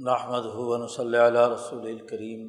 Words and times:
نحمد 0.00 0.46
ہُون 0.52 0.86
صلی 0.88 1.18
اللہ 1.18 1.46
رسول 1.48 1.86
الکریم 1.86 2.44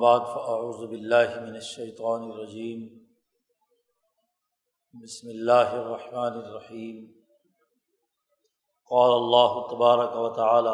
بعد 0.00 0.20
فاعوذ 0.28 0.78
باللہ 0.86 1.34
من 1.40 1.54
الشیطان 1.54 2.22
الرجیم 2.22 2.80
بسم 4.94 5.28
اللہ 5.28 5.74
الرحمن 5.74 6.38
الرحیم 6.38 6.96
قال 8.90 9.12
اللہ 9.12 9.54
تبارک 9.70 10.16
و 10.20 10.28
تعالی 10.36 10.72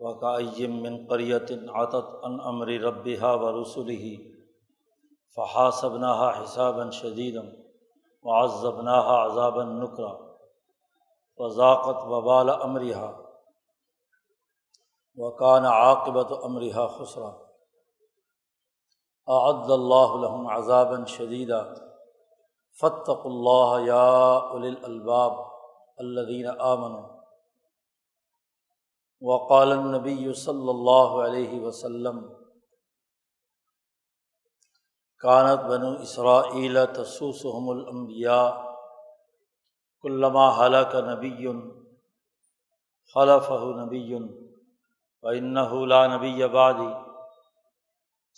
وکیم 0.00 0.74
من 0.82 0.98
قریت 1.06 1.52
عطت 1.74 2.10
ان 2.22 2.36
امر 2.50 2.72
ربها 2.82 3.30
و 3.36 3.54
رسوله 3.60 4.10
فحاسبناها 5.36 6.28
حسابا 6.34 6.90
شدیدا 6.98 7.46
وعذبناها 8.24 9.16
عذابا 9.22 9.64
نکرا 9.72 10.12
وضاقت 11.42 12.04
وبال 12.06 12.50
امرحا 12.50 13.10
وکان 15.18 15.64
عاقبت 15.66 16.32
امرحا 16.44 16.86
خسرا 16.88 17.30
اعد 19.28 19.70
اللہ 19.70 20.14
الحم 20.14 20.46
عذابً 20.50 21.04
شدیدہ 21.06 21.62
فتق 22.78 23.26
اللہ 23.26 23.74
یا 23.86 24.12
الباب 24.82 25.40
الدین 25.98 26.46
آمن 26.60 26.94
وقال 29.22 29.72
النبی 29.72 30.32
صلی 30.36 30.68
اللہ 30.68 31.20
علیہ 31.22 31.60
وسلم 31.60 32.20
کانت 35.22 35.64
بنو 35.66 35.90
اسرائیل 36.02 36.78
تسوسحم 36.94 37.68
الانبیاء 37.68 38.71
علامہ 40.04 40.46
حلق 40.58 40.94
نبی 41.08 41.46
خلف 43.14 43.50
نبی 43.78 44.18
لا 45.86 46.06
نبی 46.06 46.42
آبادی 46.42 46.88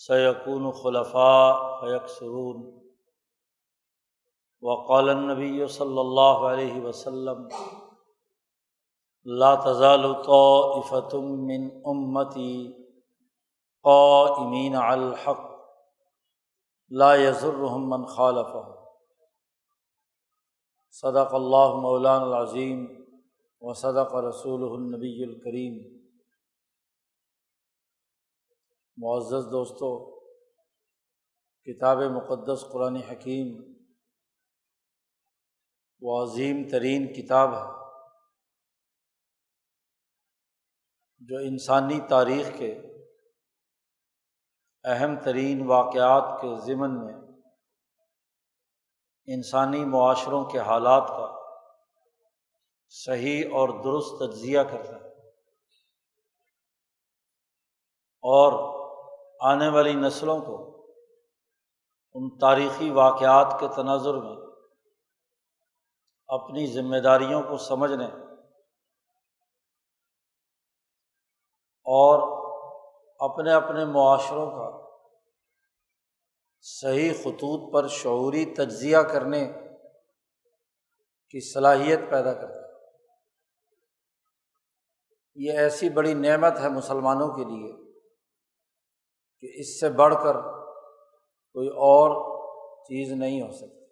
سیقون 0.06 0.70
خلفاء 0.72 1.80
فیق 1.80 2.08
سرون 2.08 2.62
وقال 4.62 5.16
نبی 5.16 5.66
صلی 5.68 5.98
اللہ 5.98 6.46
علیہ 6.52 6.80
وسلم 6.80 7.48
لا 9.26 9.54
تزال 9.54 10.02
طائفة 10.26 11.20
من 11.50 11.68
امتی 11.84 12.54
قائمین 13.84 14.74
الحق، 14.76 15.40
لا 16.90 17.14
يضرهم 17.14 17.90
من 17.90 18.06
خالفهم. 18.06 18.73
صدق 20.94 21.34
اللہ 21.34 21.72
مولان 21.82 22.22
العظیم 22.22 22.84
و 23.60 23.72
صدق 23.74 24.14
رسول 24.14 24.62
النبی 24.62 25.24
الکریم۔ 25.24 26.04
معزز 28.96 29.46
دوستوں 29.52 30.20
کتاب 31.66 31.98
مقدس 31.98 32.64
قرآن 32.72 32.96
حکیم 32.96 33.48
و 36.00 36.22
عظیم 36.22 36.68
ترین 36.70 37.12
کتاب 37.12 37.54
ہے، 37.54 37.72
جو 41.18 41.36
انسانی 41.36 42.00
تاریخ 42.08 42.58
کے 42.58 42.72
اہم 44.84 45.14
ترین 45.24 45.66
واقعات 45.66 46.40
کے 46.40 46.56
ضمن 46.66 47.04
میں 47.04 47.23
انسانی 49.26 49.84
معاشروں 49.84 50.44
کے 50.44 50.58
حالات 50.58 51.08
کا 51.08 51.40
صحیح 52.88 53.44
اور 53.54 53.68
درست 53.68 54.12
تجزیہ 54.18 54.60
کرتا 54.60 54.96
ہے۔ 54.96 55.30
اور 58.22 58.74
آنے 59.40 59.68
والی 59.68 59.92
نسلوں 59.92 60.40
کو 60.40 60.86
ان 62.14 62.38
تاریخی 62.38 62.90
واقعات 62.90 63.56
کے 63.60 63.66
تناظر 63.76 64.14
میں 64.14 64.36
اپنی 66.28 66.66
ذمہ 66.66 66.96
داریوں 66.96 67.42
کو 67.42 67.58
سمجھنے 67.58 68.06
اور 71.86 72.44
اپنے 73.18 73.52
اپنے 73.52 73.84
معاشروں 73.84 74.50
کا 74.50 74.83
صحیح 76.66 77.12
خطوط 77.12 77.72
پر 77.72 77.88
شعوری 77.88 78.54
تجزیہ 78.54 78.98
کرنے 78.98 79.52
کی 81.28 81.52
صلاحیت 81.52 82.00
پیدا 82.10 82.34
کرتا 82.34 82.58
ہے۔ 82.58 82.72
یہ 85.34 85.58
ایسی 85.58 85.88
بڑی 85.88 86.14
نعمت 86.14 86.60
ہے 86.60 86.68
مسلمانوں 86.68 87.28
کے 87.28 87.44
لیے 87.44 87.94
کہ 89.40 89.60
اس 89.60 89.80
سے 89.80 89.88
بڑھ 89.88 90.14
کر 90.14 90.34
کوئی 91.52 91.68
اور 91.68 92.34
چیز 92.84 93.12
نہیں 93.12 93.42
ہو 93.42 93.52
سکتی۔ 93.52 93.84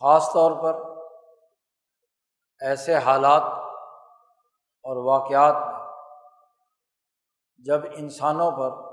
خاص 0.00 0.26
طور 0.32 0.50
پر 0.62 1.04
ایسے 2.60 2.94
حالات 2.94 3.42
اور 4.84 4.96
واقعات 4.96 5.54
میں 5.54 5.74
جب 7.58 7.80
انسانوں 7.96 8.50
پر 8.50 8.83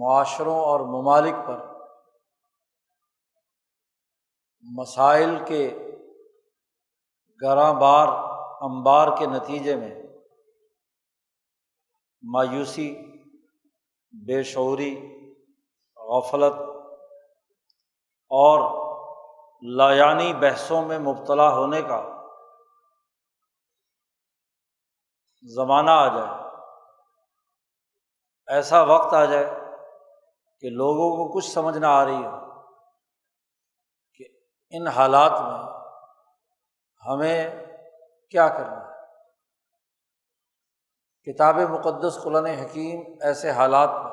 معاشروں 0.00 0.60
اور 0.60 0.80
ممالک 0.80 1.34
پر 1.46 1.66
مسائل 4.62 5.44
کے 5.46 5.78
گراں 7.42 7.72
بار 7.72 8.08
امبار 8.60 9.08
کے 9.18 9.26
نتیجے 9.26 9.76
میں 9.76 10.02
مایوسی، 12.22 12.94
بے 14.26 14.42
شعوری، 14.42 14.94
غفلت 15.96 16.54
اور 18.30 18.82
لایانی 19.62 20.34
بحثوں 20.34 20.82
میں 20.82 20.98
مبتلا 20.98 21.54
ہونے 21.54 21.82
کا 21.82 22.28
زمانہ 25.42 25.90
آ 25.90 26.06
جائے۔ 26.06 26.42
ایسا 28.46 28.82
وقت 28.82 29.14
آ 29.14 29.24
جائے 29.24 29.61
کہ 30.62 30.70
لوگوں 30.70 31.16
کو 31.16 31.32
کچھ 31.32 31.50
سمجھ 31.50 31.78
نہ 31.78 31.86
آ 31.86 32.04
رہی 32.04 32.24
ہو، 32.24 32.62
کہ 34.14 34.24
ان 34.70 34.86
حالات 34.86 35.30
میں 35.30 35.72
ہمیں 37.06 37.66
کیا 38.28 38.48
کرنا 38.48 38.76
ہے؟ 38.76 38.92
کتاب 41.26 41.56
مقدس 41.56 42.22
قلن 42.22 42.46
حکیم 42.46 43.02
ایسے 43.20 43.50
حالات 43.50 43.88
میں 43.88 44.12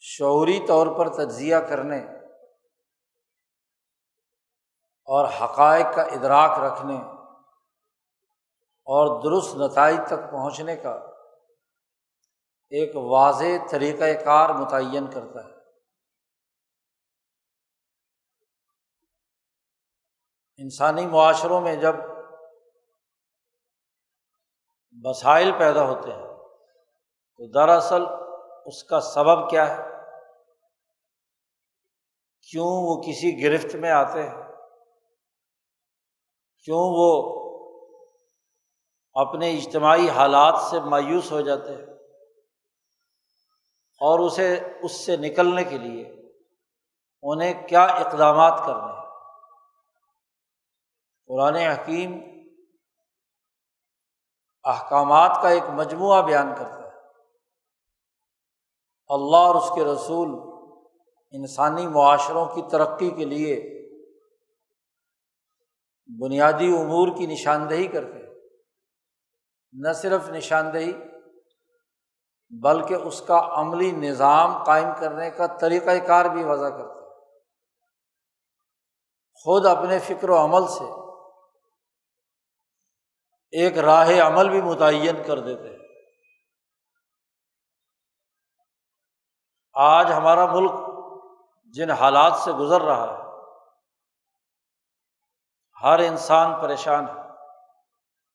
شعوری 0.00 0.66
طور 0.66 0.86
پر 0.98 1.08
تجزیہ 1.08 1.56
کرنے 1.56 1.98
اور 5.08 5.28
حقائق 5.42 5.86
کا 5.94 6.02
ادراک 6.02 6.58
رکھنے 6.58 6.96
اور 8.86 9.22
درست 9.22 9.56
نتائج 9.56 10.00
تک 10.06 10.30
پہنچنے 10.30 10.76
کا 10.76 11.09
ایک 12.70 12.96
واضح 12.96 13.68
طریقۂ 13.70 14.24
کار 14.24 14.48
متعین 14.48 15.10
کرتا 15.10 15.44
ہے۔ 15.44 15.60
انسانی 20.58 21.06
معاشروں 21.06 21.60
میں 21.60 21.76
جب 21.76 21.94
مسائل 24.92 25.52
پیدا 25.58 25.84
ہوتے 25.84 26.12
ہیں، 26.12 26.28
تو 27.36 27.50
دراصل 27.50 28.02
اس 28.66 28.84
کا 28.84 29.00
سبب 29.00 29.50
کیا 29.50 29.76
ہے؟ 29.76 29.90
کیوں 32.50 32.66
وہ 32.66 33.02
کسی 33.02 33.42
گرفت 33.42 33.74
میں 33.74 33.90
آتے 33.90 34.22
ہیں؟ 34.22 34.36
کیوں 36.64 36.80
وہ 36.80 37.10
اپنے 39.14 39.50
اجتماعی 39.50 40.08
حالات 40.08 40.54
سے 40.70 40.80
مایوس 40.80 41.32
ہو 41.32 41.40
جاتے 41.40 41.74
ہیں؟ 41.74 41.89
اور 44.00 44.18
اسے 44.18 44.72
اس 44.82 44.92
سے 44.92 45.16
نکلنے 45.16 45.64
کے 45.64 45.78
لیے 45.78 46.30
انہیں 47.22 47.68
کیا 47.68 47.84
اقدامات 47.84 48.62
کرنے 48.66 48.92
ہیں؟ 48.92 49.00
قرآن 51.26 51.54
حکیم 51.54 52.18
احکامات 54.64 55.38
کا 55.42 55.48
ایک 55.48 55.62
مجموعہ 55.62 56.22
بیان 56.22 56.54
کرتا 56.58 56.76
ہے۔ 56.76 56.90
اللہ 59.08 59.36
اور 59.36 59.54
اس 59.54 59.70
کے 59.74 59.84
رسول 59.84 60.28
انسانی 61.30 61.86
معاشروں 61.86 62.46
کی 62.46 62.62
ترقی 62.70 63.10
کے 63.10 63.24
لیے 63.24 63.80
بنیادی 66.20 66.76
امور 66.78 67.08
کی 67.18 67.26
نشاندہی 67.26 67.86
کرتے 67.86 68.18
ہیں۔ 68.18 68.34
نہ 69.72 69.92
صرف 69.92 70.28
نشاندہی 70.28 70.92
بلکہ 72.50 72.94
اس 72.94 73.22
کا 73.26 73.48
عملی 73.52 73.92
نظام 73.92 74.64
قائم 74.64 74.88
کرنے 75.00 75.30
کا 75.30 75.46
طریقۂ 75.46 76.06
کار 76.06 76.24
بھی 76.24 76.44
وضع 76.44 76.68
کرتا 76.68 76.94
ہے۔ 76.94 77.00
خود 79.44 79.66
اپنے 79.66 79.98
فکر 79.98 80.30
و 80.30 80.44
عمل 80.44 80.68
سے 80.68 80.84
ایک 83.52 83.78
راہ 83.78 84.26
عمل 84.26 84.48
بھی 84.48 84.62
متعین 84.62 85.22
کر 85.26 85.38
دیتے 85.38 85.68
ہیں۔ 85.68 85.78
آج 89.72 90.12
ہمارا 90.12 90.46
ملک 90.46 90.72
جن 91.64 91.90
حالات 91.90 92.32
سے 92.34 92.52
گزر 92.52 92.80
رہا 92.80 93.12
ہے، 93.12 93.22
ہر 95.82 95.98
انسان 95.98 96.62
پریشان 96.62 97.08
ہے۔ 97.08 97.22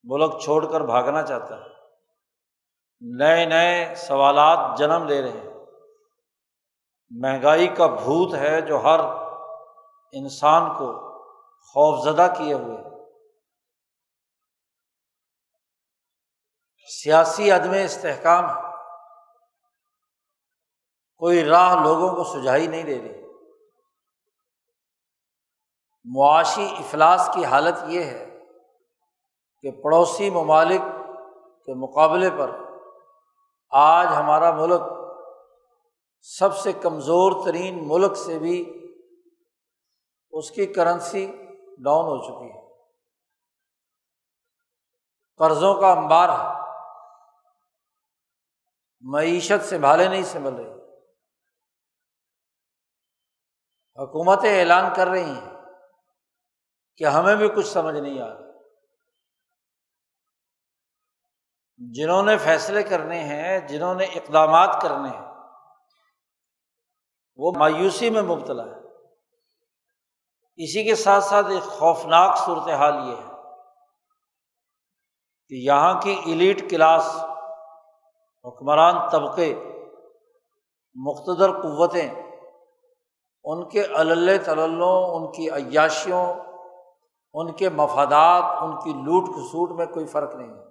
ملک 0.04 0.42
چھوڑ 0.42 0.72
کر 0.72 0.82
بھاگنا 0.82 1.24
چاہتا 1.24 1.56
ہے۔ 1.56 1.75
نئے 3.02 3.46
نئے 3.46 3.96
سوالات 3.96 4.78
جنم 4.78 5.08
لے 5.08 5.22
رہے 5.22 5.32
ہیں۔ 5.32 5.54
مہنگائی 7.10 7.68
کا 7.68 7.88
بھوت 7.88 8.36
ہے 8.36 8.62
جو 8.62 8.78
ہر 8.84 9.00
انسان 10.12 10.78
کو 10.78 11.16
خوف 11.62 12.06
زدہ 12.06 12.34
کیے 12.38 12.54
ہوئے 12.54 12.78
سیاسی 16.88 17.52
عدم 17.52 17.72
استحکام 17.84 18.50
ہے۔ 18.50 18.62
کوئی 21.18 21.46
راہ 21.46 21.84
لوگوں 21.84 22.16
کو 22.16 22.24
سجائی 22.24 22.68
نہیں 22.68 22.84
دے 22.84 23.02
رہی۔ 23.02 23.26
معاشی 26.18 26.76
افلاس 26.80 27.30
کی 27.34 27.46
حالت 27.46 27.76
یہ 27.88 28.04
ہے 28.04 28.40
کہ 29.62 29.72
پڑوسی 29.72 30.30
ممالک 30.30 30.82
کے 31.66 31.74
مقابلے 31.74 32.30
پر 32.30 32.65
آج 33.78 34.08
ہمارا 34.08 34.52
ملک 34.52 34.82
سب 36.22 36.58
سے 36.58 36.74
کمزور 36.74 37.46
ترین 37.46 37.88
ملک 37.88 38.18
سے 38.18 38.40
بھی 38.40 38.86
اس 40.32 40.52
کی 40.52 40.66
کرنسی 40.66 41.28
ڈاؤن 41.78 42.06
ہو 42.06 42.24
چکی 42.24 42.58
ہے۔ 42.58 42.66
قرضوں 45.38 45.82
کا 45.82 45.92
امبار 45.92 46.30
ہے 46.30 46.72
معیشت 49.02 49.66
سنبھالے 49.66 50.08
نہیں 50.08 50.24
سنبھل 50.24 50.54
رہی۔ 50.54 50.74
حکومتیں 53.98 54.60
اعلان 54.60 54.94
کر 54.96 55.08
رہی 55.08 55.30
ہیں 55.30 55.54
کہ 56.98 57.04
ہمیں 57.04 57.36
بھی 57.36 57.50
کچھ 57.50 57.68
سمجھ 57.68 57.96
نہیں 57.96 58.22
آ 58.22 58.28
رہا۔ 58.28 58.45
جنہوں 61.78 62.24
نے 62.24 62.38
فیصلے 62.38 62.84
کرنے 62.84 63.20
ہیں، 63.20 63.60
جنہوں 63.60 63.96
نے 63.96 64.06
اقدامات 64.06 64.82
کرنے 64.82 65.10
ہیں، 65.10 65.26
وہ 67.36 67.52
مایوسی 67.58 68.10
میں 68.10 68.22
مبتلا 68.22 68.64
ہے۔ 68.64 68.86
اسی 70.58 70.84
کے 70.84 70.96
ساتھ 70.96 71.24
ساتھ 71.24 71.48
ایک 71.48 71.64
خوفناک 71.64 72.38
صورت 72.38 72.70
حال 72.70 73.10
یہ 73.10 73.16
ہے 73.16 73.32
کہ 75.50 75.54
یہاں 75.56 76.02
کی 76.02 76.22
ایلیٹ 76.26 76.70
کلاس، 76.70 77.16
حکمران 78.46 79.10
طبقے 79.10 79.56
مختصر 80.96 81.52
قوتیں، 81.52 82.10
ان 83.44 83.70
کے 83.70 83.86
علل 83.86 84.38
تلوں 84.46 85.08
ان 85.16 85.32
کی 85.32 85.50
عیاشیوں، 85.50 86.34
ان 87.34 87.54
کے 87.54 87.70
مفادات، 87.70 88.64
ان 88.64 88.76
کی 88.84 88.94
لوٹ 88.94 89.28
کھسوٹ 89.28 89.72
میں 89.72 89.86
کوئی 89.86 90.06
فرق 90.06 90.36
نہیں 90.36 90.50
ہے۔ 90.50 90.65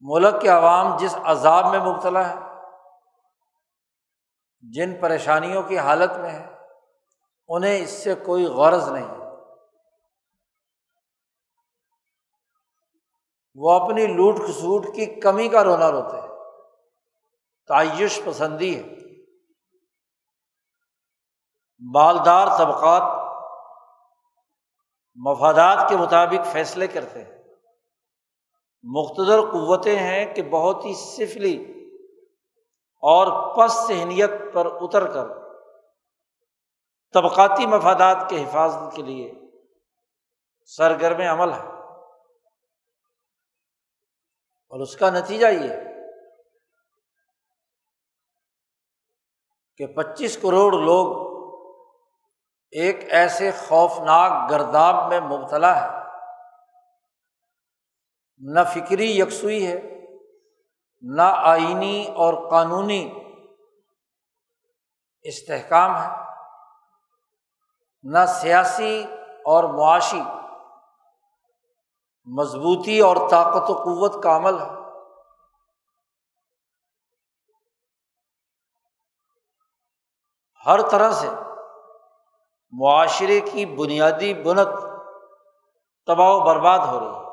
ملک 0.00 0.42
کے 0.42 0.48
عوام 0.48 0.96
جس 0.96 1.16
عذاب 1.24 1.66
میں 1.66 1.78
مبتلا 1.78 2.30
ہے، 2.30 2.34
جن 4.60 5.00
پریشانیوں 5.00 5.62
کی 5.62 5.78
حالت 5.78 6.12
میں 6.16 6.30
ہے، 6.30 6.56
انہیں 7.48 7.82
اس 7.82 7.90
سے 7.90 8.14
کوئی 8.14 8.44
غرض 8.44 8.88
نہیں 8.88 9.16
وہ 13.54 13.72
اپنی 13.72 14.06
لوٹ 14.06 14.36
کھسوٹ 14.36 14.86
کی 14.94 15.06
کمی 15.06 15.48
کا 15.48 15.64
رونا 15.64 15.90
روتے 15.90 16.20
ہیں۔ 16.20 16.28
تعیش 17.66 18.20
پسندی 18.24 18.78
ہے۔ 18.78 18.82
بالدار 21.92 22.46
طبقات 22.46 23.02
مفادات 25.14 25.88
کے 25.88 25.96
مطابق 25.96 26.46
فیصلے 26.46 26.86
کرتے 26.86 27.24
ہیں۔ 27.24 27.35
مختصر 28.88 29.40
قوتیں 29.40 29.98
ہیں 29.98 30.34
کہ 30.34 30.42
بہت 30.42 30.84
ہی 30.84 30.94
سفلی 30.94 31.72
اور 33.02 33.56
پس 33.56 33.72
ذہنیت 33.88 34.30
پر 34.52 34.66
اتر 34.80 35.12
کر 35.12 35.26
طبقاتی 37.12 37.66
مفادات 37.66 38.16
کے 38.30 38.44
حفاظت 38.44 38.96
کے 38.96 39.02
لیے 39.02 39.32
سرگرم 40.64 41.20
عمل 41.20 41.52
ہے۔ 41.52 41.76
اور 44.70 44.80
اس 44.80 44.96
کا 44.96 45.10
نتیجہ 45.10 45.46
یہ 45.46 45.74
کہ 49.76 49.86
پچیس 49.86 50.38
کروڑ 50.42 50.72
لوگ 50.72 51.26
ایک 52.70 53.12
ایسے 53.12 53.50
خوفناک 53.50 54.50
گرداب 54.50 55.08
میں 55.08 55.20
مبتلا 55.20 55.82
ہے 55.82 55.95
نہ 58.38 58.60
فکری 58.74 59.18
یکسوئی 59.18 59.66
ہے، 59.66 60.04
نہ 61.02 61.22
آئینی 61.22 62.06
اور 62.16 62.50
قانونی 62.50 63.18
استحکام 65.22 66.02
ہے، 66.02 66.08
نہ 68.02 68.18
سیاسی 68.26 69.04
اور 69.44 69.64
معاشی 69.64 70.20
مضبوطی 72.24 73.00
اور 73.00 73.16
طاقت 73.30 73.70
و 73.70 73.74
قوت 73.74 74.22
کا 74.22 74.36
عمل 74.36 74.60
ہے۔ 74.60 74.76
ہر 80.66 80.88
طرح 80.90 81.10
سے 81.10 81.28
معاشرے 82.72 83.40
کی 83.40 83.66
بنیادی 83.66 84.34
بنت 84.34 84.68
تباہ 86.06 86.30
و 86.30 86.40
برباد 86.40 86.78
ہو 86.78 87.00
رہی 87.00 87.20
ہے۔ 87.20 87.25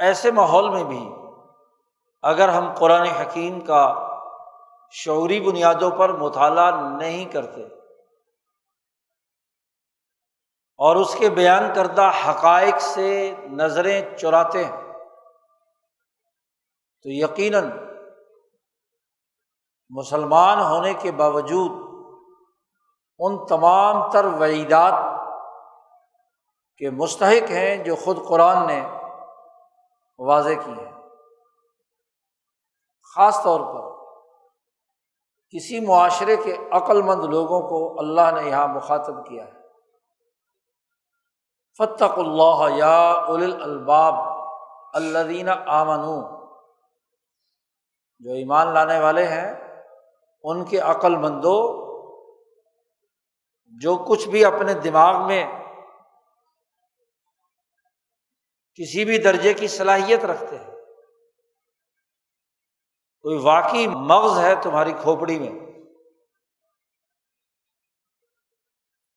ایسے 0.00 0.30
ماحول 0.30 0.68
میں 0.70 0.84
بھی 0.84 1.10
اگر 2.22 2.48
ہم 2.48 2.74
قرآن 2.74 3.06
حکیم 3.06 3.60
کا 3.60 4.08
شعوری 4.90 5.40
بنیادوں 5.40 5.90
پر 5.90 6.12
مطالعہ 6.12 6.96
نہیں 6.96 7.24
کرتے 7.24 7.62
اور 10.78 10.96
اس 10.96 11.16
کے 11.18 11.30
بیان 11.30 11.74
کردہ 11.74 12.10
حقائق 12.28 12.80
سے 12.80 13.34
نظریں 13.52 14.16
چراتے 14.16 14.64
ہیں، 14.64 14.82
تو 17.02 17.08
یقیناً 17.08 17.70
مسلمان 19.88 20.60
ہونے 20.60 20.94
کے 20.94 21.12
باوجود 21.12 21.70
ان 23.18 23.46
تمام 23.46 24.10
تر 24.10 24.24
وعیدات 24.24 24.94
کے 26.76 26.90
مستحق 26.90 27.50
ہیں 27.50 27.76
جو 27.76 27.96
خود 27.96 28.26
قرآن 28.28 28.66
نے 28.66 28.80
واضح 30.20 30.54
کی 30.64 30.72
ہے۔ 30.72 30.90
خاص 33.14 33.42
طور 33.42 33.60
پر 33.60 33.90
کسی 35.50 35.80
معاشرے 35.80 36.36
کے 36.36 36.56
عقل 36.72 37.02
مند 37.02 37.24
لوگوں 37.24 37.68
کو 37.68 37.98
اللہ 37.98 38.40
نے 38.40 38.48
یہاں 38.48 38.68
مخاطب 38.68 39.26
کیا 39.26 39.44
ہے۔ 39.44 39.52
فتق 41.78 42.18
اللہ 42.18 42.76
یا 42.76 43.10
اول 43.10 43.62
الباب 43.62 44.14
الدین 44.94 45.48
آمن 45.48 46.22
جو 48.18 48.32
ایمان 48.32 48.74
لانے 48.74 49.00
والے 49.00 49.26
ہیں، 49.26 49.52
ان 50.42 50.64
کے 50.64 50.78
عقل 50.78 51.16
مندوں 51.16 51.90
جو 53.66 53.96
کچھ 54.08 54.28
بھی 54.28 54.44
اپنے 54.44 54.74
دماغ 54.74 55.26
میں 55.26 55.59
کسی 58.74 59.04
بھی 59.04 59.18
درجے 59.18 59.54
کی 59.54 59.68
صلاحیت 59.68 60.24
رکھتے 60.24 60.58
ہیں۔ 60.58 60.70
کوئی 63.20 63.38
واقعی 63.42 63.86
مغز 63.86 64.38
ہے 64.38 64.54
تمہاری 64.62 64.92
کھوپڑی 64.92 65.38
میں۔ 65.38 65.70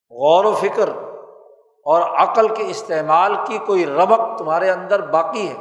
غور 0.09 0.45
و 0.45 0.55
فکر 0.55 0.89
اور 1.85 2.01
عقل 2.01 2.55
کے 2.55 2.63
استعمال 2.67 3.35
کی 3.47 3.57
کوئی 3.57 3.85
ربق 3.85 4.39
تمہارے 4.39 4.71
اندر 4.71 5.09
باقی 5.09 5.49
ہے۔ 5.49 5.55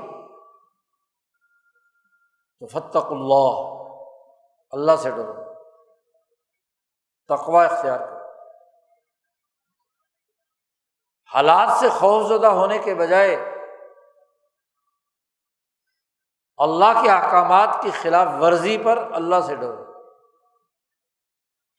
تو 2.61 2.67
فتق 2.67 3.07
اللہ۔ 3.11 3.73
اللہ 4.71 4.97
سے 4.97 5.11
ڈرو۔ 5.11 5.55
تقوا 7.29 7.65
اختیار 7.65 7.99
کرو۔ 7.99 8.17
حالات 11.35 11.69
سے 11.81 11.89
خوف 11.89 12.29
زدہ 12.29 12.47
ہونے 12.47 12.79
کے 12.79 12.95
بجائے 12.95 13.52
اللہ 16.57 17.03
کے 17.03 17.11
احکامات 17.11 17.69
کی 17.83 17.91
خلاف 17.91 18.29
ورزی 18.41 18.79
پر 18.79 19.09
اللہ 19.13 19.41
سے 19.47 19.57
ڈرو۔ 19.57 19.85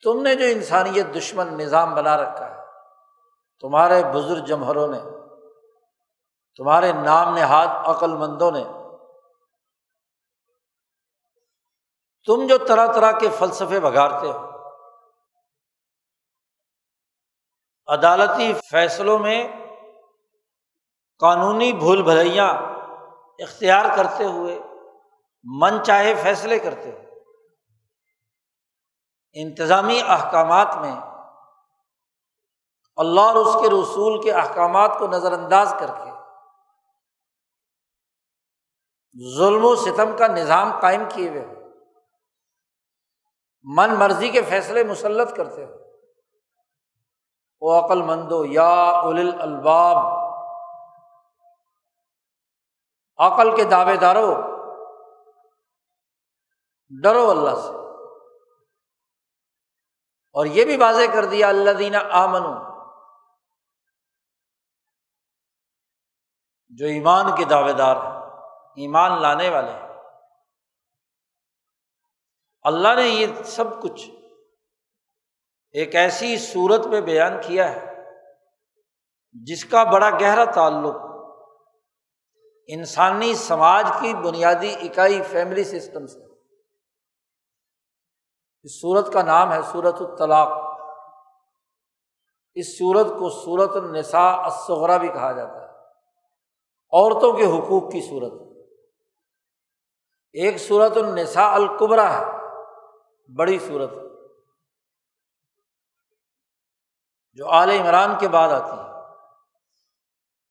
تم 0.03 0.21
نے 0.21 0.35
جو 0.35 0.45
انسانیت 0.45 1.05
دشمن 1.15 1.57
نظام 1.57 1.95
بنا 1.95 2.17
رکھا 2.17 2.55
ہے، 2.55 2.61
تمہارے 3.59 4.03
بزرگ 4.13 4.45
جمہروں 4.45 4.87
نے، 4.87 4.99
تمہارے 6.55 6.91
نام 6.93 7.35
نہاد 7.35 7.67
عقل 7.67 8.13
مندوں 8.13 8.51
نے، 8.51 8.63
تم 12.25 12.47
جو 12.47 12.57
طرح 12.57 12.93
طرح 12.93 13.11
کے 13.11 13.29
فلسفے 13.29 13.79
بگاڑتے 13.79 14.31
ہو، 14.31 14.53
عدالتی 17.87 18.53
فیصلوں 18.71 19.19
میں 19.19 19.47
قانونی 21.19 21.73
بھول 21.73 22.03
بھلائیاں 22.03 22.72
اختیار 23.43 23.85
کرتے 23.97 24.25
ہوئے، 24.25 24.59
من 25.45 25.83
چاہے 25.83 26.13
فیصلے 26.23 26.59
کرتے 26.59 26.91
ہو 26.91 27.01
انتظامی 29.35 30.01
احکامات 30.07 30.75
میں 30.77 30.95
اللہ 32.97 33.21
اور 33.21 33.35
اس 33.35 33.53
کے 33.61 33.69
رسول 33.69 34.21
کے 34.21 34.31
احکامات 34.31 34.97
کو 34.99 35.07
نظر 35.07 35.31
انداز 35.31 35.73
کر 35.79 35.87
کے 35.87 36.11
ظلم 39.37 39.65
و 39.65 39.75
ستم 39.75 40.15
کا 40.17 40.27
نظام 40.27 40.79
قائم 40.79 41.03
کیے 41.13 41.29
ہوئے 41.29 41.45
ہو 41.45 41.61
من 43.65 43.95
مرضی 43.99 44.29
کے 44.29 44.41
فیصلے 44.49 44.83
مسلط 44.83 45.35
کرتے 45.35 45.65
ہو 45.65 45.71
او 47.61 47.77
عقل 47.79 48.01
مندو 48.01 48.45
یا 48.45 48.71
اول 48.89 49.41
الباب 49.41 50.22
عقل 53.17 53.55
کے 53.55 53.63
دعوے 53.63 53.97
دارو 53.97 54.33
ڈرو 57.03 57.29
اللہ 57.29 57.49
سے۔ 57.49 57.83
اور 60.33 60.45
یہ 60.45 60.65
بھی 60.65 60.77
واضح 60.77 61.13
کر 61.13 61.25
دیا 61.25 61.47
اللہ 61.47 61.71
دینا 61.71 61.99
آمن 62.11 62.41
جو 66.69 66.85
ایمان 66.85 67.25
کے 67.37 67.45
دعوے 67.45 67.73
دار 67.73 67.95
ہیں، 67.95 68.21
ایمان 68.75 69.21
لانے 69.21 69.49
والے 69.49 69.71
ہیں۔ 69.71 69.89
اللہ 72.61 72.95
نے 72.95 73.03
یہ 73.03 73.27
سب 73.45 73.81
کچھ 73.81 74.09
ایک 75.71 75.95
ایسی 75.95 76.37
صورت 76.37 76.85
میں 76.85 77.01
بیان 77.01 77.33
کیا 77.47 77.71
ہے، 77.71 77.93
جس 79.31 79.65
کا 79.65 79.83
بڑا 79.83 80.09
گہرا 80.09 80.45
تعلق 80.45 81.12
انسانی 82.67 83.35
سماج 83.35 83.85
کی 84.01 84.13
بنیادی 84.13 84.75
اکائی 84.81 85.21
فیملی 85.21 85.63
سسٹم 85.63 86.07
سے۔ 86.07 86.19
اس 88.63 88.81
صورت 88.81 89.13
کا 89.13 89.21
نام 89.21 89.53
ہے 89.53 89.59
صورت 89.71 89.95
الطلاق۔ 89.99 90.79
اس 92.53 92.77
صورت 92.77 93.07
کو 93.07 93.29
صورت 93.29 93.75
النساء 93.75 94.35
الصغرا 94.35 94.97
بھی 94.97 95.07
کہا 95.07 95.31
جاتا 95.31 95.61
ہے۔ 95.61 95.67
عورتوں 96.91 97.33
کے 97.33 97.45
حقوق 97.45 97.91
کی 97.91 98.01
صورت 98.01 98.33
ایک 100.33 100.57
صورت 100.57 100.97
النساء 100.97 101.51
القبرا 101.51 102.19
ہے، 102.19 102.25
بڑی 103.35 103.59
صورت 103.59 103.89
جو 107.33 107.51
اعل 107.51 107.69
عمران 107.69 108.17
کے 108.19 108.27
بعد 108.27 108.49
آتی 108.49 108.77
ہے۔ 108.77 108.93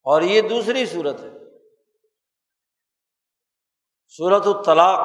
اور 0.05 0.23
یہ 0.23 0.43
دوسری 0.43 0.87
صورت 0.87 1.21
ہے۔ 1.21 1.42
صورت 4.19 4.47
الطلاق 4.47 5.01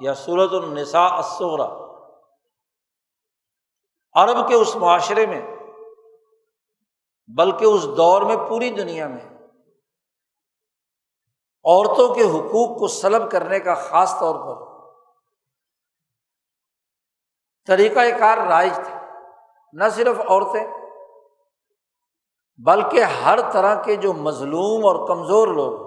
یا 0.00 0.14
صورت 0.14 0.52
النساء 0.52 1.08
الصغرا 1.08 1.66
عرب 4.14 4.48
کے 4.48 4.54
اس 4.54 4.76
معاشرے 4.76 5.26
میں، 5.26 5.40
بلکہ 7.26 7.64
اس 7.64 7.86
دور 7.96 8.22
میں 8.22 8.36
پوری 8.48 8.70
دنیا 8.70 9.08
میں، 9.08 9.24
عورتوں 11.64 12.14
کے 12.14 12.22
حقوق 12.22 12.78
کو 12.78 12.88
سلب 12.88 13.30
کرنے 13.30 13.60
کا 13.60 13.74
خاص 13.74 14.18
طور 14.20 14.34
پر 14.34 14.64
طریقۂ 17.66 18.18
کار 18.18 18.38
رائج 18.38 18.74
تھا 18.74 19.00
نہ 19.72 19.88
صرف 19.88 20.20
عورتیں، 20.20 20.66
بلکہ 22.60 23.02
ہر 23.02 23.50
طرح 23.52 23.82
کے 23.82 23.96
جو 23.96 24.12
مظلوم 24.12 24.86
اور 24.86 25.06
کمزور 25.08 25.48
لوگ 25.48 25.85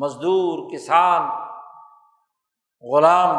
مزدور، 0.00 0.70
کسان، 0.72 1.22
غلام، 2.82 3.36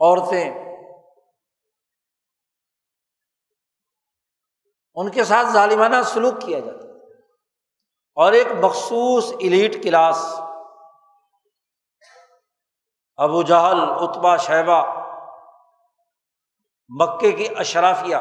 عورتیں۔ 0.00 0.66
ان 4.94 5.10
کے 5.10 5.24
ساتھ 5.24 5.46
ظالمانہ 5.46 6.02
سلوک 6.04 6.34
کیا 6.40 6.58
جاتا 6.60 6.84
اور 8.14 8.32
ایک 8.32 8.46
مخصوص 8.60 9.32
الیٹ 9.32 9.82
کلاس 9.84 10.40
ابو 13.16 13.42
جہل 13.42 13.80
اتبا 13.80 14.36
شہبہ 14.36 14.80
مکے 16.88 17.32
کی 17.32 17.48
اشرافیہ، 17.56 18.16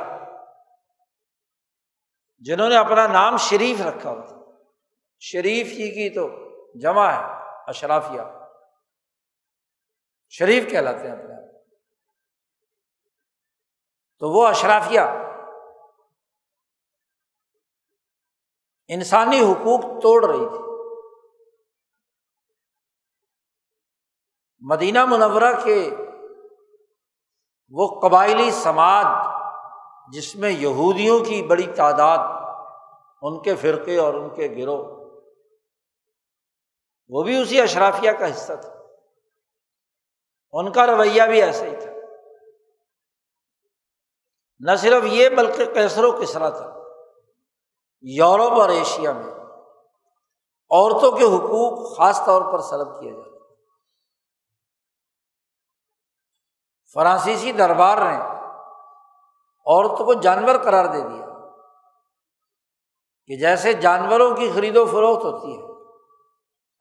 جنہوں 2.37 2.69
نے 2.69 2.77
اپنا 2.77 3.07
نام 3.07 3.37
شریف 3.37 3.81
رکھا 3.81 4.09
ہوا 4.09 4.25
تھا۔ 4.25 4.35
شریف 5.19 5.67
ہی 5.67 5.87
کی 5.91 6.09
تو 6.15 6.44
جمع 6.81 7.11
ہے، 7.11 7.23
اشرافیہ۔ 7.67 8.21
شریف 10.29 10.71
کہلاتے 10.71 11.07
ہیں 11.07 11.11
اپنے 11.11 11.35
آپ۔ 11.35 11.55
تو 14.19 14.29
وہ 14.29 14.47
اشرافیہ۔ 14.47 14.99
انسانی 18.87 19.39
حقوق 19.39 20.01
توڑ 20.01 20.25
رہی 20.25 20.45
تھی۔ 20.49 20.65
مدینہ 24.59 25.05
منورہ 25.05 25.53
کے 25.63 25.89
وہ 27.69 28.01
قبائلی 28.01 28.51
سماج 28.51 29.05
جس 30.13 30.35
میں 30.35 30.49
یہودیوں 30.49 31.19
کی 31.19 31.43
بڑی 31.43 31.73
تعداد، 31.75 32.17
ان 33.21 33.41
کے 33.41 33.55
فرقے 33.55 33.97
اور 33.97 34.13
ان 34.13 34.29
کے 34.29 34.55
گروہ 34.57 34.94
وہ 37.07 37.23
بھی 37.23 37.41
اسی 37.41 37.61
اشرافیہ 37.61 38.11
کا 38.11 38.31
حصہ 38.31 38.53
تھا۔ 38.53 38.69
ان 40.51 40.71
کا 40.71 40.87
رویہ 40.87 41.23
بھی 41.23 41.41
ایسا 41.41 41.65
ہی 41.65 41.75
تھا۔ 41.75 41.91
نہ 44.59 44.75
صرف 44.75 45.03
یہ 45.05 45.29
بلکہ 45.29 45.73
کیسر 45.73 46.03
و 46.03 46.21
کسرا 46.21 46.49
تھا۔ 46.49 46.75
یورپ 48.01 48.51
اور 48.51 48.69
ایشیا 48.69 49.11
میں 49.11 49.33
عورتوں 50.69 51.11
کے 51.11 51.23
حقوق 51.23 51.97
خاص 51.97 52.25
طور 52.25 52.53
پر 52.53 52.61
سلب 52.61 52.99
کیا 52.99 53.11
جاتا 53.11 53.35
فرانسیسی 56.93 57.51
دربار 57.51 57.97
نے 57.97 58.17
عورتوں 59.65 60.05
کو 60.05 60.13
جانور 60.13 60.55
قرار 60.63 60.85
دے 60.85 61.01
دیا 61.01 61.25
کہ 63.25 63.37
جیسے 63.37 63.73
جانوروں 63.73 64.35
کی 64.35 64.51
خرید 64.55 64.77
و 64.77 64.85
فروخت 64.85 65.25
ہوتی 65.25 65.57
ہے 65.57 65.74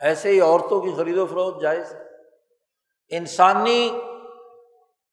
ایسے 0.04 0.28
ہی 0.28 0.40
عورتوں 0.40 0.80
کی 0.80 0.94
خرید 0.96 1.18
و 1.18 1.26
فروخت 1.26 1.62
جائز 1.62 1.94
ہے۔ 1.94 2.02
انسانی 3.08 3.88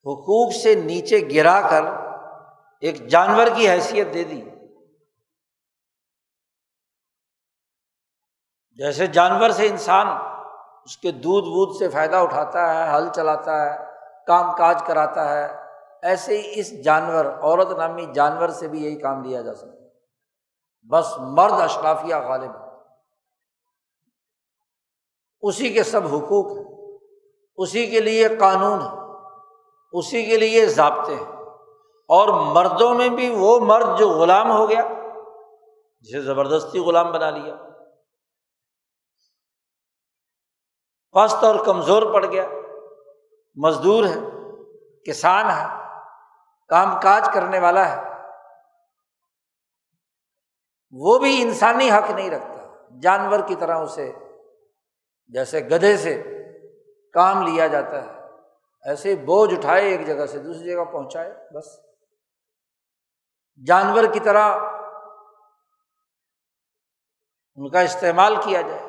حقوق 0.06 0.54
سے 0.54 0.76
نیچے 0.76 1.20
گرا 1.36 1.62
کر 1.70 1.84
ایک 2.80 3.08
جانور 3.08 3.48
کی 3.56 3.70
حیثیت 3.70 4.14
دے 4.14 4.24
دی۔ 4.24 4.42
جیسے 8.76 9.08
جانور 9.08 9.50
سے 9.50 9.68
انسان 9.68 10.08
اس 10.86 10.98
کے 10.98 11.12
دودھ 11.12 11.48
وودھ 11.48 11.78
سے 11.78 11.90
فائدہ 11.90 12.16
اٹھاتا 12.16 12.62
ہے 12.74 12.98
ہل 12.98 13.08
چلاتا 13.16 13.62
ہے، 13.66 13.78
کام 14.28 14.56
کاج 14.58 14.84
کراتا 14.88 15.30
ہے، 15.30 15.48
ایسے 16.02 16.38
ہی 16.38 16.60
اس 16.60 16.84
جانور، 16.84 17.26
عورت 17.26 17.72
نامی 17.72 18.06
جانور 18.14 18.50
سے 18.50 18.68
بھی 18.68 18.84
یہی 18.84 18.96
کام 18.96 19.24
لیا 19.24 19.42
جا 19.42 19.54
سکتا 19.56 19.88
بس 20.90 21.06
مرد 21.18 21.62
اشرافیہ 21.62 22.16
غالب 22.16 22.71
اسی 25.42 25.74
کے 25.74 25.84
سب 25.84 26.06
حقوق 26.06 26.58
ہیں، 26.58 26.98
اسی 27.58 27.88
کے 27.88 28.00
لیے 28.00 28.28
قانون 28.40 28.82
ہے 28.82 29.00
اسی 29.94 30.26
کے 30.26 30.38
لیے 30.38 30.66
ضابطے 30.66 31.16
ہیں۔ 31.16 31.32
اور 32.10 32.28
مردوں 32.28 32.94
میں 32.94 33.10
بھی 33.10 33.36
وہ 33.38 33.60
مرد 33.60 34.00
جو 34.00 34.10
غلام 34.10 34.52
ہو 34.52 34.70
گیا، 34.70 34.84
جسے 36.00 36.22
زبردستی 36.22 36.80
غلام 36.80 37.12
بنا 37.12 37.30
لیا، 37.30 37.56
پست 41.12 41.44
اور 41.44 41.56
کمزور 41.66 42.04
پڑ 42.14 42.26
گیا، 42.26 42.48
مزدور 43.56 44.04
ہے، 44.04 44.20
کسان 45.04 45.50
ہے، 45.50 45.68
کام 46.70 47.00
کاج 47.02 47.30
کرنے 47.34 47.60
والا 47.60 47.90
ہے، 47.90 48.02
وہ 50.94 51.18
بھی 51.18 51.42
انسانی 51.42 51.92
حق 51.92 52.10
نہیں 52.10 52.30
رکھتا، 52.30 53.00
جانور 53.02 53.40
کی 53.40 53.56
طرح 53.56 53.78
اسے 53.78 54.12
جیسے 55.32 55.60
گدھے 55.60 55.98
سے 55.98 56.24
کام 57.14 57.48
لیا 57.48 57.68
جاتا 57.68 58.02
ہے، 58.02 58.22
ایسے 58.86 59.16
بوجھ 59.16 59.54
اٹھائے 59.54 59.86
ایک 59.86 60.08
جگہ 60.08 60.26
سے 60.26 60.40
دوسری 60.40 60.74
جگہ 60.74 60.84
پہنچائے، 60.84 61.34
بس۔ 61.54 61.66
جانور 63.68 64.04
کی 64.14 64.20
طرح 64.20 64.58
ان 67.56 67.70
کا 67.70 67.82
استعمال 67.82 68.36
کیا 68.36 68.62
جائے۔ 68.62 68.84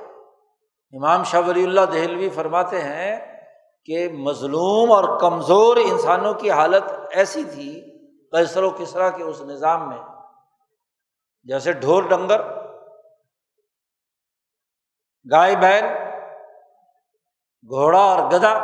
امام 0.93 1.25
شاہ 1.25 1.41
ولی 1.41 1.65
اللہ 1.65 1.81
دہلوی 1.81 2.31
فرماتے 2.31 2.81
ہیں 2.81 3.43
کہ 3.85 4.09
مظلوم 4.09 4.93
اور 4.93 5.21
کمزور 5.21 5.77
انسانوں 5.77 6.35
کی 6.35 6.51
حالت 6.51 6.83
ایسی 7.11 7.45
تھی 7.45 7.81
کیسر 8.31 8.63
و 8.63 8.71
کسرا 8.71 9.11
کے 9.11 9.23
اس 9.23 9.41
نظام 9.41 9.89
میں۔ 9.89 9.99
جیسے 11.45 11.73
ڈھور 11.73 12.03
ڈنگر، 12.03 12.41
گائے 15.31 15.57
بیل 15.57 15.85
گھوڑا 17.71 18.01
اور 18.01 18.31
گدا 18.31 18.55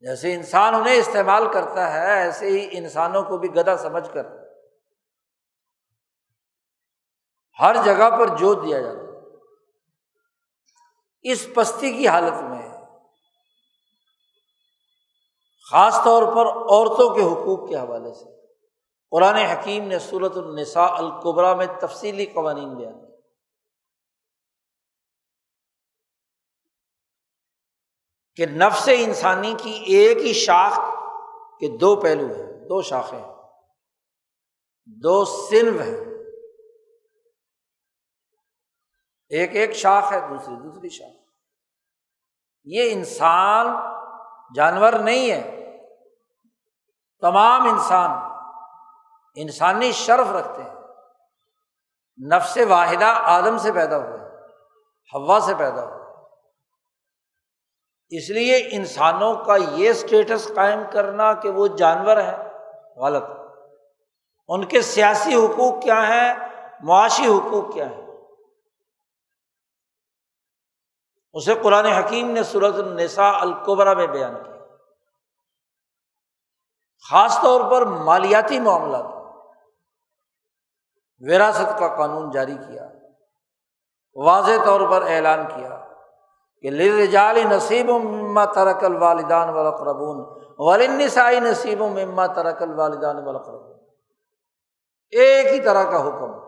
جیسے 0.00 0.34
انسان 0.34 0.74
انہیں 0.74 0.96
استعمال 0.96 1.48
کرتا 1.52 1.92
ہے، 1.92 2.12
ایسے 2.12 2.46
ہی 2.50 2.68
انسانوں 2.72 3.22
کو 3.22 3.38
بھی 3.38 3.48
گدا 3.54 3.76
سمجھ 3.76 4.08
کر۔ 4.12 4.26
ہر 7.60 7.76
جگہ 7.84 8.08
پر 8.18 8.36
جوت 8.36 8.62
دیا 8.64 8.80
جاتا 8.80 9.04
اس 11.24 11.46
پستی 11.54 11.92
کی 11.92 12.08
حالت 12.08 12.42
میں، 12.42 12.68
خاص 15.66 16.00
طور 16.04 16.22
پر 16.34 16.46
عورتوں 16.46 17.08
کے 17.14 17.22
حقوق 17.22 17.68
کے 17.68 17.76
حوالے 17.76 18.12
سے، 18.14 18.24
قرآن 19.12 19.36
حکیم 19.36 19.86
نے 19.88 19.98
صورت 19.98 20.36
النساء 20.36 20.86
القبرا 20.88 21.54
میں 21.54 21.66
تفصیلی 21.80 22.26
قوانین 22.26 22.74
بیان 22.74 23.05
کہ 28.36 28.46
نفس 28.46 28.88
انسانی 28.92 29.54
کی 29.62 29.70
ایک 29.70 30.16
ہی 30.16 30.32
شاخ 30.32 30.78
کے 31.60 31.76
دو 31.76 31.96
پہلو 31.96 32.26
ہیں، 32.26 32.52
دو 32.52 32.82
شاخیں 32.82 33.24
دو 34.86 35.24
سلو 35.24 35.80
ہیں۔ 35.80 35.96
ایک 39.28 39.56
ایک 39.56 39.72
شاخ 39.72 40.12
ہے، 40.12 40.20
دوسری 40.20 40.54
دوسری 40.54 40.88
شاخ۔ 40.88 41.30
یہ 42.64 42.92
انسان 42.92 43.66
جانور 44.54 44.92
نہیں 44.92 45.30
ہے، 45.30 45.76
تمام 47.20 47.62
انسان 47.62 48.10
انسانی 49.34 49.92
شرف 49.92 50.26
رکھتے 50.28 50.62
ہیں۔ 50.62 50.74
نفس 52.32 52.58
واحدہ 52.68 53.04
آدم 53.04 53.58
سے 53.58 53.72
پیدا 53.72 53.96
ہوئے 53.96 54.18
ہوا 55.14 55.40
سے 55.40 55.54
پیدا 55.54 55.84
ہوئے۔ 55.84 55.95
اس 58.08 58.30
لیے 58.30 58.68
انسانوں 58.72 59.44
کا 59.44 59.56
یہ 59.56 59.90
اسٹیٹس 59.90 60.52
قائم 60.54 60.80
کرنا 60.92 61.32
کہ 61.32 61.48
وہ 61.48 61.66
جانور 61.66 62.16
ہیں، 62.16 62.48
غلط۔ 62.96 63.24
ان 64.48 64.64
کے 64.64 64.82
سیاسی 64.82 65.34
حقوق 65.34 65.82
کیا 65.82 66.08
ہیں، 66.08 66.34
معاشی 66.82 67.26
حقوق 67.26 67.74
کیا 67.74 67.90
ہیں؟ 67.90 68.06
اسے 71.32 71.54
قرآن 71.62 71.84
حکیم 71.84 72.30
نے 72.30 72.42
صورت 72.42 72.74
النساء 72.74 73.32
القبرا 73.32 73.94
میں 73.94 74.06
بیان 74.06 74.34
کیا۔ 74.44 74.76
خاص 77.10 77.38
طور 77.42 77.70
پر 77.70 77.86
مالیاتی 77.86 78.60
معاملات۔ 78.60 79.04
وراثت 81.18 81.78
کا 81.78 81.96
قانون 81.96 82.30
جاری 82.30 82.54
کیا۔ 82.54 82.88
واضح 84.14 84.64
طور 84.64 84.90
پر 84.90 85.02
اعلان 85.02 85.48
کیا۔ 85.48 85.85
کہ 86.62 86.70
لرجال 86.70 87.36
نصیب 87.50 87.90
مما 87.90 88.44
ترک 88.44 88.84
الوالدان 88.84 89.48
والاقربون 89.48 90.42
وللنساء 90.58 91.30
نصیب 91.40 91.82
مما 91.82 92.26
ترک 92.26 92.62
الوالدان 92.62 93.26
والاقربون 93.26 93.76
ایک 95.10 95.46
ہی 95.46 95.60
طرح 95.60 95.84
کا 95.84 96.02
حکم۔ 96.02 96.46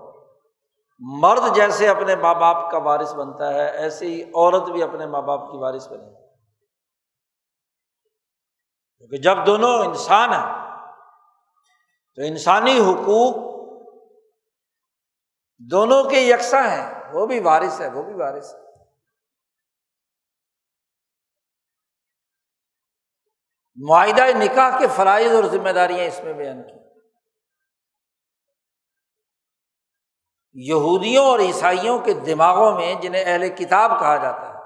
مرد 1.20 1.54
جیسے 1.54 1.88
اپنے 1.88 2.16
ماں 2.16 2.34
باپ 2.34 2.70
کا 2.70 2.78
وارث 2.78 3.14
بنتا 3.14 3.54
ہے، 3.54 3.70
ایسے 3.70 4.06
ہی 4.06 4.22
عورت 4.22 4.62
بھی 4.62 4.82
اپنے 4.82 5.06
ماں 5.06 5.22
باپ 5.22 5.50
کی 5.50 5.56
وارث 5.56 5.88
بنے 5.88 6.28
کیونکہ 8.96 9.16
جب 9.16 9.36
دونوں 9.46 9.78
انسان 9.78 10.32
ہیں، 10.32 10.76
تو 12.16 12.22
انسانی 12.22 12.78
حقوق 12.78 13.34
دونوں 15.70 16.04
کے 16.04 16.20
یکساں 16.20 16.62
ہیں۔ 16.62 17.12
وہ 17.12 17.26
بھی 17.26 17.40
وارث 17.40 17.80
ہے، 17.80 17.88
وہ 17.88 18.02
بھی 18.02 18.14
وارث 18.14 18.54
ہے۔ 18.54 18.67
معاہدہ 23.86 24.24
نکاح 24.36 24.78
کے 24.78 24.86
فرائض 24.96 25.34
اور 25.34 25.44
ذمہ 25.44 25.68
داریاں 25.68 26.04
اس 26.04 26.20
میں 26.24 26.32
بیان 26.32 26.62
کی۔ 26.62 26.78
یہودیوں 30.52 31.26
اور 31.26 31.38
عیسائیوں 31.38 31.98
کے 31.98 32.12
دماغوں 32.12 32.72
میں 32.72 32.94
جنہیں 32.94 33.24
اہل 33.26 33.48
کتاب 33.48 33.90
کہا 34.00 34.16
جاتا 34.16 34.48
ہے۔ 34.48 34.58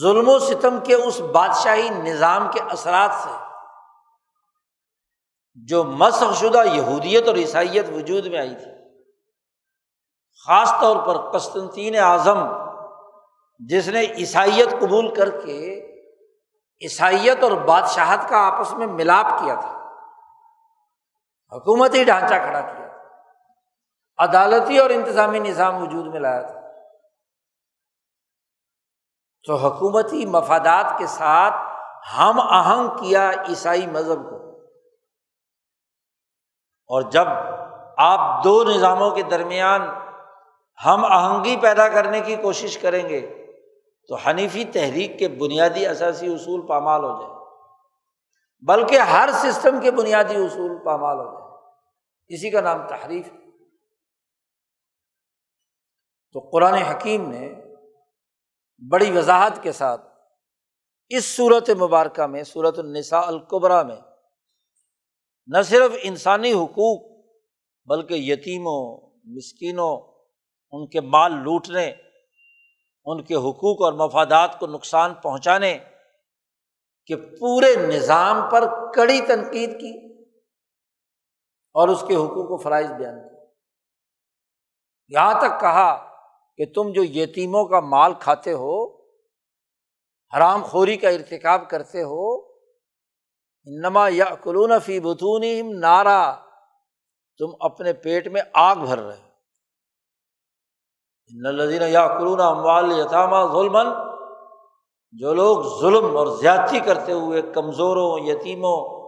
ظلم 0.00 0.28
و 0.28 0.38
ستم 0.38 0.84
کے 0.86 0.94
اس 0.94 1.20
بادشاہی 1.20 1.88
نظام 1.88 2.50
کے 2.52 2.60
اثرات 2.60 3.10
سے 3.12 3.30
جو 5.54 5.84
مسخ 5.84 6.38
شدہ 6.40 6.64
یہودیت 6.72 7.28
اور 7.28 7.36
عیسائیت 7.36 7.88
وجود 7.88 8.26
میں 8.26 8.38
آئی 8.38 8.54
تھی، 8.54 9.00
خاص 10.46 10.70
طور 10.80 10.96
پر 11.06 11.38
قسطنطین 11.38 11.96
اعظم 11.96 12.38
جس 13.68 13.88
نے 13.88 14.00
عیسائیت 14.00 14.70
قبول 14.70 15.14
کر 15.14 15.40
کے 15.40 15.88
عیسائیت 16.82 17.42
اور 17.42 17.52
بادشاہت 17.52 18.28
کا 18.28 18.36
آپس 18.38 18.72
میں 18.72 18.86
ملاپ 18.86 19.26
کیا 19.26 19.54
تھا، 19.54 19.90
حکومتی 21.52 22.04
ڈھانچہ 22.04 22.34
کھڑا 22.34 22.60
کیا 22.60 22.86
تھا، 22.86 22.96
عدالتی 24.24 24.78
اور 24.78 24.90
انتظامی 24.90 25.38
نظام 25.38 25.82
وجود 25.82 26.06
میں 26.06 26.20
لایا 26.20 26.42
تھا۔ 26.42 26.60
تو 29.46 29.56
حکومتی 29.56 30.26
مفادات 30.26 30.98
کے 30.98 31.06
ساتھ 31.06 31.54
ہم 32.18 32.40
آہنگ 32.40 32.88
کیا 32.88 33.30
عیسائی 33.30 33.86
مذہب 33.86 34.30
کو۔ 34.30 34.36
اور 36.88 37.02
جب 37.02 37.28
آپ 37.98 38.44
دو 38.44 38.64
نظاموں 38.64 39.10
کے 39.10 39.22
درمیان 39.22 39.82
ہم 40.86 41.04
آہنگی 41.04 41.56
پیدا 41.56 41.88
کرنے 41.88 42.20
کی 42.20 42.36
کوشش 42.36 42.78
کریں 42.78 43.08
گے 43.08 43.41
تو 44.08 44.14
حنیفی 44.14 44.64
تحریک 44.64 45.18
کے 45.18 45.28
بنیادی 45.28 45.86
اثاثی 45.86 46.26
اصول 46.26 46.66
پامال 46.66 47.04
ہو 47.04 47.20
جائے۔ 47.20 47.42
بلکہ 48.60 48.98
ہر 48.98 49.30
سسٹم 49.32 49.80
کے 49.80 49.90
بنیادی 49.90 50.34
اصول 50.34 50.84
پامال 50.84 51.16
ہو 51.16 51.24
جائے۔ 51.24 51.42
اسی 52.28 52.50
کا 52.50 52.60
نام 52.60 52.88
تحریف۔ 52.88 53.28
تو 56.32 56.40
قرآن 56.40 56.74
حکیم 56.74 57.30
نے 57.30 57.52
بڑی 58.90 59.18
وضاحت 59.18 59.62
کے 59.62 59.72
ساتھ 59.72 60.00
اس 61.08 61.36
صورت 61.36 61.70
مبارکہ 61.70 62.26
میں، 62.26 62.42
صورت 62.42 62.78
النساء 62.78 63.22
القبرا 63.22 63.82
میں، 63.82 63.96
نہ 65.46 65.62
صرف 65.62 65.92
انسانی 66.02 66.52
حقوق، 66.52 67.26
بلکہ 67.86 68.14
یتیموں، 68.14 69.10
مسکینوں، 69.24 70.12
ان 70.72 70.86
کے 70.86 71.00
مال 71.00 71.32
لوٹنے 71.32 71.92
ان 73.06 73.22
کے 73.22 73.34
حقوق 73.34 73.82
اور 73.82 73.92
مفادات 73.92 74.58
کو 74.58 74.66
نقصان 74.66 75.14
پہنچانے 75.14 75.78
کے 77.10 77.16
پورے 77.16 77.74
نظام 77.76 78.42
پر 78.50 78.64
کڑی 78.94 79.20
تنقید 79.20 79.70
کی 79.80 79.92
اور 81.74 81.88
اس 81.88 82.04
کے 82.08 82.14
حقوق 82.14 82.50
و 82.50 82.56
فرائض 82.56 82.90
بیان 82.90 83.18
کیا 83.18 83.40
یہاں 85.12 85.40
تک 85.40 85.60
کہا 85.60 85.90
کہ 86.56 86.64
تم 86.74 86.92
جو 86.92 87.02
یتیموں 87.04 87.64
کا 87.64 87.80
مال 87.80 88.14
کھاتے 88.14 88.52
ہو، 88.52 88.76
حرام 90.32 90.62
خوری 90.62 90.96
کا 90.96 91.08
ارتکاب 91.08 91.68
کرتے 91.70 92.02
ہو 92.02 92.30
نما 93.66 94.08
یا 94.08 94.24
کلون 94.42 94.72
فی 94.84 95.00
بتون 95.00 95.44
نارا، 95.80 96.22
تم 97.40 97.54
اپنے 97.60 97.92
پیٹ 97.92 98.28
میں 98.28 98.42
آگ 98.52 98.76
بھر 98.76 98.98
رہے 98.98 99.31
لذین 101.30 101.82
یا 101.82 102.08
قرون 102.08 102.40
اموال 102.40 102.98
یتامہ 102.98 103.36
ظلم 103.52 103.76
جو 105.10 105.34
لوگ 105.34 105.80
ظلم 105.80 106.16
اور 106.16 106.26
زیادتی 106.26 106.80
کرتے 106.80 107.12
ہوئے 107.12 107.42
کمزوروں، 107.42 108.18
یتیموں، 108.18 109.02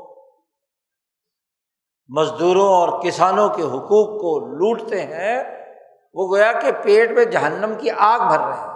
مزدوروں 2.09 2.67
اور 2.67 3.03
کسانوں 3.03 3.49
کے 3.49 3.63
حقوق 3.63 4.21
کو 4.21 4.39
لوٹتے 4.59 5.03
ہیں، 5.03 5.45
وہ 6.15 6.29
گویا 6.29 6.53
کہ 6.53 6.73
پیٹ 6.85 7.11
میں 7.11 7.25
جہنم 7.25 7.75
کی 7.81 7.91
آگ 7.91 8.19
بھر 8.29 8.41
رہے 8.41 8.59
ہیں۔ 8.59 8.73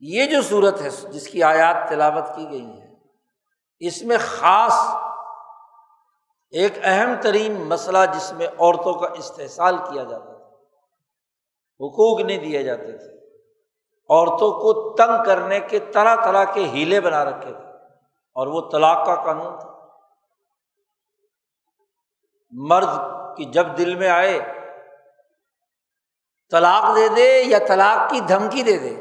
یہ 0.00 0.26
جو 0.26 0.42
صورت 0.42 0.80
ہے، 0.80 0.90
جس 1.12 1.28
کی 1.28 1.42
آیات 1.42 1.88
تلاوت 1.88 2.36
کی 2.36 2.50
گئی 2.50 2.66
ہے 2.66 2.94
اس 3.78 4.02
میں 4.02 4.16
خاص 4.20 4.99
ایک 6.52 6.78
اہم 6.82 7.14
ترین 7.22 7.60
مسئلہ 7.68 7.98
جس 8.14 8.32
میں 8.32 8.46
عورتوں 8.48 8.94
کا 8.94 9.06
استحصال 9.14 9.76
کیا 9.80 10.02
جاتا 10.04 10.24
تھا، 10.24 10.46
حقوق 11.80 12.20
نہیں 12.20 12.38
دیے 12.38 12.62
جاتے 12.62 12.96
تھے۔ 12.98 13.18
عورتوں 14.10 14.50
کو 14.52 14.72
تنگ 14.96 15.24
کرنے 15.26 15.60
کے 15.60 15.78
طرح 15.94 16.14
طرح 16.24 16.44
کے 16.44 16.64
ہیلے 16.68 17.00
بنا 17.00 17.24
رکھے 17.24 17.52
تھے، 17.52 17.68
اور 18.36 18.46
وہ 18.46 18.60
طلاق 18.70 19.04
کا 19.06 19.14
قانون 19.22 19.58
تھا۔ 19.58 19.68
مرد 22.52 22.88
کی 23.36 23.44
جب 23.50 23.66
دل 23.78 23.94
میں 23.94 24.08
آئے، 24.08 24.38
طلاق 26.52 26.84
دے 26.96 27.08
دے 27.08 27.28
یا 27.42 27.58
طلاق 27.68 28.10
کی 28.10 28.20
دھمکی 28.20 28.62
دے 28.62 28.76
دے، 28.78 28.94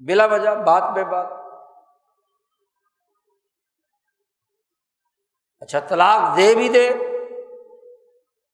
بلا 0.00 0.24
وجہ، 0.26 0.50
بات 0.66 0.92
بے 0.94 1.04
بات۔ 1.04 1.43
اچھا 5.64 5.80
طلاق 5.80 6.36
دے 6.36 6.54
بھی 6.54 6.68
دے 6.68 6.90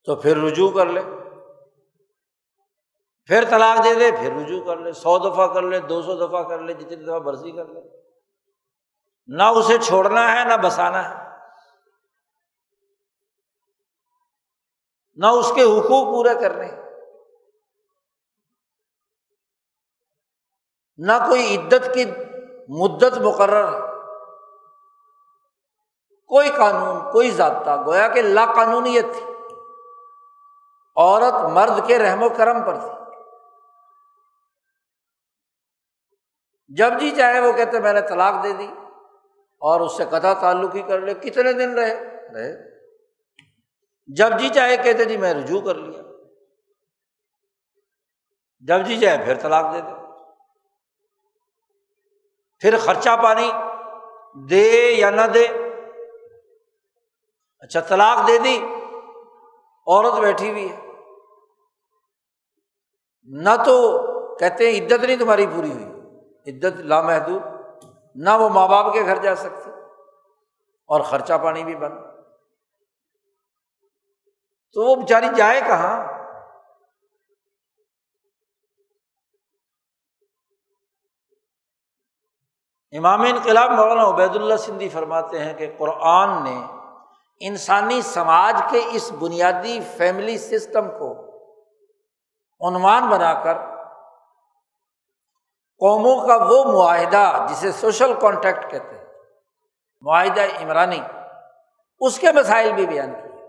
تو 0.05 0.17
پھر 0.17 0.37
رجوع 0.37 0.71
کر 0.71 0.87
لے۔ 0.87 1.01
پھر 3.25 3.45
طلاق 3.51 3.85
دے 3.85 3.95
دے، 3.95 4.11
پھر 4.11 4.33
رجوع 4.43 4.65
کر 4.65 4.77
لے۔ 4.77 4.93
سو 4.93 5.19
دفعہ 5.19 5.55
کر 5.55 5.63
لے، 5.63 5.81
دو 5.81 6.03
سو 6.03 6.29
دفعہ 6.29 6.43
کر 6.43 6.59
لے، 6.59 6.75
جتنی 6.75 6.97
دفعہ 6.97 7.19
برسی 7.19 7.53
کر 7.53 7.67
لے۔ 7.67 7.81
نہ 9.27 9.43
اسے 9.43 9.79
چھوڑنا 9.79 10.33
ہے، 10.33 10.45
نہ 10.45 10.57
بسانا 10.63 11.11
ہے۔ 11.11 11.25
نہ 15.17 15.27
اس 15.27 15.53
کے 15.55 15.63
حقوق 15.63 16.07
پورے 16.07 16.41
کرنے۔ 16.41 16.69
نہ 20.97 21.13
کوئی 21.29 21.57
عدت 21.57 21.91
کی 21.95 22.05
مدت 22.69 23.19
مقرر 23.19 23.73
ہے۔ 23.73 23.90
کوئی 26.31 26.49
قانون، 26.49 27.13
کوئی 27.13 27.31
ضابطہ، 27.31 27.83
گویا 27.87 28.09
کہ 28.09 28.23
لا 28.23 28.47
قانونیت 28.55 29.05
تھی۔ 29.13 29.35
عورت 30.97 31.35
مرد 31.35 31.87
کے 31.87 31.99
رحم 31.99 32.23
و 32.23 32.29
کرم 32.29 32.65
پر 32.65 32.81
تھی۔ 32.81 32.91
جب 36.69 37.01
جی 37.01 37.11
چاہے 37.11 37.41
وہ 37.41 37.53
کہتے 37.53 37.81
میں 37.81 37.93
نے 37.93 38.01
طلاق 38.01 38.45
دے 38.45 38.53
دی 38.53 38.69
اور 39.61 39.81
اس 39.81 39.97
سے 39.97 40.05
قطع 40.11 40.33
تعلق 40.33 40.75
ہی 40.75 40.83
کر 40.83 41.01
لے، 41.01 41.15
کتنے 41.15 41.53
دن 41.53 41.75
رہے؟ 41.75 41.95
رہے۔ 42.35 42.71
جب 44.07 44.39
جی 44.39 44.49
چاہے 44.49 44.77
کہتے 44.77 45.05
جی 45.05 45.17
میں 45.17 45.35
رجوع 45.35 45.61
کر 45.61 45.75
لیا۔ 45.75 46.03
جب 48.61 48.87
جی 48.87 49.01
چاہے 49.01 49.25
پھر 49.25 49.41
طلاق 49.41 49.75
دے 49.75 49.81
دے 49.81 49.93
پھر 52.59 52.79
خرچہ 52.79 53.17
پانی 53.23 53.53
دے 54.51 54.93
یا 54.93 55.11
نہ 55.11 55.27
دے۔ 55.35 55.60
اچھا 57.61 57.81
طلاق 57.81 58.27
دے 58.29 58.39
دی، 58.39 58.57
عورت 59.87 60.21
بیٹھی 60.21 60.51
ہوئی 60.51 60.71
ہے۔ 60.73 60.77
نہ 63.29 63.51
تو 63.67 63.77
کہتے 64.37 64.71
ہیں 64.71 64.81
عدت 64.81 65.05
نہیں 65.05 65.17
تمہاری 65.17 65.47
پوری 65.47 65.73
ہوئی، 65.73 65.89
عدت 66.47 66.81
لامحدود، 66.81 67.43
نہ 68.15 68.31
وہ 68.31 68.49
ماں 68.49 68.69
باپ 68.69 68.93
کے 68.93 69.03
گھر 69.03 69.23
جا 69.23 69.35
سکتے، 69.35 69.71
اور 70.89 71.01
خرچہ 71.01 71.39
پانی 71.43 71.65
بھی 71.65 71.75
بند۔ 71.77 71.99
تو 74.73 74.83
وہ 74.83 74.97
بیچاری 74.97 75.27
جائے 75.37 75.61
کہاں؟ 75.61 75.97
امام 82.93 83.21
انقلاب 83.21 83.71
مولانا 83.71 84.09
عبید 84.09 84.37
اللہ 84.37 84.57
سندھی 84.57 84.89
فرماتے 84.89 85.39
ہیں 85.39 85.55
کہ 85.55 85.75
قرآن 85.79 86.45
نے 86.45 86.59
انسانی 87.41 88.03
سماج 88.03 88.63
کے 88.71 88.81
اس 88.93 89.13
بنیادی 89.13 89.81
فیملی 89.97 90.39
سسٹم 90.39 90.89
کو 90.89 91.31
عنوان 92.69 93.09
بنا 93.11 93.43
کر 93.43 93.59
قوموں 95.79 96.27
کا 96.27 96.37
وہ 96.37 96.65
معاہدہ 96.65 97.47
جسے 97.51 97.73
سوشل 97.73 98.21
کانٹیکٹ 98.21 98.71
کہتے 98.71 98.97
ہیں، 98.97 99.05
معاہدہ 100.01 100.41
عمرانی، 100.41 101.01
اس 102.01 102.19
کے 102.19 102.33
مسائل 102.33 102.73
بھی 102.73 102.87
بیان 102.87 103.13
کیے۔ 103.13 103.49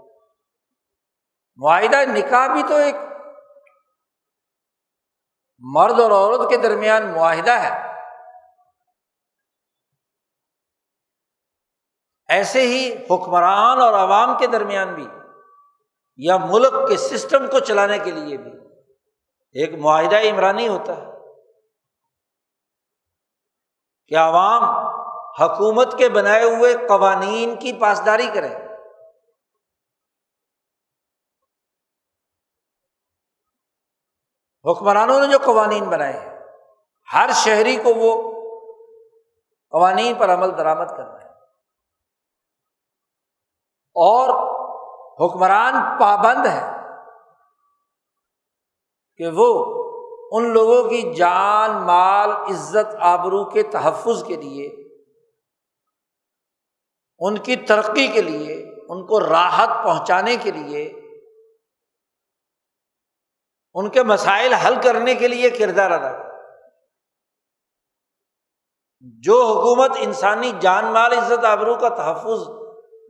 معاہدہ 1.55 1.97
نکاح 2.07 2.47
بھی 2.47 2.63
تو 2.63 2.75
ایک 2.75 2.95
مرد 5.59 5.99
اور 5.99 6.11
عورت 6.11 6.49
کے 6.49 6.57
درمیان 6.57 7.11
معاہدہ 7.11 7.51
ہے۔ 7.51 7.90
ایسے 12.31 12.61
ہی 12.61 12.81
حکمران 13.09 13.81
اور 13.81 13.93
عوام 13.93 14.37
کے 14.39 14.47
درمیان 14.47 14.93
بھی، 14.95 15.07
یا 16.19 16.37
ملک 16.37 16.73
کے 16.89 16.97
سسٹم 16.97 17.47
کو 17.47 17.59
چلانے 17.59 17.97
کے 17.99 18.11
لیے 18.11 18.37
بھی 18.37 18.51
ایک 19.55 19.73
معاہدہ 19.79 20.19
عمرانی 20.29 20.67
ہوتا 20.67 20.97
ہے 20.97 21.09
کہ 24.11 24.17
عوام 24.17 24.63
حکومت 25.41 25.97
کے 25.97 26.09
بنائے 26.09 26.43
ہوئے 26.43 26.73
قوانین 26.87 27.55
کی 27.55 27.73
پاسداری 27.73 28.27
کرے۔ 28.33 28.53
حکمرانوں 34.65 35.19
نے 35.19 35.27
جو 35.27 35.37
قوانین 35.45 35.89
بنائے 35.89 36.13
ہیں، 36.13 36.29
ہر 37.07 37.29
شہری 37.35 37.75
کو 37.75 37.93
وہ 37.95 38.11
قوانین 39.73 40.13
پر 40.15 40.33
عمل 40.33 40.57
درآمد 40.57 40.95
کرنا 40.97 41.19
ہے۔ 41.19 41.20
اور 43.95 44.29
حکمران 45.19 45.99
پابند 45.99 46.45
ہے 46.45 46.81
کہ 49.17 49.27
وہ 49.27 49.75
ان 50.31 50.53
لوگوں 50.53 50.89
کی 50.89 51.13
جان، 51.13 51.71
مال، 51.71 52.31
عزت، 52.31 52.95
آبرو 52.99 53.49
کے 53.49 53.63
تحفظ 53.63 54.23
کے 54.23 54.35
لیے، 54.35 54.67
ان 57.19 57.37
کی 57.37 57.55
ترقی 57.55 58.07
کے 58.07 58.21
لیے، 58.21 58.55
ان 58.89 59.05
کو 59.05 59.19
راحت 59.19 59.69
پہنچانے 59.83 60.35
کے 60.35 60.51
لیے، 60.51 60.83
ان 63.73 63.89
کے 63.89 64.03
مسائل 64.03 64.53
حل 64.53 64.81
کرنے 64.81 65.15
کے 65.15 65.27
لیے 65.27 65.49
کردار 65.49 65.91
ادا 65.91 66.11
کر 66.11 66.29
جو 69.03 69.45
حکومت 69.45 69.91
انسانی 69.99 70.51
جان، 70.59 70.85
مال، 70.85 71.13
عزت، 71.13 71.45
آبرو 71.45 71.75
کا 71.75 71.89
تحفظ 71.89 72.60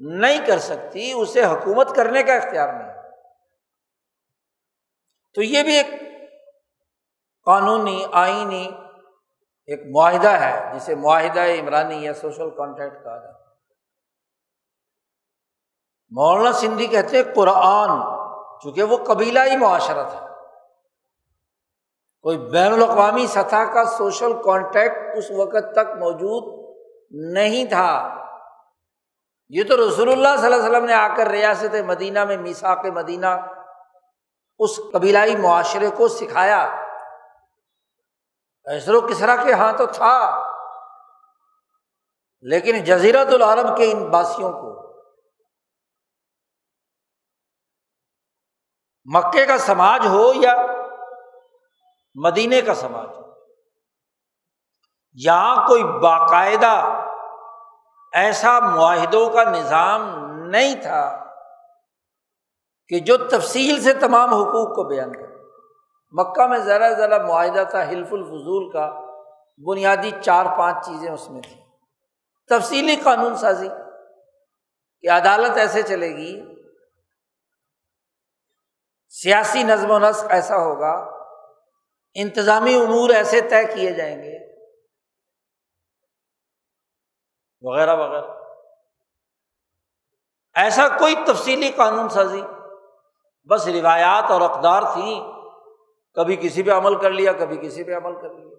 نہیں 0.03 0.45
کر 0.45 0.59
سکتی، 0.59 1.11
اسے 1.11 1.45
حکومت 1.45 1.95
کرنے 1.95 2.23
کا 2.23 2.33
اختیار 2.33 2.73
نہیں۔ 2.73 2.93
تو 5.33 5.41
یہ 5.41 5.63
بھی 5.63 5.77
ایک 5.77 5.87
قانونی، 7.45 8.05
آئینی 8.11 8.71
ایک 9.65 9.81
معاہدہ 9.95 10.29
ہے، 10.29 10.71
جسے 10.75 10.95
معاہدہ 10.95 11.39
عمرانی 11.39 12.03
یا 12.03 12.13
سوشل 12.13 12.49
کانٹیکٹ 12.49 13.03
کہا 13.03 13.17
جاتا 13.17 13.41
مولانا 16.09 16.51
سندھی 16.51 16.87
کہتے 16.87 17.17
ہیں، 17.17 17.33
قرآن، 17.35 17.89
چونکہ 18.63 18.83
وہ 18.83 18.97
قبیلہ 18.97 19.39
ہی 19.39 19.57
معاشرہ 19.57 20.09
تھا۔ 20.09 20.27
کوئی 22.21 22.37
بین 22.37 22.73
الاقوامی 22.73 23.27
سطح 23.27 23.73
کا 23.73 23.85
سوشل 23.85 24.43
کانٹیکٹ 24.43 25.17
اس 25.17 25.31
وقت 25.31 25.73
تک 25.73 25.97
موجود 25.99 26.61
نہیں 27.11 27.65
تھا۔ 27.65 28.21
یہ 29.53 29.63
تو 29.63 29.77
رسول 29.77 30.11
اللہ 30.11 30.35
صلی 30.37 30.45
اللہ 30.45 30.55
علیہ 30.55 30.69
وسلم 30.69 30.85
نے 30.85 30.93
آ 30.93 31.15
کر 31.15 31.27
ریاست 31.27 31.75
مدینہ 31.85 32.25
میں 32.25 32.37
میساک 32.37 32.85
مدینہ 32.85 33.25
اس 34.59 34.79
قبیلائی 34.93 35.35
معاشرے 35.35 35.89
کو 35.97 36.07
سکھایا۔ 36.07 36.81
ایسر 38.65 38.93
و 38.93 39.01
کسرا 39.01 39.35
کے 39.35 39.53
ہاں 39.53 39.73
تو 39.73 39.85
تھا۔ 39.85 40.43
لیکن 42.41 42.83
جزیرت 42.83 43.27
العرب 43.27 43.77
کے 43.77 43.91
ان 43.91 44.09
باسیوں 44.09 44.51
کو 44.51 44.71
مکے 49.05 49.45
کا 49.45 49.57
سماج 49.57 50.05
ہو 50.05 50.33
یا 50.35 50.55
مدینے 52.15 52.61
کا 52.61 52.75
سماج 52.75 53.07
ہو، 53.07 53.33
یہاں 55.13 55.67
کوئی 55.67 55.83
باقاعدہ 55.83 57.00
ایسا 58.11 58.59
معاہدوں 58.59 59.29
کا 59.29 59.43
نظام 59.43 60.31
نہیں 60.47 60.81
تھا 60.81 61.25
کہ 62.87 62.99
جو 62.99 63.17
تفصیل 63.17 63.81
سے 63.81 63.93
تمام 63.93 64.29
حقوق 64.29 64.75
کو 64.75 64.83
بیان 64.83 65.13
کرے۔ 65.13 65.31
مکہ 66.11 66.47
میں 66.47 66.59
ذرا 66.59 66.89
ذرا 66.89 67.25
معاہدہ 67.25 67.63
تھا، 67.69 67.89
حلف 67.89 68.13
الفضول 68.13 68.71
کا، 68.71 68.91
بنیادی 69.57 70.11
چار 70.21 70.45
پانچ 70.57 70.85
چیزیں 70.85 71.11
اس 71.11 71.29
میں 71.29 71.41
تھیں۔ 71.41 71.61
تفصیلی 72.49 72.95
قانون 72.95 73.35
سازی، 73.35 73.69
کہ 75.01 75.09
عدالت 75.09 75.57
ایسے 75.57 75.81
چلے 75.81 76.09
گی، 76.09 76.41
سیاسی 79.09 79.63
نظم 79.63 79.91
و 79.91 79.99
نسق 79.99 80.25
ایسا 80.29 80.57
ہوگا، 80.57 81.11
انتظامی 82.13 82.75
امور 82.75 83.09
ایسے 83.09 83.41
طے 83.41 83.63
کیے 83.75 83.91
جائیں 83.91 84.23
گے۔ 84.23 84.40
وغیرہ 87.61 87.95
وغیرہ۔ 87.95 88.31
ایسا 90.55 90.87
کوئی 90.87 91.15
تفصیلی 91.27 91.71
قانون 91.75 92.09
سازی۔ 92.09 92.41
بس 93.49 93.67
روایات 93.67 94.31
اور 94.31 94.41
اقدار 94.41 94.81
تھیں 94.93 95.31
کبھی 96.13 96.35
کسی 96.35 96.63
پہ 96.63 96.71
عمل 96.71 96.95
کر 96.95 97.09
لیا، 97.09 97.31
کبھی 97.33 97.57
کسی 97.57 97.83
پہ 97.83 97.95
عمل 97.95 98.21
کر 98.21 98.29
لیا۔ 98.29 98.55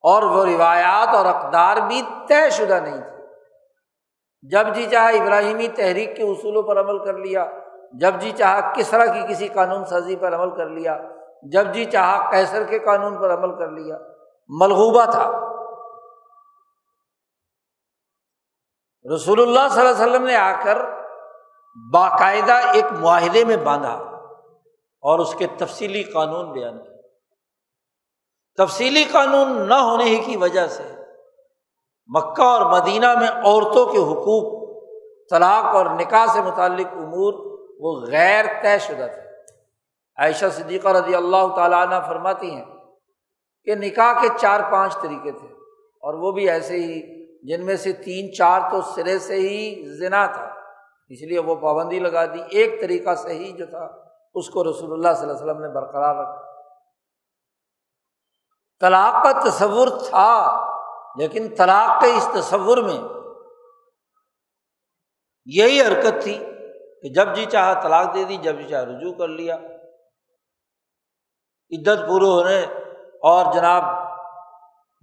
اور 0.00 0.22
وہ 0.22 0.44
روایات 0.44 1.14
اور 1.14 1.26
اقدار 1.26 1.76
بھی 1.76 2.02
طے 2.28 2.50
شدہ 2.50 2.80
نہیں 2.82 3.00
تھی 3.00 3.16
جب 4.42 4.74
جی 4.74 4.86
چاہا 4.90 5.08
ابراہیمی 5.08 5.68
تحریک 5.68 6.16
کے 6.16 6.22
اصولوں 6.22 6.62
پر 6.62 6.80
عمل 6.80 7.04
کر 7.04 7.14
لیا، 7.14 7.46
جب 7.92 8.14
جی 8.20 8.30
چاہا 8.30 8.72
کس 8.72 8.90
طرح 8.90 9.06
کی 9.06 9.32
کسی 9.32 9.48
قانون 9.48 9.84
سازی 9.84 10.16
پر 10.16 10.34
عمل 10.34 10.56
کر 10.56 10.66
لیا، 10.66 10.98
جب 11.42 11.64
جی 11.72 11.84
چاہا 11.84 12.30
کیسر 12.30 12.64
کے 12.64 12.78
قانون 12.78 13.18
پر 13.18 13.34
عمل 13.34 13.58
کر 13.58 13.70
لیا، 13.70 13.98
ملغوبہ 14.48 15.04
تھا۔ 15.04 15.55
رسول 19.14 19.40
اللہ 19.40 19.68
صلی 19.70 19.80
اللہ 19.80 19.94
علیہ 19.94 20.12
وسلم 20.12 20.24
نے 20.24 20.36
آ 20.36 20.62
کر 20.64 20.78
باقاعدہ 21.92 22.52
ایک 22.52 22.84
معاہدے 23.00 23.44
میں 23.44 23.56
باندھا 23.56 23.94
اور 25.00 25.18
اس 25.18 25.34
کے 25.34 25.46
تفصیلی 25.56 26.02
قانون 26.02 26.52
بیان 26.52 26.82
کیا۔ 26.82 26.96
تفصیلی 28.64 29.04
قانون 29.04 29.68
نہ 29.68 29.74
ہونے 29.74 30.04
ہی 30.04 30.18
کی 30.18 30.36
وجہ 30.36 30.66
سے 30.66 30.82
مکہ 32.06 32.42
اور 32.42 32.80
مدینہ 32.80 33.18
میں 33.18 33.28
عورتوں 33.28 33.86
کے 33.86 33.98
حقوق، 33.98 34.68
طلاق 35.30 35.64
اور 35.64 35.86
نکاح 35.86 36.26
سے 36.26 36.42
متعلق 36.42 36.86
امور 36.92 37.34
وہ 37.80 38.00
غیر 38.00 38.44
طے 38.62 38.78
شدہ 38.78 39.06
تھے۔ 39.14 39.22
عائشہ 40.16 40.46
صدیقہ 40.52 40.88
رضی 40.88 41.14
اللہ 41.14 41.56
تعالیٰ 41.56 41.86
عنہ 41.86 42.06
فرماتی 42.06 42.50
ہیں 42.50 42.64
کہ 43.64 43.74
نکاح 43.74 44.12
کے 44.20 44.28
چار 44.36 44.60
پانچ 44.70 45.00
طریقے 45.00 45.32
تھے 45.32 45.48
اور 46.02 46.14
وہ 46.14 46.32
بھی 46.32 46.50
ایسے 46.50 46.76
ہی 46.76 47.15
جن 47.42 47.66
میں 47.66 47.76
سے 47.76 47.92
تین 47.92 48.34
چار 48.34 48.60
تو 48.70 48.82
سرے 48.82 49.18
سے 49.18 49.34
ہی 49.34 49.88
ذنا 49.98 50.26
تھا۔ 50.26 50.54
اس 51.08 51.22
لیے 51.22 51.38
وہ 51.38 51.54
پابندی 51.54 51.98
لگا 51.98 52.26
دی۔ 52.26 52.38
ایک 52.50 52.80
طریقہ 52.80 53.14
صحیح 53.14 53.56
جو 53.56 53.66
تھا، 53.66 53.88
اس 54.34 54.50
کو 54.50 54.64
رسول 54.64 54.92
اللہ 54.92 55.14
صلی 55.14 55.28
اللہ 55.28 55.32
علیہ 55.32 55.50
وسلم 55.50 55.62
نے 55.62 55.68
برقرار 55.68 56.16
رکھا۔ 56.16 56.42
طلاق 58.80 59.24
کا 59.24 59.50
تصور 59.50 59.88
تھا، 59.88 60.60
لیکن 61.18 61.54
طلاق 61.56 62.02
کے 62.02 62.10
اس 62.10 62.28
تصور 62.34 62.78
میں 62.78 62.98
یہی 65.46 65.80
حرکت 65.80 66.22
تھی 66.22 66.38
کہ 67.02 67.12
جب 67.14 67.34
جی 67.34 67.44
چاہا 67.44 67.82
طلاق 67.82 68.14
دے 68.14 68.24
دی، 68.24 68.36
جب 68.36 68.56
جی 68.58 68.68
چاہا 68.68 68.84
رجوع 68.84 69.14
کر 69.14 69.28
لیا۔ 69.28 69.56
عدت 71.70 72.08
پورے 72.08 72.24
ہونے 72.24 72.60
اور 73.22 73.52
جناب 73.52 74.05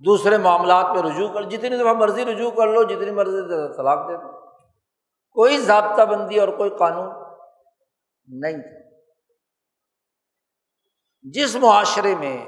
دوسرے 0.05 0.37
معاملات 0.37 0.85
پہ 0.95 1.01
رجوع 1.01 1.33
کر، 1.33 1.43
جتنی 1.43 1.77
دفعہ 1.77 1.93
مرضی 1.93 2.25
رجوع 2.25 2.51
کر 2.51 2.67
لو، 2.67 2.83
جتنی 2.83 3.11
مرضی 3.11 3.41
طلاق 3.77 4.07
دے 4.09 4.17
دو۔ 4.17 4.39
کوئی 5.31 5.57
ضابطہ 5.57 6.01
بندی 6.01 6.39
اور 6.39 6.47
کوئی 6.47 6.69
قانون 6.69 7.09
نہیں 8.27 8.61
تھا۔ 8.61 8.83
جس 11.21 11.55
معاشرے 11.55 12.15
میں 12.15 12.45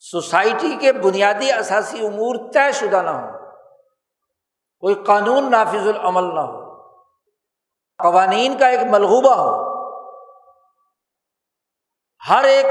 سوسائٹی 0.00 0.76
کے 0.80 0.92
بنیادی 0.92 1.52
اثاثی 1.52 2.06
امور 2.06 2.52
طے 2.52 2.72
شدہ 2.72 3.02
نہ 3.02 3.10
ہو 3.10 3.50
کوئی 4.78 4.94
قانون 4.94 5.50
نافذ 5.50 5.88
العمل 5.88 6.34
نہ 6.34 6.40
ہو، 6.40 6.84
قوانین 7.98 8.58
کا 8.58 8.66
ایک 8.66 8.80
ملغوبہ 8.90 9.34
ہو، 9.34 9.50
ہر 12.28 12.44
ایک 12.44 12.66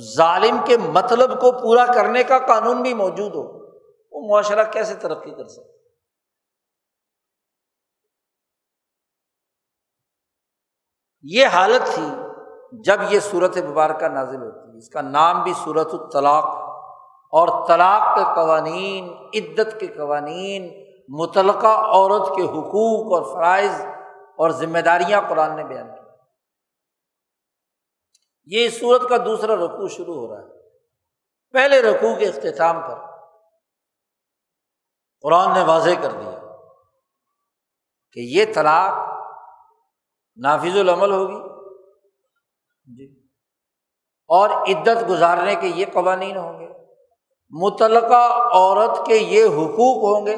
ظالم 0.00 0.56
کے 0.64 0.76
مطلب 0.76 1.40
کو 1.40 1.52
پورا 1.62 1.86
کرنے 1.86 2.24
کا 2.24 2.38
قانون 2.38 2.82
بھی 2.82 2.94
موجود 2.94 3.34
ہو، 3.34 3.62
وہ 4.12 4.28
معاشرہ 4.28 4.64
کیسے 4.64 4.94
ترقی 4.94 5.30
کر 5.30 5.46
سکتا 5.46 5.72
یہ 11.22 11.46
حالت 11.46 11.94
تھی 11.94 12.06
جب 12.84 12.96
یہ 13.10 13.20
صورت 13.20 13.58
مبارکہ 13.58 14.08
نازل 14.08 14.42
ہوتی 14.42 14.72
ہے۔ 14.72 14.78
اس 14.78 14.88
کا 14.88 15.00
نام 15.00 15.42
بھی 15.42 15.52
صورت 15.64 15.88
الطلاق 15.92 16.44
اور 17.32 17.66
طلاق 17.66 18.18
کے 18.18 18.24
قوانین، 18.34 19.12
عدت 19.34 19.80
کے 19.80 19.86
قوانین 19.86 20.82
متعلقہ 21.08 21.66
عورت 21.66 22.36
کے 22.36 22.42
حقوق 22.42 23.12
اور 23.12 23.34
فرائض 23.34 23.84
اور 24.38 24.50
ذمہ 24.50 24.78
داریاں 24.78 25.20
قرآن 25.28 25.56
نے 25.56 25.64
بیان 25.64 25.88
کی۔ 25.88 26.01
یہ 28.44 28.66
اس 28.66 28.80
صورت 28.80 29.08
کا 29.08 29.16
دوسرا 29.16 29.56
رقو 29.56 29.88
شروع 29.88 30.14
ہو 30.14 30.34
رہا 30.34 30.42
ہے۔ 30.42 30.62
پہلے 31.52 31.82
رقو 31.82 32.18
کے 32.18 32.28
اختتام 32.28 32.80
پر۔ 32.80 33.12
قرآن 35.20 35.54
نے 35.54 35.64
واضح 35.64 35.90
کر 36.02 36.10
دیا 36.10 36.38
کہ 38.12 38.20
یہ 38.20 38.44
طلاق 38.54 39.22
نافذ 40.36 40.76
العمل 40.76 41.12
ہوگی۔ 41.12 41.48
جی۔ 42.96 43.26
اور 44.28 44.50
عدت 44.50 45.08
گزارنے 45.08 45.54
کے 45.54 45.66
یہ 45.66 45.86
قوانین 45.92 46.36
ہوں 46.36 46.60
گے۔ 46.60 46.68
متعلقہ 47.50 48.50
عورت 48.52 49.06
کے 49.06 49.16
یہ 49.16 49.44
حقوق 49.44 50.18
ہوں 50.18 50.26
گے۔ 50.26 50.36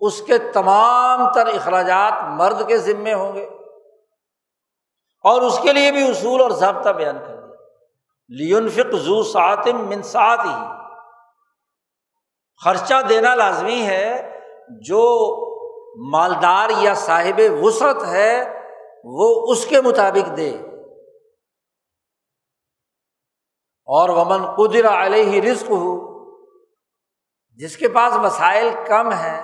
اس 0.00 0.22
کے 0.22 0.38
تمام 0.38 1.32
تر 1.32 1.46
اخراجات 1.46 2.12
مرد 2.26 2.68
کے 2.68 2.78
ذمے 2.78 3.14
ہوں 3.14 3.34
گے۔ 3.34 3.48
اور 5.24 5.42
اس 5.42 5.58
کے 5.62 5.72
لیے 5.72 5.92
بھی 5.92 6.10
اصول 6.10 6.42
اور 6.42 6.50
ضابطہ 6.50 6.88
بیان 6.88 7.18
کر 7.18 7.36
دیا۔ 7.36 7.56
لیون 8.28 8.68
فک 8.68 8.92
زو 8.92 9.22
ساتم 9.22 9.88
منسات 9.88 10.38
ہی 10.38 10.82
خرچہ 12.64 12.94
دینا 13.08 13.34
لازمی 13.34 13.86
ہے 13.86 14.40
جو 14.68 15.02
مالدار 16.10 16.70
یا 16.78 16.94
صاحب 16.94 17.40
وسعت 17.62 18.04
ہے، 18.06 18.60
وہ 19.04 19.52
اس 19.52 19.66
کے 19.66 19.80
مطابق 19.80 20.36
دے۔ 20.36 20.56
اور 23.84 24.08
ومن 24.08 24.54
قدر 24.54 25.04
علیہ 25.04 25.24
ہی 25.24 25.42
رزق 25.42 25.70
ہو 25.70 26.12
جس 27.50 27.76
کے 27.76 27.88
پاس 27.88 28.12
وسائل 28.16 28.70
کم 28.86 29.12
ہے 29.12 29.42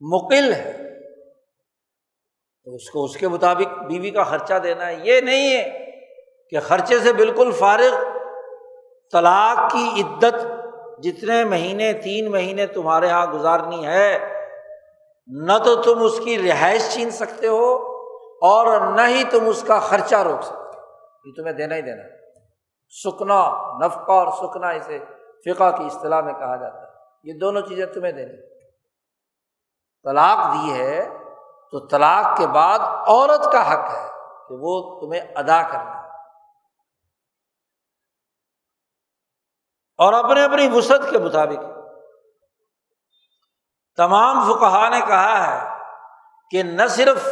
مکل 0.00 0.52
ہے۔ 0.52 0.79
تو 2.70 2.74
اس 2.74 2.90
کو 2.90 3.04
اس 3.04 3.16
کے 3.16 3.28
مطابق 3.28 3.82
بیوی 3.82 4.10
کا 4.10 4.22
خرچہ 4.22 4.54
دینا 4.54 4.86
ہے۔ 4.86 4.96
یہ 5.02 5.20
نہیں 5.20 5.56
ہے 5.56 5.90
کہ 6.50 6.60
خرچے 6.60 6.98
سے 6.98 7.12
بالکل 7.12 7.52
فارغ 7.52 8.04
طلاق 9.12 9.72
کی 9.72 10.02
عدت 10.02 10.34
جتنے 11.02 11.44
مہینے، 11.44 11.92
تین 11.92 12.30
مہینے 12.30 12.66
تمہارے 12.66 13.06
یہاں 13.06 13.26
گزارنی 13.26 13.86
ہے، 13.86 14.18
نہ 15.26 15.52
تو 15.64 15.82
تم 15.82 16.02
اس 16.02 16.20
کی 16.24 16.48
رہائش 16.48 16.94
چھین 16.94 17.10
سکتے 17.10 17.46
ہو 17.46 17.76
اور 18.42 18.80
نہ 18.80 19.08
ہی 19.08 19.24
تم 19.30 19.48
اس 19.48 19.64
کا 19.66 19.78
خرچہ 19.78 20.16
روک 20.16 20.42
سکتے 20.42 20.76
ہو۔ 20.76 20.82
یہ 21.24 21.32
تمہیں 21.36 21.52
دینا 21.52 21.74
ہی 21.74 21.82
دینا 21.82 22.02
سکنا، 23.04 23.52
نفقہ 23.86 24.12
اور 24.12 24.26
سکنا 24.26 24.70
اسے 24.70 24.98
فقہ 25.44 25.76
کی 25.76 25.84
اصطلاح 25.84 26.20
میں 26.20 26.32
کہا 26.32 26.56
جاتا 26.56 26.80
ہے۔ 26.80 26.86
یہ 27.24 27.38
دونوں 27.38 27.62
چیزیں 27.62 27.86
تمہیں 27.86 28.12
دینی 28.12 28.36
طلاق 30.02 30.54
دی 30.54 30.72
ہے 30.72 31.19
تو 31.72 31.86
طلاق 31.86 32.38
کے 32.38 32.46
بعد 32.46 32.78
عورت 32.78 33.52
کا 33.52 33.72
حق 33.72 33.90
ہے 33.90 34.08
کہ 34.48 34.54
وہ 34.60 35.00
تمہیں 35.00 35.20
ادا 35.20 35.62
کرنا 35.62 36.00
اور 39.98 40.12
اپنے 40.12 40.44
اپنی 40.44 40.68
وسعت 40.72 41.00
کے 41.10 41.18
مطابق۔ 41.18 41.62
تمام 43.96 44.52
فکہ 44.52 44.88
نے 44.88 45.00
کہا 45.06 45.38
ہے 45.46 45.78
کہ 46.50 46.62
نہ 46.62 46.86
صرف 46.86 47.28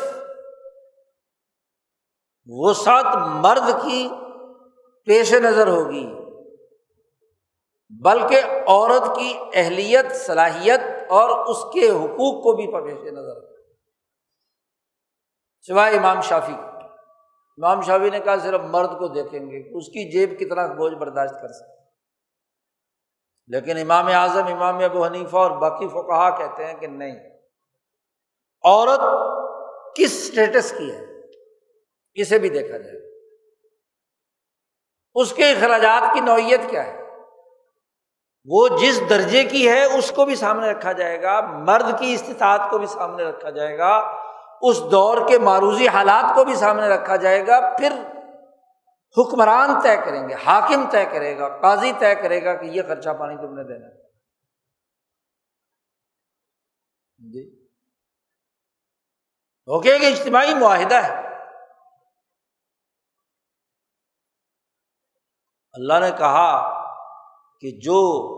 وسعت 2.47 3.17
مرد 3.17 3.83
کی 3.83 4.09
پیش 5.05 5.33
نظر 5.33 5.67
ہوگی، 5.67 6.07
بلکہ 8.05 8.43
عورت 8.67 9.17
کی 9.17 9.39
اہلیت، 9.55 10.17
صلاحیت 10.17 10.81
اور 11.11 11.47
اس 11.47 11.65
کے 11.73 11.91
حقوق 11.91 12.43
کو 12.43 12.57
بھی 12.57 12.67
پیش 12.67 13.13
نظر۔ 13.13 13.58
سوائے 15.61 15.97
امام 15.97 16.21
شافی 16.21 16.53
امام 16.53 17.81
شافی 17.81 18.11
نے 18.11 18.21
کہا 18.21 18.37
صرف 18.37 18.61
مرد 18.61 18.99
کو 18.99 19.09
دیکھیں 19.09 19.41
گے، 19.41 19.79
اس 19.79 19.87
کی 19.87 20.11
جیب 20.11 20.39
کتنا 20.41 20.67
بوجھ 20.67 20.95
برداشت 20.95 21.35
کر 21.43 21.49
سکتے 21.49 21.79
لیکن 23.47 23.77
امام 23.77 24.07
اعظم، 24.07 24.47
امام 24.47 24.79
ابو 24.79 25.05
حنیفہ 25.05 25.37
اور 25.37 25.51
باقی 25.51 25.89
فقہ 25.89 26.39
کہتے 26.39 26.67
ہیں 26.67 26.75
کہ 26.75 26.87
نہیں۔ 26.87 27.39
عورت 28.65 29.01
کس 29.97 30.13
اسٹیٹس 30.13 30.75
کی 30.79 30.93
ہے؟ 30.93 31.05
اسے 32.15 32.39
بھی 32.39 32.49
دیکھا 32.49 32.79
جائے۔ 32.79 33.27
اس 35.15 35.33
کے 35.33 35.51
اخراجات 35.51 36.15
کی 36.15 36.21
نوعیت 36.21 36.61
کیا 36.71 36.87
ہے؟ 36.87 37.05
وہ 38.45 38.69
جس 38.69 39.03
درجے 39.11 39.45
کی 39.45 39.69
ہے، 39.69 39.85
اس 39.85 40.13
کو 40.13 40.25
بھی 40.25 40.35
سامنے 40.35 40.71
رکھا 40.71 40.93
جائے 40.93 41.23
گا۔ 41.23 41.41
مرد 41.41 41.99
کی 41.99 42.15
استطاعت 42.15 42.61
کو 42.71 42.79
بھی 42.79 42.87
سامنے 42.87 43.25
رکھا 43.25 43.51
جائے 43.51 43.79
گا۔ 43.79 44.28
اس 44.63 44.83
دور 44.91 45.29
کے 45.29 45.39
معروضی 45.39 45.89
حالات 45.89 46.35
کو 46.35 46.45
بھی 46.45 46.55
سامنے 46.55 46.89
رکھا 46.89 47.17
جائے 47.17 47.47
گا، 47.47 47.77
پھر 47.77 47.93
حکمران 49.19 49.81
طے 49.83 49.97
کریں 49.97 50.29
گے، 50.29 50.35
حاکم 50.35 50.91
طے 50.91 51.05
کرے 51.05 51.39
گا، 51.39 51.61
قاضی 51.61 51.93
طے 51.99 52.15
کرے 52.15 52.45
گا 52.45 52.55
کہ 52.55 52.67
یہ 52.67 52.83
خرچہ 52.83 53.11
پانی 53.11 53.37
تم 53.37 53.55
نے 53.55 53.65
دینا 53.65 53.89
جی۔ 57.19 57.67
کہ 59.83 60.07
اجتماعی 60.07 60.55
معاہدہ 60.55 60.95
ہے۔ 60.95 61.29
اللہ 65.73 65.99
نے 66.01 66.11
کہا 66.19 66.75
کہ 67.61 67.71
جو 67.71 68.29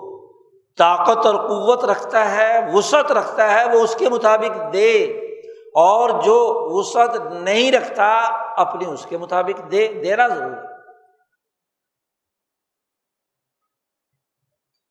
طاقت 0.78 1.26
اور 1.26 1.34
قوت 1.34 1.84
رکھتا 1.84 2.30
ہے، 2.30 2.58
وسعت 2.72 3.12
رکھتا 3.12 3.50
ہے، 3.50 3.64
وہ 3.64 3.80
اس 3.80 3.96
کے 3.98 4.08
مطابق 4.08 4.72
دے۔ 4.72 5.26
اور 5.74 6.10
جو 6.22 6.66
وسعت 6.70 7.16
نہیں 7.32 7.72
رکھتا 7.72 8.18
اپنی 8.60 8.86
اس 8.86 9.06
کے 9.08 9.18
مطابق 9.18 9.70
دے 9.70 10.00
دینا 10.04 10.28
ضرور 10.28 10.70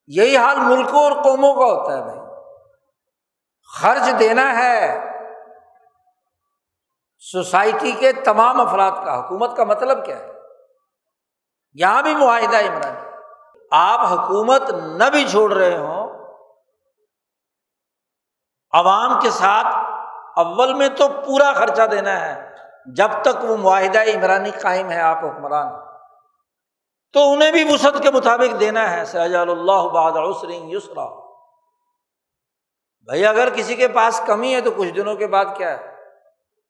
یہی 0.07 0.37
حال 0.37 0.57
ملکوں 0.59 1.03
اور 1.03 1.11
قوموں 1.11 1.53
کا 1.53 1.65
ہوتا 1.65 1.97
ہے 1.97 2.03
بھائی۔ 2.03 2.19
خرچ 3.79 4.19
دینا 4.19 4.57
ہے۔ 4.57 5.05
سوسائٹی 7.31 7.91
کے 7.91 8.13
تمام 8.13 8.61
افراد 8.61 8.91
کا۔ 9.05 9.19
حکومت 9.19 9.57
کا 9.57 9.63
مطلب 9.63 10.05
کیا 10.05 10.19
ہے؟ 10.19 10.27
یہاں 11.73 12.01
بھی 12.01 12.15
معاہدہ 12.15 12.57
عمران 12.57 12.95
جی۔ 12.95 13.09
آپ 13.71 13.99
حکومت 14.11 14.61
نہ 14.69 15.09
بھی 15.11 15.27
چھوڑ 15.27 15.53
رہے 15.53 15.77
ہوں، 15.77 16.09
عوام 18.71 19.19
کے 19.21 19.29
ساتھ 19.29 19.75
اول 20.39 20.73
میں 20.73 20.89
تو 20.89 21.07
پورا 21.07 21.53
خرچہ 21.53 21.81
دینا 21.81 22.19
ہے۔ 22.19 22.55
جب 22.95 23.09
تک 23.21 23.43
وہ 23.43 23.57
معاہدہ 23.57 23.99
عمرانی 23.99 24.51
قائم 24.51 24.91
ہے، 24.91 25.01
آپ 25.01 25.17
حکمران۔ 25.17 25.73
تو 27.13 27.31
انہیں 27.31 27.51
بھی 27.51 27.73
وسعت 27.73 28.03
کے 28.03 28.11
مطابق 28.11 28.59
دینا 28.59 28.91
ہے۔ 28.91 29.05
سہجال 29.05 29.49
اللہ 29.49 29.87
بہادر 29.87 30.49
یسرا۔ 30.49 31.05
بھائی، 33.01 33.25
اگر 33.25 33.49
کسی 33.49 33.75
کے 33.75 33.87
پاس 33.87 34.21
کمی 34.25 34.55
ہے 34.55 34.61
تو 34.61 34.71
کچھ 34.71 34.89
دنوں 34.89 35.15
کے 35.15 35.27
بعد 35.27 35.45
کیا 35.57 35.79
ہے؟ 35.79 35.95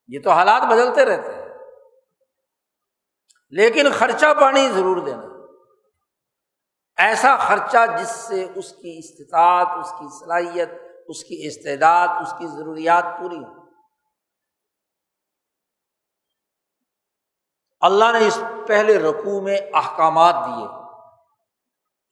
یہ 0.07 0.19
تو 0.23 0.29
حالات 0.29 0.61
بدلتے 0.61 1.05
رہتے 1.05 1.33
ہیں۔ 1.33 1.49
لیکن 3.49 3.91
خرچہ 3.91 4.25
پانی 4.41 4.69
ضرور 4.69 4.97
دینا۔ 4.97 5.21
ایسا 6.97 7.37
خرچہ 7.37 7.77
جس 7.99 8.09
سے 8.09 8.47
اس 8.55 8.71
کی 8.71 8.97
استطاعت، 8.97 9.67
اس 9.79 9.91
کی 9.91 10.25
صلاحیت، 10.25 10.69
اس 11.07 11.23
کی 11.23 11.47
استعداد، 11.47 12.07
اس 12.07 12.33
کی 12.39 12.47
ضروریات 12.47 13.03
پوری 13.19 13.37
ہو 13.37 13.58
اللہ 17.79 18.19
نے 18.19 18.27
اس 18.27 18.41
پہلے 18.67 18.97
رقوع 18.97 19.41
میں 19.41 19.57
احکامات 19.73 20.35
دیے۔ 20.35 20.79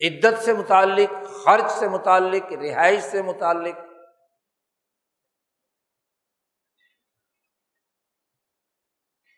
عدت 0.10 0.43
سے 0.43 0.53
متعلق، 0.53 1.13
خرچ 1.43 1.71
سے 1.71 1.88
متعلق، 1.88 2.53
رہائش 2.53 3.03
سے 3.03 3.21
متعلق۔ 3.21 3.75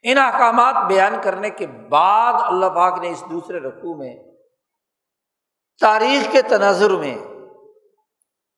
ان 0.03 0.17
احکامات 0.17 0.75
بیان 0.87 1.13
کرنے 1.23 1.49
کے 1.49 1.67
بعد 1.67 2.33
اللہ 2.41 2.65
پاک 2.65 2.99
نے 2.99 3.09
اس 3.09 3.23
دوسرے 3.31 3.59
رقوع 3.59 3.97
میں 3.97 4.17
تاریخ 5.81 6.31
کے 6.31 6.41
تناظر 6.41 6.89
میں 6.89 7.17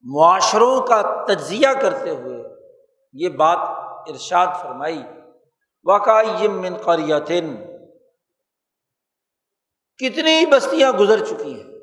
معاشروں 0.01 0.81
کا 0.81 1.25
تجزیہ 1.25 1.67
کرتے 1.81 2.09
ہوئے 2.09 2.43
یہ 3.13 3.29
بات 3.29 3.57
ارشاد 4.09 4.47
فرمائی۔ 4.61 5.03
واقعی 5.83 6.47
من 6.47 6.77
قریتن 6.77 7.55
کتنی 9.97 10.45
بستیاں 10.45 10.91
گزر 10.91 11.25
چکی 11.25 11.61
ہیں، 11.61 11.79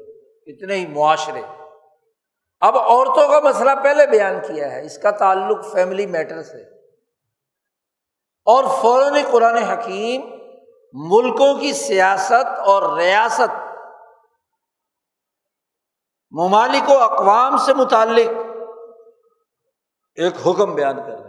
کتنے 0.47 0.75
ہی 0.75 0.87
معاشرے۔ 0.87 1.43
اب 2.61 2.79
عورتوں 2.79 3.29
کا 3.29 3.41
مسئلہ 3.41 3.71
پہلے 3.85 4.07
بیان 4.07 4.35
کیا 4.47 4.73
ہے، 4.73 4.87
اس 4.87 4.99
کا 4.99 5.11
تعلق 5.11 5.73
فیملی 5.73 6.07
میٹر 6.07 6.43
سے۔ 6.43 6.63
اور 8.45 8.65
فوراً 8.83 9.15
قرآن 9.33 9.57
حکیم 9.57 10.21
ملکوں 10.93 11.59
کی 11.61 11.73
سیاست 11.73 12.59
اور 12.59 12.99
ریاست، 12.99 13.69
ممالک 16.31 16.91
و 16.91 16.99
اقوام 16.99 17.57
سے 17.57 17.75
متعلق 17.75 18.31
ایک 20.15 20.35
حکم 20.47 20.75
بیان 20.75 20.97
کر 20.97 21.19
رہے 21.19 21.28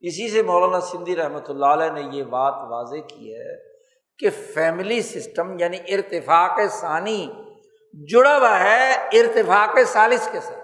اسی 0.00 0.28
سے 0.28 0.42
مولانا 0.42 0.80
سندھی 0.80 1.16
رحمۃ 1.16 1.48
اللہ 1.48 1.66
علیہ 1.66 1.90
نے 1.90 2.16
یہ 2.16 2.22
بات 2.22 2.54
واضح 2.54 3.06
کی 3.08 3.34
ہے 3.34 3.72
کہ 4.18 4.30
فیملی 4.54 5.02
سسٹم 5.02 5.58
یعنی 5.58 5.78
ارتفاق 5.88 6.60
ثانی 6.70 7.32
جڑا 8.12 8.38
ہوا 8.38 8.60
ہے 8.60 8.92
ارتفاق 8.92 9.78
سالس 9.86 10.28
کے 10.32 10.40
ساتھ۔ 10.40 10.58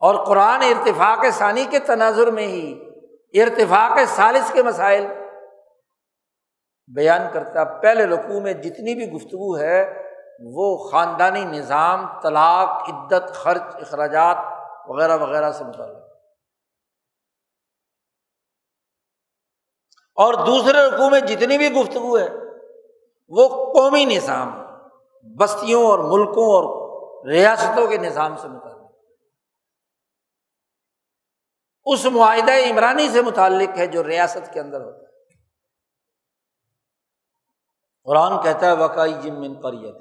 اور 0.00 0.24
قرآن 0.24 0.62
ارتفاق 0.62 1.24
ثانی 1.32 1.64
کے 1.70 1.78
تناظر 1.78 2.26
میں 2.26 2.46
ہی 2.46 2.80
ارتفاق 3.34 3.98
سالس 4.06 4.52
کے 4.52 4.62
مسائل 4.62 5.06
بیان 6.94 7.20
کرتا۔ 7.32 7.64
پہلے 7.64 8.06
رقوع 8.06 8.40
میں 8.40 8.52
جتنی 8.52 8.94
بھی 8.94 9.12
گفتگو 9.12 9.58
ہے، 9.58 10.02
وہ 10.40 10.88
خاندانی 10.88 11.44
نظام، 11.44 12.20
طلاق، 12.22 12.88
عدت، 12.88 13.34
خرچ، 13.34 13.62
اخراجات 13.74 14.36
وغیرہ 14.88 15.16
وغیرہ 15.16 15.52
سے 15.52 15.64
متعلق۔ 15.64 16.03
اور 20.14 20.34
دوسرے 20.34 20.78
رقوع 20.78 21.08
میں 21.08 21.20
جتنی 21.20 21.58
بھی 21.58 21.72
گفتگو 21.72 22.18
ہے، 22.18 22.28
وہ 23.28 23.48
قومی 23.72 24.04
نظام، 24.04 24.52
بستیوں 25.36 25.86
اور 25.86 25.98
ملکوں 25.98 26.44
اور 26.44 26.64
ریاستوں 27.26 27.86
کے 27.86 27.98
نظام 27.98 28.36
سے 28.36 28.48
متعلق۔ 28.48 28.92
اس 31.84 32.04
معاہدہ 32.04 32.52
عمرانی 32.52 33.08
سے 33.08 33.22
متعلق 33.22 33.78
ہے 33.78 33.86
جو 33.86 34.04
ریاست 34.04 34.52
کے 34.52 34.60
اندر 34.60 34.80
ہوتا 34.80 34.98
ہے۔ 34.98 35.04
قرآن 38.04 38.42
کہتا 38.42 38.66
ہے 38.66 38.72
وقائی 38.72 39.14
جم 39.22 39.40
من 39.40 39.60
قریت 39.60 39.96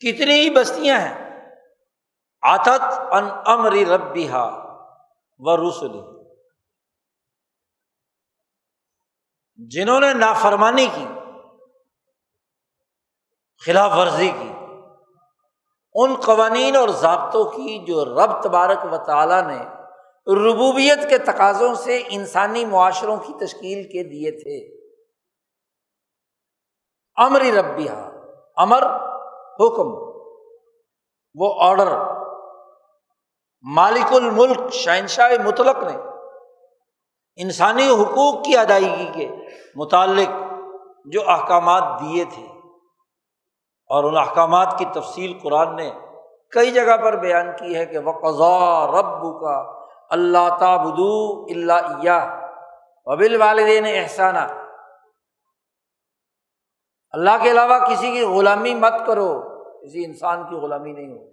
کتنی 0.00 0.34
ہی 0.34 0.50
بستیاں 0.50 0.98
ہیں، 1.00 1.14
آتت 2.42 2.82
ان 3.12 3.24
امری 3.46 3.86
ربی 3.86 4.28
ہا 4.28 4.44
و 5.38 5.56
رسلی 5.56 6.15
جنہوں 9.58 10.00
نے 10.00 10.12
نافرمانی 10.14 10.86
کی، 10.94 11.06
خلاف 13.66 13.92
ورزی 13.96 14.30
کی، 14.40 14.52
ان 15.94 16.14
قوانین 16.14 16.76
اور 16.76 16.88
ضابطوں 16.88 17.44
کی 17.44 17.84
جو 17.84 18.04
رب 18.04 18.42
تبارک 18.42 18.92
و 18.92 18.96
تعالیٰ 18.96 19.42
نے 19.42 19.58
ربوبیت 20.26 21.08
کے 21.08 21.18
تقاضوں 21.18 21.74
سے 21.74 22.02
انسانی 22.08 22.64
معاشروں 22.64 23.16
کی 23.16 23.46
تشکیل 23.46 23.82
کے 23.82 24.02
دیے 24.02 24.30
تھے۔ 24.30 24.58
امر 27.16 27.40
ربیہ 27.40 27.90
امر، 28.56 28.86
حکم، 29.60 29.88
وہ 31.34 31.54
آڈر 31.60 31.88
مالک 33.62 34.12
الملک 34.12 34.72
شہنشاہ 34.72 35.30
مطلق 35.44 35.76
نے 35.76 36.15
انسانی 37.38 37.88
حقوق 37.90 38.44
کی 38.44 38.56
ادائیگی 38.56 39.06
کے 39.14 39.28
متعلق 39.76 40.36
جو 41.06 41.28
احکامات 41.30 41.82
دیے 42.00 42.24
تھے 42.34 42.46
اور 43.90 44.04
ان 44.04 44.16
احکامات 44.16 44.78
کی 44.78 44.84
تفصیل 44.94 45.38
قرآن 45.42 45.74
نے 45.76 45.90
کئی 46.52 46.70
جگہ 46.70 46.96
پر 46.96 47.16
بیان 47.16 47.50
کی 47.56 47.76
ہے 47.76 47.84
کہ 47.86 47.98
وہ 47.98 48.12
قضا 48.20 48.86
رب 48.90 49.22
کا 49.40 49.56
اللہ 50.10 50.56
تابدو 50.60 51.46
اللہ 51.50 52.36
وبل 53.06 53.40
والدین 53.40 53.86
احسانہ 53.86 54.46
اللہ 57.14 57.42
کے 57.42 57.50
علاوہ 57.50 57.78
کسی 57.78 58.12
کی 58.12 58.22
غلامی 58.26 58.74
مت 58.74 59.06
کرو 59.06 59.28
کسی 59.82 60.04
انسان 60.04 60.42
کی 60.48 60.56
غلامی 60.56 60.92
نہیں 60.92 61.12
ہو 61.12 61.24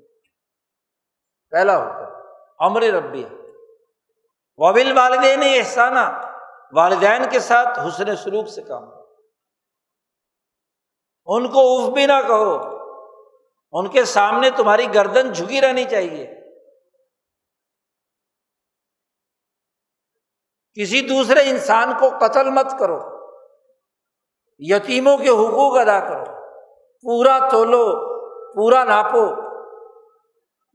پہلا 1.53 1.77
ہوتا 1.77 2.65
امر 2.65 2.83
ربی 2.93 3.23
وبل 4.57 4.97
والدین 4.97 5.39
احسانہ، 5.43 6.27
والدین 6.73 7.21
کے 7.29 7.39
ساتھ 7.39 7.79
حسن 7.79 8.15
سلوک 8.15 8.47
سے 8.47 8.61
کام۔ 8.61 8.83
ان 11.25 11.47
کو 11.47 11.83
اف 11.83 11.93
بھی 11.93 12.05
نہ 12.05 12.21
کہو، 12.27 12.77
ان 13.71 13.87
کے 13.87 14.05
سامنے 14.05 14.49
تمہاری 14.49 14.93
گردن 14.93 15.33
جھکی 15.33 15.61
رہنی 15.61 15.83
چاہیے۔ 15.83 16.35
کسی 20.73 21.01
دوسرے 21.01 21.49
انسان 21.49 21.93
کو 21.99 22.09
قتل 22.09 22.49
مت 22.49 22.79
کرو، 22.79 22.99
یتیموں 24.59 25.17
کے 25.17 25.29
حقوق 25.29 25.77
ادا 25.77 25.99
کرو۔ 25.99 26.25
پورا 27.01 27.39
تولو، 27.51 28.13
پورا 28.53 28.83
ناپو، 28.83 29.25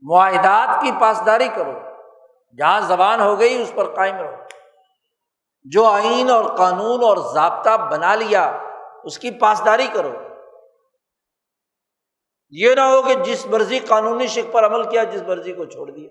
معاہدات 0.01 0.81
کی 0.81 0.91
پاسداری 1.01 1.47
کرو۔ 1.47 1.88
جہاں 2.57 2.81
زبان 2.81 3.21
ہو 3.21 3.39
گئی، 3.39 3.61
اس 3.61 3.71
پر 3.75 3.95
قائم 3.95 4.15
رہو۔ 4.15 4.35
جو 5.63 5.85
آئین 5.85 6.29
اور 6.29 6.57
قانون 6.57 7.03
اور 7.03 7.17
ضابطہ 7.33 7.77
بنا 7.91 8.15
لیا، 8.15 8.63
اس 9.03 9.19
کی 9.19 9.31
پاسداری 9.31 9.87
کرو۔ 9.93 10.11
یہ 12.49 12.75
نہ 12.75 12.81
ہو 12.81 13.01
کہ 13.01 13.15
جس 13.15 13.45
مرضی 13.45 13.79
قانونی 13.79 14.27
شک 14.27 14.53
پر 14.53 14.65
عمل 14.65 14.89
کیا، 14.89 15.03
جس 15.03 15.21
مرضی 15.21 15.53
کو 15.53 15.65
چھوڑ 15.65 15.91
دیا۔ 15.91 16.09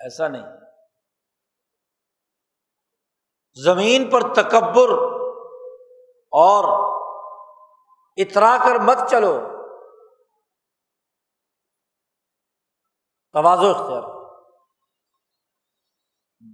ایسا 0.00 0.28
نہیں۔ 0.28 0.46
زمین 3.64 4.10
پر 4.10 4.34
تکبر 4.34 4.88
اور 6.30 6.86
اترا 8.16 8.56
کر 8.64 8.78
مت 8.78 8.98
چلو۔ 9.10 9.40
توازو 13.32 13.70
اختیار۔ 13.70 14.15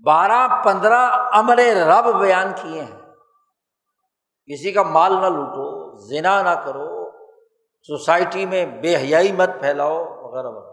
بارہ 0.05 0.63
پندرہ 0.65 1.29
امر 1.33 1.59
رب 1.87 2.21
بیان 2.21 2.53
کیے 2.63 2.83
ہیں۔ 2.83 3.03
کسی 4.47 4.73
کا 4.73 4.83
مال 4.83 5.13
نہ 5.13 5.27
لوٹو، 5.27 5.97
زنا 5.97 6.43
نہ 6.43 6.61
کرو، 6.65 7.11
سوسائٹی 7.83 8.47
میں 8.47 8.67
بے 8.67 8.97
حیائی 8.97 9.33
مت 9.33 9.49
پھیلاؤ، 9.61 10.05
وغیرہ 10.05 10.47
وغیرہ۔ 10.47 10.73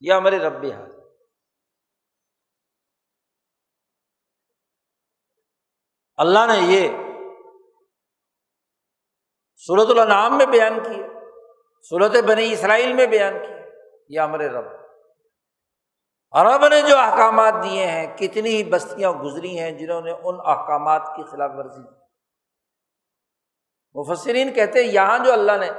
یہ 0.00 0.12
ہمارے 0.12 0.38
رب 0.38 0.64
حال 0.64 0.96
اللہ 6.16 6.38
نے 6.46 6.58
یہ 6.58 6.88
صورت 9.56 9.98
النعام 9.98 10.38
میں 10.38 10.46
بیان 10.46 10.74
کیا 10.82 11.06
صورت 11.82 12.12
بنی 12.28 12.52
اسرائیل 12.52 12.92
میں 12.92 13.06
بیان 13.06 13.32
کیا، 13.32 13.56
یہ 14.08 14.20
ہمارے 14.20 14.48
رب۔ 14.48 14.85
رب 16.34 16.68
نے 16.68 16.82
جو 16.82 16.98
احکامات 16.98 17.54
دیے 17.62 17.86
ہیں، 17.86 18.16
کتنی 18.16 18.50
ہی 18.50 18.64
بستیاں 18.64 19.12
گزری 19.12 19.58
ہیں 19.58 19.70
جنہوں 19.70 20.00
نے 20.00 20.10
ان 20.10 20.36
احکامات 20.44 21.02
کی 21.16 21.22
خلاف 21.22 21.50
ورزی 21.54 21.82
کی۔ 21.82 22.06
مفسرین 23.94 24.52
کہتے 24.52 24.84
ہیں، 24.84 24.92
یہاں 24.92 25.18
جو 25.18 25.32
اللہ 25.32 25.52
نے 25.52 25.70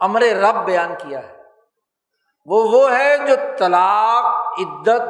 امر 0.00 0.22
رب 0.22 0.64
بیان 0.64 0.94
کیا 0.98 1.28
ہے، 1.28 1.42
وہ 2.46 2.68
وہ 2.68 2.90
ہے 2.90 3.18
جو 3.18 3.34
طلاق، 3.58 4.24
عدت، 4.60 5.00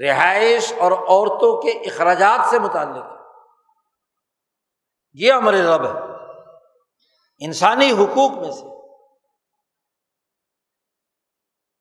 رہائش 0.00 0.72
اور 0.78 0.92
عورتوں 0.92 1.62
کے 1.62 1.70
اخراجات 1.70 2.50
سے 2.50 2.58
متعلق 2.58 3.04
ہے۔ 3.04 3.16
یہ 5.12 5.32
امر 5.32 5.52
رب 5.52 5.84
ہے۔ 5.84 6.00
انسانی 7.38 7.90
حقوق 7.90 8.30
میں 8.30 8.50
سے۔ 8.50 8.79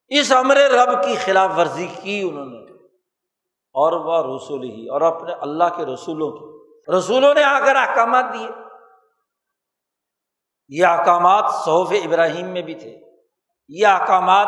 اس 0.10 0.32
امر 0.32 0.56
رب 0.56 1.04
کی 1.04 1.16
خلاف 1.16 1.50
ورزی 1.58 1.88
کی 2.02 2.30
انہوں 2.30 2.46
نے۔ 2.46 2.60
اور 3.74 3.94
وہ 3.94 4.36
رسول 4.36 4.64
ہی، 4.64 4.88
اور 4.88 5.02
اپنے 5.02 5.34
اللہ 5.34 5.64
کے 5.78 5.86
رسولوں 5.86 6.32
کی۔ 6.32 6.60
رسولوں 6.98 7.34
نے 7.34 7.44
آ 7.44 7.60
کر 7.60 7.76
احکامات 7.76 8.26
دیے۔ 8.34 8.48
یہ 10.70 10.86
احکامات 10.86 11.44
صحف 11.66 11.94
ابراہیم 12.06 12.48
میں 12.48 12.62
بھی 12.62 12.74
تھے۔ 12.74 13.00
یہ 13.70 13.88
احکامات 13.88 14.48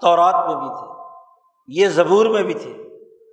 تورات 0.00 0.34
میں 0.34 0.56
بھی 0.56 0.68
تھے۔ 0.68 1.02
یہ 1.68 1.88
زبور 1.88 2.26
میں 2.26 2.42
بھی 2.42 2.54
تھے۔ 2.54 2.72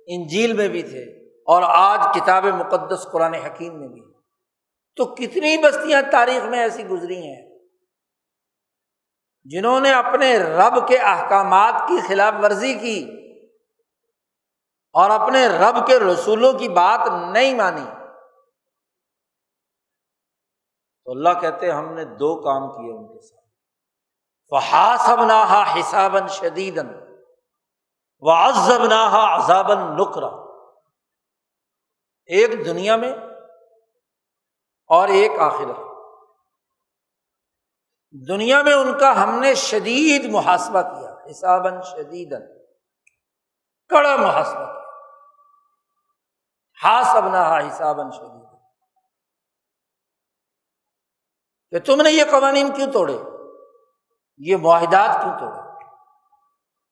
انجیل 0.06 0.52
میں 0.52 0.68
بھی 0.68 0.82
تھے۔ 0.82 1.28
اور 1.28 1.62
آج 1.66 2.00
کتاب 2.14 2.44
مقدس 2.44 3.06
قرآن 3.12 3.34
حکیم 3.34 3.80
میں 3.80 3.88
بھی۔ 3.88 4.00
تو 4.96 5.04
کتنی 5.04 5.62
بستیاں 5.62 6.02
تاریخ 6.12 6.44
میں 6.44 6.58
ایسی 6.58 6.86
گزری 6.86 7.18
ہیں؟ 7.18 7.51
جنہوں 9.44 9.80
نے 9.80 9.92
اپنے 9.92 10.38
رب 10.38 10.88
کے 10.88 10.98
احکامات 10.98 11.74
کی 11.88 12.08
خلاف 12.08 12.34
ورزی 12.42 12.74
کی 12.74 13.10
اور 14.92 15.10
اپنے 15.10 15.46
رب 15.46 15.86
کے 15.86 15.98
رسولوں 15.98 16.52
کی 16.52 16.68
بات 16.68 17.00
نہیں 17.30 17.54
مانی۔ 17.54 17.84
تو 21.04 21.10
اللہ 21.10 21.28
کہتے 21.40 21.70
ہم 21.70 21.92
نے 21.92 22.04
دو 22.04 22.40
کام 22.40 22.68
کیے 22.68 22.92
ان 22.92 23.06
کے 23.06 23.20
ساتھ۔ 23.20 23.42
فحاسب 24.50 25.24
نہا 25.24 25.80
حسابن 25.80 26.28
شدیدن 26.28 26.88
و 28.20 28.30
عزب 28.30 28.84
نہا 28.84 29.36
عذابن 29.36 29.96
نکرا۔ 29.96 30.42
ایک 32.26 32.66
دنیا 32.66 32.96
میں 32.96 33.12
اور 34.86 35.08
ایک 35.08 35.32
آخر 35.38 35.91
دنیا 38.12 38.62
میں 38.62 38.72
ان 38.72 38.98
کا 38.98 39.22
ہم 39.22 39.40
نے 39.40 39.54
شدید 39.54 40.24
محاسبہ 40.24 40.82
کیا 40.82 41.30
حسابن 41.30 41.82
شدیدن 41.82 42.42
کڑا 43.88 44.16
محاسبہ 44.16 44.64
کیا۔ 44.64 44.82
ہاسب 46.84 47.26
نہ 47.26 47.36
ہاں، 47.36 47.60
حسابن 47.60 48.10
شدید 48.10 48.42
کہ 51.70 51.78
تم 51.78 52.02
نے 52.02 52.10
یہ 52.10 52.24
قوانین 52.30 52.72
کیوں 52.72 52.92
توڑے؟ 52.92 53.18
یہ 54.38 54.56
معاہدات 54.56 55.22
کیوں 55.22 55.38
توڑے؟ 55.38 55.60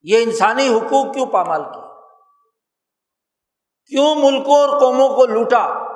یہ 0.02 0.22
انسانی 0.22 0.68
حقوق 0.68 1.14
کیوں 1.14 1.26
پامال 1.26 1.62
کیا 1.62 1.88
کیوں 3.86 4.14
ملکوں 4.14 4.60
اور 4.60 4.80
قوموں 4.80 5.08
کو 5.08 5.26
لوٹا؟ 5.26 5.89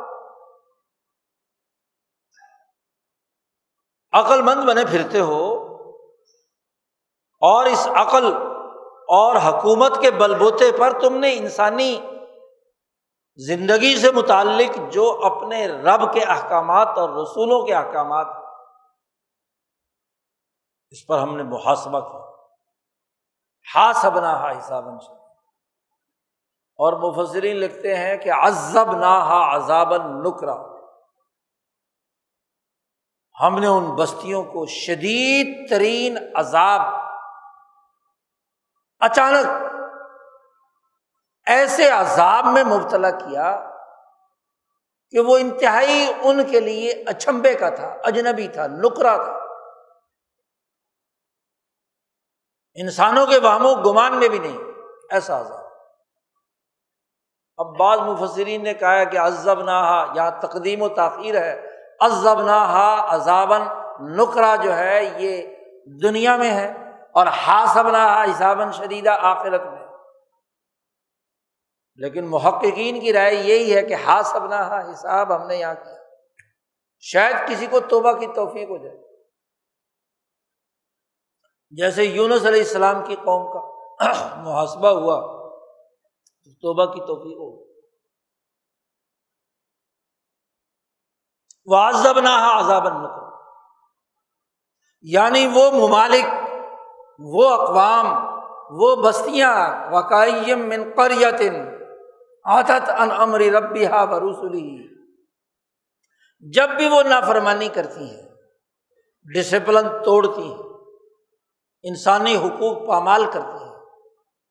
عقل 4.15 4.43
مند 4.43 4.65
بنے 4.65 4.85
پھرتے 4.85 5.21
ہو 5.21 5.65
اور 7.41 7.67
اس 7.67 7.89
عقل 7.95 8.35
اور 9.09 9.37
حکومت 9.37 10.01
کے 10.01 10.11
بل 10.11 10.35
بوتے 10.35 10.73
پر 10.79 11.01
تم 11.01 11.17
نے 11.17 11.33
انسانی 11.33 12.01
زندگی 13.37 13.97
سے 13.97 14.13
متعلق 14.13 14.93
جو 14.93 15.21
اپنے 15.25 15.67
رب 15.67 16.13
کے 16.13 16.21
احکامات 16.21 16.89
اور 16.99 17.11
رسولوں 17.11 17.67
کے 17.67 17.75
احکامات 17.75 18.27
اس 20.91 21.07
پر 21.07 21.19
ہم 21.19 21.37
نے 21.37 21.43
محاسبہ 21.43 22.01
کیا۔ 22.01 22.25
ہا 23.77 23.93
سبنا 23.93 24.41
ہا 24.41 24.59
حساب 24.59 24.89
اور 26.79 26.93
مفسرین 26.93 27.57
لکھتے 27.57 27.97
ہیں 27.97 28.17
کہ 28.17 28.33
عزب 28.33 28.97
نہ 28.97 29.07
ہا 29.07 29.57
عذاب 29.57 29.95
نکرا۔ 29.97 30.74
ہم 33.41 33.59
نے 33.59 33.67
ان 33.67 33.95
بستیوں 33.97 34.45
کو 34.45 34.67
شدید 34.67 35.71
ترین 35.71 36.19
عذاب 36.35 36.81
اچانک 38.99 39.47
ایسے 41.47 41.91
عذاب 41.91 42.47
میں 42.47 42.65
مبتلا 42.65 43.11
کیا 43.11 43.71
کہ 45.11 45.21
وہ 45.21 45.39
انتہائی 45.39 46.13
ان 46.23 46.51
کے 46.51 46.61
لیے 46.61 46.91
اچمبے 47.07 47.55
کا 47.55 47.69
تھا، 47.69 47.97
اجنبی 48.05 48.49
تھا، 48.49 48.67
نکرا 48.67 49.17
تھا۔ 49.17 49.39
انسانوں 52.75 53.27
کے 53.27 53.39
و 53.39 53.75
گمان 53.75 54.19
میں 54.19 54.29
بھی 54.29 54.39
نہیں، 54.39 54.59
ایسا 55.11 55.41
عذاب۔ 55.41 55.65
اب 57.57 57.67
بعض 57.79 57.99
مفسرین 57.99 58.65
نے 58.65 58.75
کہا 58.75 59.05
کہ 59.05 59.19
ازب 59.19 59.61
نہا 59.61 60.13
یا 60.15 60.31
تقدیم 60.31 60.83
و 60.83 60.89
تاخیر 60.89 61.41
ہے۔ 61.41 61.74
ازب 62.01 62.43
نہا 62.43 63.07
عذابن 63.09 63.61
نکرا 64.01 64.57
جو 64.57 64.77
ہے 64.77 65.15
یہ 65.19 65.57
دنیا 66.03 66.37
میں 66.37 66.51
ہے 66.51 66.73
اور 67.15 67.27
ہاسب 67.27 67.89
نہ 67.89 68.25
حسابن 68.31 68.73
شدیدہ 68.73 69.17
آخرت 69.21 69.63
میں 69.63 69.85
لیکن 71.97 72.27
محققین 72.27 73.01
کی 73.01 73.13
رائے 73.13 73.35
یہی 73.35 73.77
ہے 73.77 73.83
کہ 73.83 73.95
ہاسب 73.95 74.47
نہ 74.47 74.91
حساب 74.91 75.37
ہم 75.37 75.47
نے 75.47 75.57
یہاں 75.57 75.75
کیا۔ 75.75 75.95
شاید 77.01 77.37
کسی 77.49 77.67
کو 77.67 77.81
توبہ 77.81 78.13
کی 78.13 78.27
توفیق 78.27 78.71
ہو 78.71 78.77
جائے۔ 78.77 78.99
جیسے 81.71 82.05
یونس 82.05 82.47
علیہ 82.47 82.61
السلام 82.61 83.05
کی 83.05 83.15
قوم 83.15 83.53
کا 83.53 83.61
محاسبہ 84.37 84.89
ہوا 84.89 85.35
توبہ 86.63 86.95
کی 86.95 87.01
توفیق 87.01 87.39
ہو۔ 87.39 87.64
واضب 91.67 92.19
نہ 92.19 92.29
عذاب 92.29 92.87
النقل 92.87 93.23
یعنی 95.01 95.47
وہ 95.55 95.71
ممالک، 95.71 96.27
وہ 97.19 97.51
اقوام، 97.51 98.07
وہ 98.71 98.97
بستیاں، 98.97 99.57
وقائم 99.93 100.69
من 100.69 100.85
قریتن 100.97 101.75
عادت 102.45 102.91
ان 102.99 103.11
امر 103.11 103.41
ربی 103.41 103.87
ہا 103.87 104.05
جب 106.39 106.71
بھی 106.71 106.89
وہ 106.89 107.03
نافرمانی 107.03 107.69
کرتی 107.69 108.05
ہیں 108.11 108.29
ڈسپلن 109.35 109.89
توڑتی 110.05 110.43
ہیں، 110.43 110.63
انسانی 111.83 112.37
حقوق 112.37 112.89
پامال 112.89 113.25
کرتی 113.27 113.65
ہیں، 113.65 113.75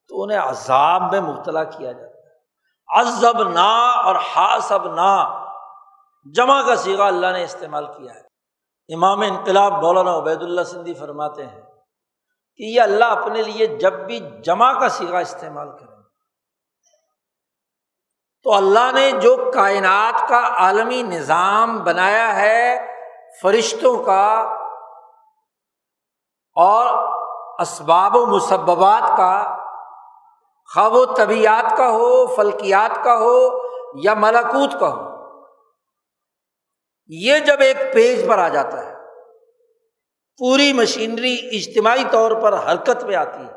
تو 0.08 0.22
انہیں 0.22 0.38
عذاب 0.38 1.02
میں 1.12 1.20
مبتلا 1.20 1.64
کیا 1.64 1.92
جاتا 1.92 2.06
ہے۔ 2.06 2.12
عزب 2.88 3.42
نا 3.48 3.90
اور 3.90 4.16
حاصب 4.16 4.94
نا 4.94 5.43
جمع 6.24 6.62
کا 6.62 6.76
سیگا 6.76 7.06
اللہ 7.06 7.26
نے 7.26 7.44
استعمال 7.44 7.86
کیا 7.86 8.14
ہے۔ 8.14 8.20
امام 8.94 9.20
انقلاب 9.20 9.72
مولانا 9.72 10.16
عبید 10.16 10.42
اللہ 10.42 10.62
سندھی 10.62 10.94
فرماتے 10.94 11.46
ہیں 11.46 11.62
کہ 12.56 12.62
یہ 12.62 12.80
اللہ 12.80 13.04
اپنے 13.04 13.42
لیے 13.42 13.66
جب 13.66 13.92
بھی 13.92 14.20
جمع 14.44 14.72
کا 14.72 14.88
سیگا 14.88 15.18
استعمال 15.18 15.70
کریں۔ 15.70 15.94
تو 18.42 18.54
اللہ 18.54 18.92
نے 18.94 19.10
جو 19.10 19.50
کائنات 19.54 20.28
کا 20.28 20.40
عالمی 20.56 21.02
نظام 21.02 21.84
بنایا 21.84 22.36
ہے 22.36 22.86
فرشتوں 23.42 24.04
کا 24.04 24.40
اور 26.54 27.14
اسباب 27.60 28.16
و 28.16 28.26
مسبات 28.26 29.08
کا 29.16 29.56
خواہ 30.74 30.88
و 30.88 31.06
طبیعت 31.06 31.76
کا 31.76 31.90
ہو، 31.90 32.26
فلکیات 32.26 33.04
کا 33.04 33.16
ہو 33.16 33.48
یا 33.94 34.14
ملاکوت 34.14 34.80
کا 34.80 34.88
ہو۔ 34.88 35.13
یہ 37.06 37.38
جب 37.38 37.56
ایک 37.60 37.76
پیج 37.92 38.28
پر 38.28 38.38
آ 38.38 38.48
جاتا 38.48 38.86
ہے، 38.86 38.94
پوری 40.38 40.72
مشینری 40.72 41.48
اجتماعی 41.52 42.04
طور 42.10 42.30
پر 42.30 42.52
حرکت 42.52 43.04
میں 43.04 43.16
آتی 43.16 43.44
ہے، 43.44 43.52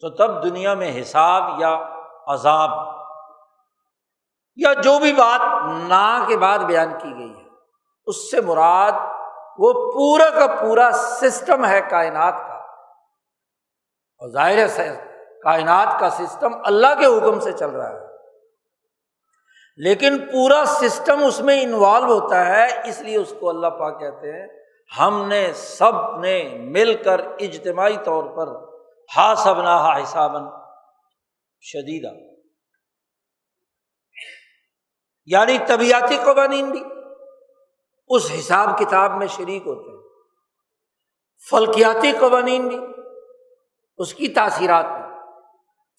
تو 0.00 0.10
تب 0.10 0.44
دنیا 0.44 0.74
میں 0.74 1.02
حساب 1.02 1.60
یا 1.60 1.78
عذاب 2.26 2.70
یا 4.56 4.72
جو 4.72 4.98
بھی 4.98 5.12
بات 5.12 5.40
نا 5.88 6.24
کے 6.28 6.36
بعد 6.36 6.58
بیان 6.58 6.98
کی 7.02 7.14
گئی 7.18 7.44
ہے، 7.44 7.48
اس 8.06 8.30
سے 8.30 8.40
مراد 8.40 8.92
وہ 9.58 9.72
پورا 9.92 10.30
کا 10.30 10.46
پورا 10.46 10.90
سسٹم 10.92 11.66
ہے 11.66 11.80
کائنات 11.90 12.34
کا۔ 12.34 12.54
اور 14.20 14.30
ظاہر 14.30 14.78
ہے، 14.78 15.14
کائنات 15.42 16.00
کا 16.00 16.10
سسٹم 16.10 16.50
اللہ 16.64 16.94
کے 16.98 17.06
حکم 17.06 17.40
سے 17.40 17.52
چل 17.52 17.70
رہا 17.70 17.90
ہے۔ 17.90 18.09
لیکن 19.84 20.18
پورا 20.18 20.64
سسٹم 20.66 21.24
اس 21.24 21.40
میں 21.40 21.62
انوالو 21.62 22.18
ہوتا 22.18 22.46
ہے، 22.46 22.88
اس 22.88 23.00
لیے 23.00 23.16
اس 23.16 23.34
کو 23.40 23.48
اللہ 23.48 23.66
پاک 23.66 24.00
کہتے 24.00 24.40
ہیں، 24.40 24.48
ہم 24.98 25.28
نے 25.28 25.52
سب 25.54 26.20
نے 26.20 26.56
مل 26.58 27.02
کر 27.02 27.18
اجتماعی 27.18 27.96
طور 28.04 28.24
پر 28.24 28.76
ہا 29.16 29.34
سب 29.34 29.62
نہ 29.62 30.02
حسابن 30.02 30.42
شدیدہ 31.60 32.30
یعنی 35.26 35.58
طبیعتی 35.66 36.16
قوانین 36.16 36.70
بھی 36.70 36.82
اس 38.08 38.30
حساب 38.38 38.78
کتاب 38.78 39.10
میں 39.10 39.26
شریک 39.26 39.62
ہوتے 39.66 39.90
ہیں۔ 39.90 40.00
فلکیاتی 41.50 42.12
قوانین 42.12 42.68
بھی 42.68 42.80
اس 43.98 44.14
کی 44.14 44.28
تاثیرات 44.28 44.84
بھی۔ 44.84 45.20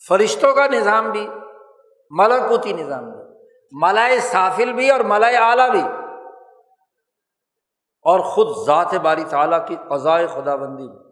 فرشتوں 0.08 0.54
کا 0.54 0.68
نظام 0.68 1.12
بھی، 1.12 1.28
ملکوتی 2.10 2.74
نظام 2.74 3.12
بھی۔ 3.12 3.21
ملائے 3.72 4.20
سافل 4.20 4.74
بھی 4.74 4.92
اور 4.92 5.00
ملائے 5.00 5.38
اعلیٰ 5.38 5.70
بھی۔ 5.72 5.82
اور 8.02 8.20
خود 8.20 8.68
ذات 8.68 8.94
باری 8.94 9.24
تعالیٰ 9.24 9.68
کی 9.68 9.76
قضائے 9.90 10.28
خدا 10.28 10.56
بندی 10.56 10.88
بھی۔ 10.88 11.12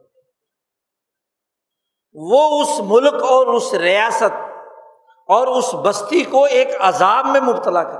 وہ 2.14 2.62
اس 2.62 2.80
ملک 2.86 3.14
اور 3.14 3.47
اس 3.47 3.74
ریاست 3.74 4.38
اور 5.28 5.47
اس 5.47 5.76
بستی 5.84 6.24
کو 6.24 6.43
ایک 6.43 6.68
عذاب 6.80 7.26
میں 7.26 7.41
مبتلا 7.41 7.84
کر 7.84 7.99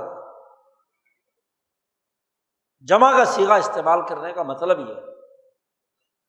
جمع 2.88 3.16
کا 3.16 3.24
سیگا 3.24 3.54
استعمال 3.54 4.06
کرنے 4.06 4.32
کا 4.32 4.42
مطلب 4.42 4.88
یہ 4.88 4.94
ہے۔ 4.94 5.00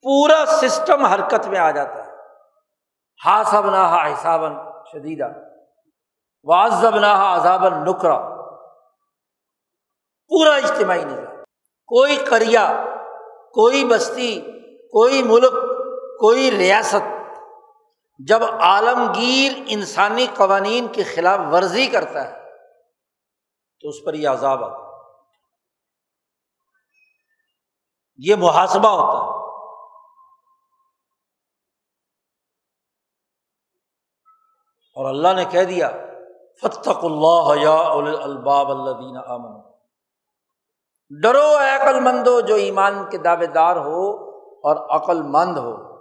پورا 0.01 0.45
سسٹم 0.45 1.05
حرکت 1.05 1.47
میں 1.47 1.59
آ 1.59 1.71
جاتا 1.71 2.05
ہے۔ 2.05 2.11
ہاسب 3.25 3.65
نہ 3.65 4.09
حسابن 4.13 4.53
شدیدہ 4.91 5.50
واضب 6.43 6.95
نہ 6.95 7.05
عذابن 7.05 7.73
نکرا 7.73 8.19
پورا 10.27 10.53
اجتماعی 10.53 11.05
نظام۔ 11.05 11.43
کوئی 11.85 12.17
کریا 12.29 12.85
کوئی 13.53 13.85
بستی، 13.85 14.41
کوئی 14.87 15.23
ملک، 15.23 15.51
کوئی 16.19 16.51
ریاست۔ 16.51 17.33
جب 18.27 18.43
عالمگیر 18.43 19.63
انسانی 19.67 20.27
قوانین 20.37 20.87
کی 20.87 21.03
خلاف 21.03 21.39
ورزی 21.51 21.87
کرتا 21.87 22.27
ہے، 22.27 22.49
تو 23.79 23.89
اس 23.89 23.95
پر 24.05 24.13
یہ 24.13 24.29
عذاب 24.29 24.63
آتا 24.63 24.75
ہے۔ 24.75 24.91
یہ 28.17 28.35
محاسبہ 28.35 28.87
ہوتا 28.87 29.25
ہے۔ 29.25 29.41
اور 34.95 35.09
اللہ 35.09 35.27
نے 35.33 35.45
کہہ 35.45 35.63
دیا 35.63 35.91
فتق 36.63 37.05
اللہ 37.05 37.61
یا 37.61 37.77
الباب 38.23 38.71
اللہ 38.71 38.91
دین 38.91 39.17
امن 39.17 39.71
ڈرو 41.21 41.47
اے 41.47 41.69
عقل 41.69 41.99
مند 41.99 42.27
ہو 42.27 42.41
جو 42.41 42.55
ایمان 42.55 43.09
کے 43.09 43.17
دعوے 43.17 43.47
دار 43.47 43.75
ہو 43.75 44.29
اور 44.39 44.95
عقل 44.95 45.21
مند 45.21 45.57
ہو۔ 45.57 45.91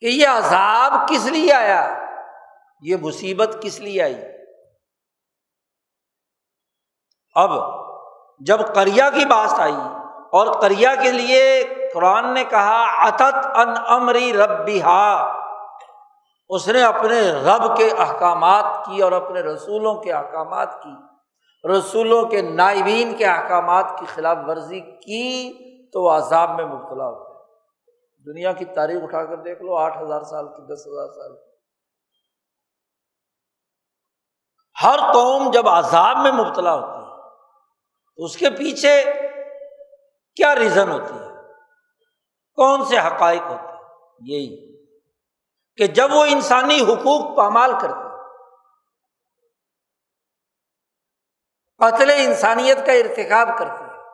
کہ 0.00 0.06
یہ 0.06 0.28
عذاب 0.28 1.08
کس 1.08 1.26
لیے 1.26 1.52
آیا؟ 1.52 2.04
یہ 2.80 2.96
مصیبت 3.00 3.56
کس 3.60 3.80
لیے 3.80 4.02
آئی؟ 4.02 4.14
اب 7.34 7.50
جب 8.40 8.74
کریا 8.74 9.10
کی 9.10 9.24
بات 9.24 9.60
آئی 9.60 9.74
اور 10.32 10.60
کریا 10.60 10.94
کے 10.94 11.12
لیے 11.12 11.64
قرآن 11.94 12.34
نے 12.34 12.44
کہا 12.44 13.06
اتت 13.06 13.46
ان 13.54 13.74
امری 13.86 14.32
رب 14.32 14.68
اس 16.48 16.68
نے 16.68 16.82
اپنے 16.82 17.32
رب 17.32 17.76
کے 17.76 17.90
احکامات 17.90 18.64
کی 18.86 19.02
اور 19.02 19.12
اپنے 19.12 19.40
رسولوں 19.40 19.94
کے 19.94 20.12
احکامات 20.12 20.82
کی، 20.82 20.94
رسولوں 21.68 22.26
کے 22.26 22.42
نائبین 22.42 23.16
کے 23.16 23.26
احکامات 23.26 23.86
کی 23.98 24.06
خلاف 24.06 24.36
ورزی 24.46 24.80
کی 24.80 25.52
تو 25.92 26.02
وہ 26.02 26.10
عذاب 26.10 26.50
میں 26.50 26.64
مبتلا 26.64 27.08
ہو 27.08 27.26
دنیا 28.26 28.52
کی 28.52 28.64
تاریخ 28.64 29.02
اٹھا 29.02 29.24
کر 29.24 29.36
دیکھ 29.36 29.62
لو، 29.62 29.76
آٹھ 29.76 30.02
ہزار 30.02 30.22
سال 30.22 30.48
کی، 30.48 30.74
دس 30.74 30.86
ہزار 30.86 31.08
سال 31.08 31.36
کی۔ 31.36 31.50
ہر 34.82 35.12
قوم 35.12 35.50
جب 35.50 35.68
عذاب 35.68 36.16
میں 36.18 36.32
مبتلا 36.32 36.74
ہوتی 36.74 37.10
ہے، 37.10 37.28
تو 38.16 38.24
اس 38.24 38.36
کے 38.36 38.50
پیچھے 38.50 39.04
کیا 40.36 40.54
ریزن 40.54 40.90
ہوتی 40.90 41.18
ہے؟ 41.18 41.52
کون 42.54 42.84
سے 42.84 42.98
حقائق 42.98 43.42
ہوتے 43.42 43.72
ہیں؟ 43.72 43.78
یہی۔ 44.20 44.75
کہ 45.76 45.86
جب 45.86 46.12
وہ 46.12 46.24
انسانی 46.24 46.80
حقوق 46.80 47.36
پامال 47.36 47.72
کرتے 47.80 48.06
قتل 51.80 52.10
انسانیت 52.16 52.86
کا 52.86 52.92
ارتقاب 52.92 53.48
کرتے 53.58 53.84
ہیں، 53.84 54.04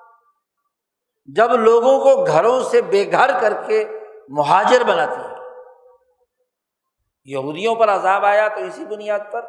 جب 1.26 1.50
لوگوں 1.50 1.98
کو 2.00 2.24
گھروں 2.26 2.60
سے 2.60 2.82
بے 2.82 3.12
گھر 3.12 3.40
کر 3.40 3.52
کے 3.66 3.84
مہاجر 4.28 4.84
بناتی 4.84 5.20
ہے 5.20 5.36
یہودیوں 7.24 7.74
پر 7.74 7.88
عذاب 7.88 8.24
آیا 8.24 8.48
تو 8.48 8.60
اسی 8.60 8.84
بنیاد 8.84 9.20
پر۔ 9.32 9.44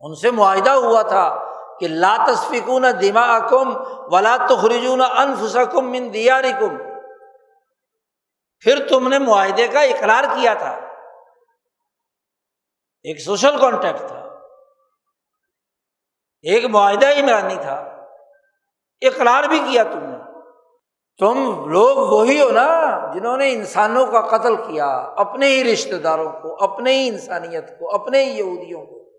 ان 0.00 0.14
سے 0.14 0.30
معاہدہ 0.30 0.70
ہوا 0.70 1.02
تھا 1.02 1.52
کہ 1.80 1.88
لا 1.88 2.16
تصفکون 2.26 2.84
دما 3.00 3.38
کم 3.38 3.76
ولا 4.12 4.36
تخرجون 4.36 5.00
انفسکم 5.00 5.90
من 5.90 6.12
دیارکم۔ 6.14 6.76
پھر 8.60 8.88
تم 8.88 9.08
نے 9.08 9.18
معاہدے 9.18 9.68
کا 9.68 9.80
اقرار 9.80 10.24
کیا 10.24 10.54
تھا۔ 10.54 10.70
ایک 13.02 13.20
سوشل 13.20 13.58
کانٹیکٹ 13.60 13.98
تھا۔ 13.98 14.38
ایک 16.42 16.64
معاہدہ 16.64 17.06
عمرانی 17.06 17.56
تھا۔ 17.62 17.74
اقرار 19.00 19.48
بھی 19.48 19.58
کیا 19.58 19.82
تم 19.82 19.98
نے۔ 19.98 20.16
تم 21.18 21.68
لوگ 21.70 21.96
وہی 21.96 22.42
ہو 22.42 22.50
نا 22.50 22.90
جنہوں 23.14 23.36
نے 23.36 23.52
انسانوں 23.52 24.06
کا 24.06 24.20
قتل 24.20 24.56
کیا، 24.56 24.86
اپنے 25.16 25.48
ہی 25.48 25.72
رشتے 25.72 25.98
داروں 25.98 26.32
کو، 26.32 26.64
اپنے 26.64 26.92
ہی 26.92 27.08
انسانیت 27.08 27.78
کو، 27.78 27.94
اپنے 27.94 28.24
ہی 28.24 28.38
یہودیوں 28.38 28.86
کو۔ 28.86 29.10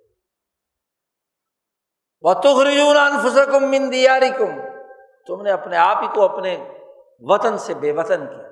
وہ 2.22 2.34
تخرجون 2.34 2.98
انفسکم 2.98 3.72
من 3.72 3.92
دیارکم 3.92 4.62
تم 5.28 5.42
نے 5.42 5.52
اپنے 5.52 5.78
آپ 5.78 5.98
ہی 6.02 6.08
کو 6.16 6.22
اپنے 6.22 6.70
وطن 7.20 7.58
سے 7.58 7.74
بے 7.74 7.92
وطن 7.92 8.26
کیا۔ 8.26 8.47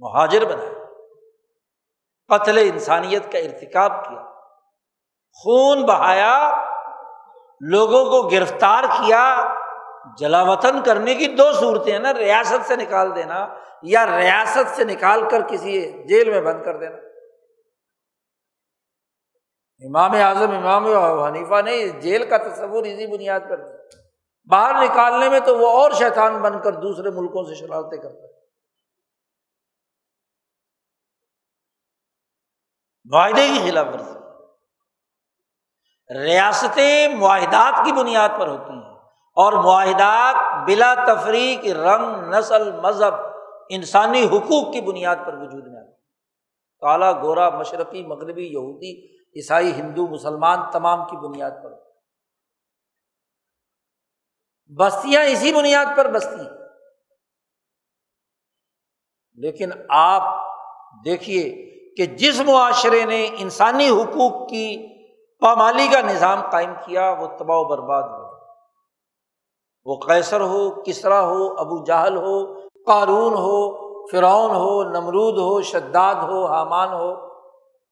مہاجر 0.00 0.44
بنایا۔ 0.44 0.86
قتل 2.28 2.58
انسانیت 2.58 3.32
کا 3.32 3.38
ارتکاب 3.38 4.04
کیا۔ 4.04 4.22
خون 5.32 5.82
بہایا، 5.82 6.52
لوگوں 7.60 8.04
کو 8.04 8.28
گرفتار 8.28 8.84
کیا۔ 8.84 9.54
جلا 10.18 10.42
وطن 10.42 10.82
کرنے 10.82 11.14
کی 11.14 11.26
دو 11.26 11.52
صورتیں 11.52 11.92
ہیں 11.92 12.00
نا، 12.00 12.14
ریاست 12.14 12.66
سے 12.66 12.76
نکال 12.76 13.16
دینا 13.16 13.48
یا 13.82 14.06
ریاست 14.06 14.76
سے 14.76 14.84
نکال 14.84 15.28
کر 15.30 15.42
کسی 15.42 16.02
جیل 16.08 16.30
میں 16.30 16.40
بند 16.40 16.62
کر 16.62 16.76
دینا۔ 16.76 16.96
امام 19.86 20.10
اعظم، 20.14 20.66
امام 20.66 20.86
حنیفہ 21.22 21.62
نے 21.62 21.88
جیل 21.88 22.30
کا 22.30 22.36
تصور 22.36 22.84
اسی 22.84 23.06
بنیاد 23.06 23.40
پر 23.50 23.60
باہر 24.50 24.84
نکالنے 24.84 25.28
میں 25.28 25.40
تو 25.40 25.58
وہ 25.58 25.68
اور 25.68 25.90
شیطان 25.90 26.42
بن 26.42 26.62
کر 26.62 26.72
دوسرے 26.72 27.10
ملکوں 27.10 27.44
سے 27.44 27.54
شرارتیں 27.54 27.98
کرتا 27.98 28.22
ہے۔ 28.22 28.39
معاہدے 33.10 33.46
کی 33.46 33.70
خلاف 33.70 33.86
ورزی۔ 33.86 34.20
ریاستیں 36.24 37.08
معاہدات 37.08 37.84
کی 37.84 37.92
بنیاد 37.92 38.28
پر 38.38 38.48
ہوتی 38.48 38.72
ہیں 38.72 38.94
اور 39.36 39.52
معاہدات 39.52 40.36
بلا 40.66 40.94
تفریق، 40.94 41.76
رنگ، 41.76 42.34
نسل، 42.34 42.80
مذہب، 42.80 43.14
انسانی 43.68 44.24
حقوق 44.24 44.72
کی 44.72 44.80
بنیاد 44.80 45.16
پر 45.26 45.34
وجود 45.34 45.66
میں 45.66 45.80
آتے 45.80 45.92
کالا 46.78 47.12
گورا، 47.12 47.50
مشرقی، 47.50 48.06
مغربی، 48.06 48.46
یہودی، 48.46 49.06
عیسائی، 49.36 49.72
ہندو، 49.72 50.06
مسلمان 50.06 50.58
تمام 50.72 51.04
کی 51.10 51.16
بنیاد 51.16 51.50
پر 51.64 51.70
بستیاں 54.76 55.22
اسی 55.22 55.52
بنیاد 55.52 55.86
پر 55.96 56.10
بستی 56.10 56.44
لیکن 59.34 59.70
آپ 59.88 60.22
دیکھیے 61.04 61.70
کہ 61.96 62.06
جس 62.06 62.40
معاشرے 62.40 63.04
نے 63.04 63.28
انسانی 63.38 63.88
حقوق 63.88 64.48
کی 64.48 64.86
پامالی 65.40 65.88
کا 65.92 66.00
نظام 66.00 66.40
قائم 66.50 66.72
کیا، 66.86 67.14
وہ 67.20 67.26
تباہ 67.26 67.56
و 67.56 67.64
برباد 67.64 68.02
ہو۔ 68.02 68.30
وہ 69.84 69.96
قیصر 70.08 70.40
ہو، 70.40 70.82
کسرا 70.82 71.20
ہو، 71.20 71.52
ابو 71.58 71.84
جہل 71.84 72.16
ہو، 72.16 72.54
قارون 72.86 73.34
ہو، 73.34 73.80
فرعون 74.06 74.50
ہو، 74.50 74.82
نمرود 74.82 75.38
ہو، 75.38 75.62
شداد 75.62 76.14
ہو، 76.14 76.46
حامان 76.46 76.88
ہو، 76.88 77.14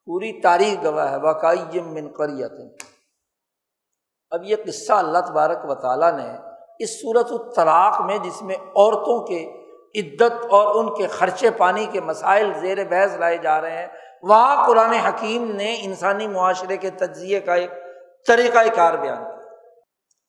پوری 0.05 0.41
تاریخ 0.41 0.85
گواہ 0.85 1.11
ہے۔ 1.11 1.17
واقعی 1.17 1.81
من 1.81 2.09
قریت 2.17 2.53
اب 4.31 4.45
یہ 4.45 4.57
قصہ 4.67 4.93
اللہ 4.93 5.19
تبارک 5.19 5.71
و 5.71 5.75
تعالیٰ 5.75 6.13
نے 6.13 6.37
اس 6.79 7.01
صورت 7.01 7.33
الطلاق 7.33 8.01
میں 8.01 8.19
جس 8.19 8.43
میں 8.43 8.57
عورتوں 8.57 9.27
کے 9.27 9.58
عدت 9.95 10.47
اور 10.51 10.75
ان 10.75 10.95
کے 10.95 11.07
خرچے 11.07 11.51
پانی 11.51 11.87
کے 11.87 12.01
مسائل 12.01 12.53
زیر 12.55 12.85
بحث 12.85 13.17
لائے 13.17 13.37
جا 13.37 13.61
رہے 13.61 13.79
ہیں۔ 13.79 13.87
وہاں 14.23 14.67
قرآن 14.67 14.91
حکیم 14.91 15.57
نے 15.57 15.79
انسانی 15.83 16.29
معاشرے 16.29 16.77
کے 16.77 16.91
تجزیے 16.91 17.41
کا 17.41 17.55
ایک 17.55 17.71
طریقۂ 18.27 18.77
کار 18.77 18.95
بیان 18.95 19.17
کیا۔ 19.17 19.39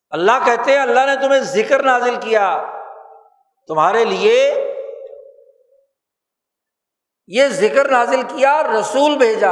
اللہ 0.10 0.46
کہتے 0.46 0.72
ہیں، 0.72 0.80
اللہ 0.80 1.00
نے 1.00 1.28
تمہیں 1.28 1.40
ذکر 1.40 1.84
نازل 1.84 2.16
کیا۔ 2.16 2.66
تمہارے 3.68 4.06
لیے 4.06 4.66
یہ 7.28 7.48
ذکر 7.48 7.90
نازل 7.90 8.22
کیا، 8.22 8.64
رسول 8.64 9.18
بھیجا 9.18 9.52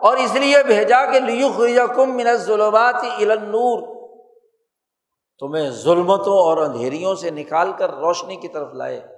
اور 0.00 0.16
اس 0.16 0.34
لیے 0.34 0.62
بھیجا 0.62 1.04
کہ 1.04 1.20
لیو 1.20 1.86
کم 1.96 2.16
من 2.16 2.36
ظلمات 2.36 3.04
نور 3.42 3.96
تمہیں 5.38 5.70
ظلمتوں 5.70 6.38
اور 6.38 6.58
اندھیریوں 6.58 7.14
سے 7.14 7.30
نکال 7.30 7.72
کر 7.72 7.90
روشنی 7.90 8.36
کی 8.36 8.48
طرف 8.48 8.68
لائے۔ 8.74 9.15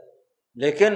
لیکن 0.54 0.94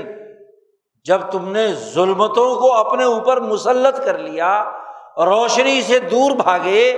جب 1.05 1.31
تم 1.31 1.53
نے 1.53 1.75
ظلمتوں 1.75 2.61
کو 2.61 2.73
اپنے 2.73 3.05
اوپر 3.05 3.41
مسلط 3.41 4.05
کر 4.05 4.19
لیا، 4.19 4.71
روشنی 5.17 5.83
سے 5.83 5.99
دور 5.99 6.31
بھاگے، 6.31 6.91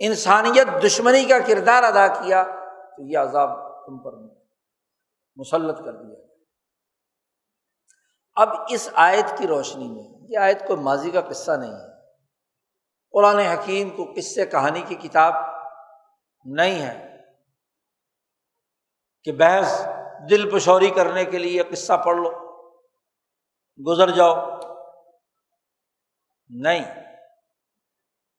انسانیت 0.00 0.82
دشمنی 0.82 1.24
کا 1.24 1.38
کردار 1.38 1.82
ادا 1.82 2.06
کیا، 2.06 2.44
تو 2.96 3.02
یہ 3.02 3.18
عذاب 3.18 3.50
تم 3.86 3.98
پر 3.98 4.12
مسلط 5.36 5.78
کر 5.78 5.92
دیا 5.92 6.24
اب 8.34 8.48
اس 8.68 8.88
آیت 8.94 9.38
کی 9.38 9.46
روشنی 9.46 9.88
میں، 9.88 10.04
یہ 10.28 10.38
آیت 10.38 10.66
کوئی 10.66 10.80
ماضی 10.80 11.10
کا 11.10 11.20
قصہ 11.20 11.52
نہیں 11.52 11.72
ہے۔ 11.72 11.94
قرآن 13.12 13.38
حکیم 13.38 13.90
کو 13.90 14.12
قصے 14.16 14.46
کہانی 14.46 14.82
کی 14.86 14.94
کتاب 14.94 15.34
نہیں 16.44 16.82
ہے 16.82 17.18
کہ 19.24 19.32
بحث 19.32 19.86
دل 20.30 20.50
پشوری 20.50 20.90
کرنے 20.90 21.24
کے 21.24 21.38
لیے 21.38 21.62
قصہ 21.62 21.92
پڑھ 21.92 22.16
لو۔ 22.16 22.30
گزر 23.86 24.10
جاؤ۔ 24.10 24.34
نہیں۔ 26.48 27.04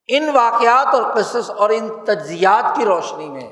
ان 0.08 0.30
واقعات 0.34 0.96
اور 0.96 1.04
قصص 1.14 1.52
اور 1.58 1.70
ان 1.70 2.06
تجزیات 2.06 2.76
کی 2.76 2.86
روشنی 2.86 3.30
میں 3.30 3.52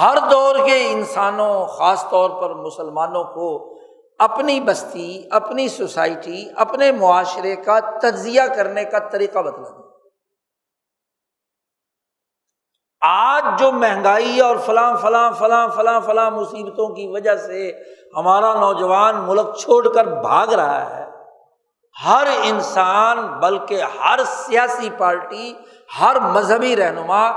ہر 0.00 0.18
دور 0.30 0.56
کے 0.56 0.92
انسانوں، 0.92 1.66
خاص 1.66 2.04
طور 2.10 2.42
پر 2.42 2.54
مسلمانوں 2.54 3.24
کو 3.24 3.78
اپنی 4.18 4.60
بستی، 4.60 5.28
اپنی 5.30 5.68
سوسائٹی، 5.68 6.48
اپنے 6.56 6.92
معاشرے 6.92 7.56
کا 7.56 7.78
تجزیہ 7.80 8.42
کرنے 8.56 8.84
کا 8.84 8.98
طریقہ 8.98 9.38
بتلا 9.38 9.68
دیا۔ 9.68 9.89
آج 13.02 13.44
جو 13.60 13.72
مہنگائی 13.72 14.40
اور 14.40 14.56
فلاں 14.56 14.96
فلاں 14.96 15.30
فلاں 15.30 15.68
فلاں 15.68 16.00
فلاں 16.00 16.30
مصیبتوں 16.30 16.88
کی 16.94 17.06
وجہ 17.08 17.36
سے 17.36 17.70
ہمارا 18.16 18.54
نوجوان 18.54 19.16
ملک 19.16 19.56
چھوڑ 19.56 19.92
کر 19.94 20.04
بھاگ 20.04 20.46
رہا 20.46 20.96
ہے، 20.96 21.04
ہر 22.04 22.26
انسان 22.42 23.26
بلکہ 23.40 23.82
ہر 23.82 24.24
سیاسی 24.24 24.90
پارٹی، 24.98 25.54
ہر 26.00 26.20
مذہبی 26.20 26.76
رہنما، 26.76 27.30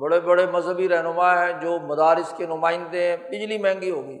بڑے 0.00 0.20
بڑے 0.20 0.46
مذہبی 0.46 0.88
رہنما 0.88 1.32
ہیں 1.42 1.52
جو 1.52 1.78
مدارس 1.78 2.34
کے 2.36 2.46
نمائندے 2.46 3.08
ہیں، 3.10 3.16
بجلی 3.16 3.58
مہنگی 3.58 3.90
ہو 3.90 4.06
گئی، 4.06 4.18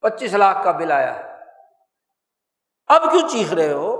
پچیس 0.00 0.34
لاکھ 0.34 0.64
کا 0.64 0.70
بل 0.70 0.92
آیا 0.92 1.18
ہے۔ 1.18 1.28
اب 2.88 3.02
کیوں 3.10 3.28
چیخ 3.28 3.52
رہے 3.52 3.72
ہو؟ 3.72 3.96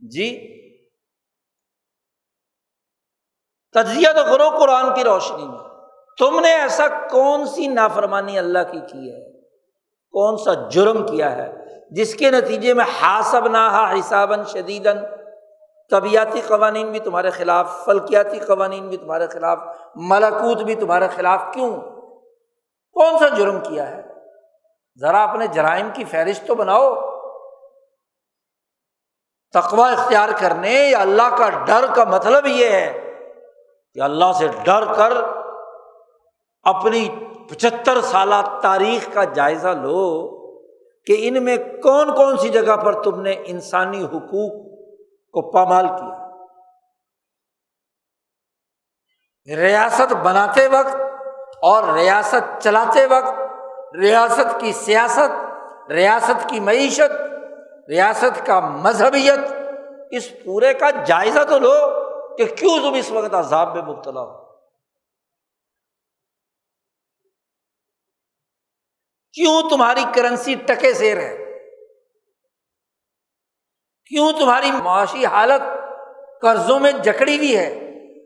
جی 0.00 0.55
تجزیہ 3.76 4.08
تو 4.16 4.22
کرو 4.24 4.48
قرآن 4.58 4.94
کی 4.94 5.04
روشنی 5.04 5.48
میں۔ 5.48 5.58
تم 6.18 6.40
نے 6.40 6.54
ایسا 6.54 6.88
کون 6.88 7.46
سی 7.46 7.66
نافرمانی 7.66 8.38
اللہ 8.38 8.58
کی 8.72 8.80
کی 8.80 9.12
ہے؟ 9.12 9.40
کون 10.10 10.36
سا 10.36 10.68
جرم 10.68 11.06
کیا 11.06 11.36
ہے؟ 11.36 11.52
جس 11.90 12.14
کے 12.14 12.30
نتیجے 12.30 12.74
میں 12.74 12.84
حاصب 13.00 13.48
نہ 13.48 13.92
حسابً 13.98 14.42
شدید 14.44 14.88
طبیعتی 15.90 16.40
قوانین 16.40 16.90
بھی 16.90 16.98
تمہارے 16.98 17.30
خلاف، 17.30 17.84
فلکیاتی 17.84 18.38
قوانین 18.38 18.88
بھی 18.88 18.96
تمہارے 18.96 19.26
خلاف 19.26 19.58
ملاکوت 19.94 20.56
بھی 20.56 20.74
تمہارے 20.74 21.08
خلاف۔ 21.16 21.42
کیوں؟ 21.52 21.80
کون 22.92 23.18
سا 23.18 23.28
جرم 23.28 23.60
کیا 23.60 23.90
ہے؟ 23.90 24.02
ذرا 25.00 25.22
اپنے 25.22 25.46
جرائم 25.46 25.88
کی 25.94 26.04
فہرست 26.04 26.46
تو 26.46 26.54
بناؤ۔ 26.54 26.94
تقوا 29.52 29.90
اختیار 29.90 30.28
کرنے 30.40 30.70
یا 30.70 30.98
اللہ 30.98 31.36
کا 31.38 31.48
ڈر 31.50 31.86
کا 31.94 32.04
مطلب 32.04 32.46
یہ 32.46 32.70
ہے 32.70 33.05
کہ 33.96 34.00
اللہ 34.00 34.32
سے 34.32 34.48
ڈر 34.64 34.92
کر 34.94 35.12
اپنی 36.62 37.08
پچہتر 37.50 38.00
سالہ 38.00 38.58
تاریخ 38.62 39.14
کا 39.14 39.24
جائزہ 39.24 39.68
لو 39.68 40.36
کہ 41.06 41.16
ان 41.18 41.44
میں 41.44 41.56
کون 41.56 42.14
کون 42.14 42.36
سی 42.36 42.48
جگہ 42.48 42.76
پر 42.76 43.02
تم 43.02 43.20
نے 43.20 43.34
انسانی 43.44 44.04
حقوق 44.04 44.66
کو 45.32 45.50
پامال 45.50 45.86
کیا۔ 45.86 46.26
ریاست 49.56 50.12
بناتے 50.12 50.66
وقت 50.66 50.96
اور 51.62 51.84
ریاست 51.94 52.62
چلاتے 52.62 53.06
وقت، 53.06 53.40
ریاست 53.96 54.60
کی 54.60 54.72
سیاست، 54.72 55.46
ریاست 55.90 56.48
کی 56.48 56.60
معیشت، 56.60 57.32
ریاست 57.88 58.46
کا 58.46 58.60
مذہبیت، 58.60 59.38
اس 60.10 60.44
پورے 60.44 60.74
کا 60.74 60.90
جائزہ 60.90 61.44
تو 61.48 61.58
لو۔ 61.58 62.05
کہ 62.38 62.44
کیوں 62.56 62.78
تم 62.78 62.94
اس 62.94 63.10
وقت 63.10 63.34
عذاب 63.34 63.74
میں 63.74 63.82
مبتلا 63.82 64.20
ہو؟ 64.20 64.46
کیوں 69.32 69.62
تمہاری 69.70 70.04
کرنسی 70.14 70.54
ٹکے 70.54 70.94
سیر 70.94 71.16
ہے؟ 71.16 71.36
کیوں 74.04 74.32
تمہاری 74.32 74.70
معاشی 74.70 75.26
حالت 75.26 75.62
قرضوں 76.42 76.80
میں 76.80 76.92
جکڑی 76.92 77.36
ہوئی 77.36 77.56
ہے 77.56 77.68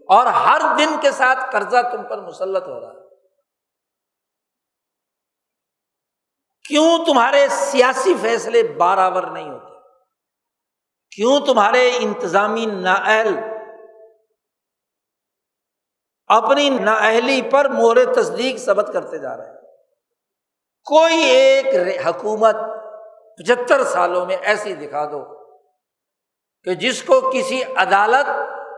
اور 0.03 0.27
ہر 0.27 0.61
دن 0.79 1.01
کے 1.01 1.11
ساتھ 1.11 1.39
قرضہ 1.53 1.83
تم 1.93 2.09
پر 2.09 2.21
مسلط 2.21 2.67
ہو 2.67 2.81
رہا 2.81 2.89
ہے؟ 2.89 3.01
کیوں 6.65 7.05
تمہارے 7.05 7.49
سیاسی 7.49 8.15
فیصلے 8.23 8.63
برابر 8.63 9.31
نہیں 9.31 9.51
ہوتے؟ 9.51 9.79
کیوں 11.11 11.41
تمہارے 11.41 11.91
انتظامی 11.97 12.67
نااہل 12.67 13.35
اپنی 16.37 16.69
نااہلی 16.69 17.43
پر 17.43 17.69
مور 17.69 17.97
تصدیق 18.17 18.59
ثبت 18.59 18.91
کرتے 18.93 19.19
جا 19.19 19.37
رہے 19.37 19.47
ہیں۔ 19.47 19.55
کوئی 20.85 21.23
ایک 21.23 21.67
حکومت 22.07 22.57
پچہتر 23.37 23.85
سالوں 23.85 24.27
میں 24.27 24.37
ایسی 24.37 24.75
دکھا 24.75 25.05
دو 25.05 25.25
کہ 26.63 26.75
جس 26.75 27.03
کو 27.03 27.31
کسی 27.35 27.65
عدالت 27.65 28.31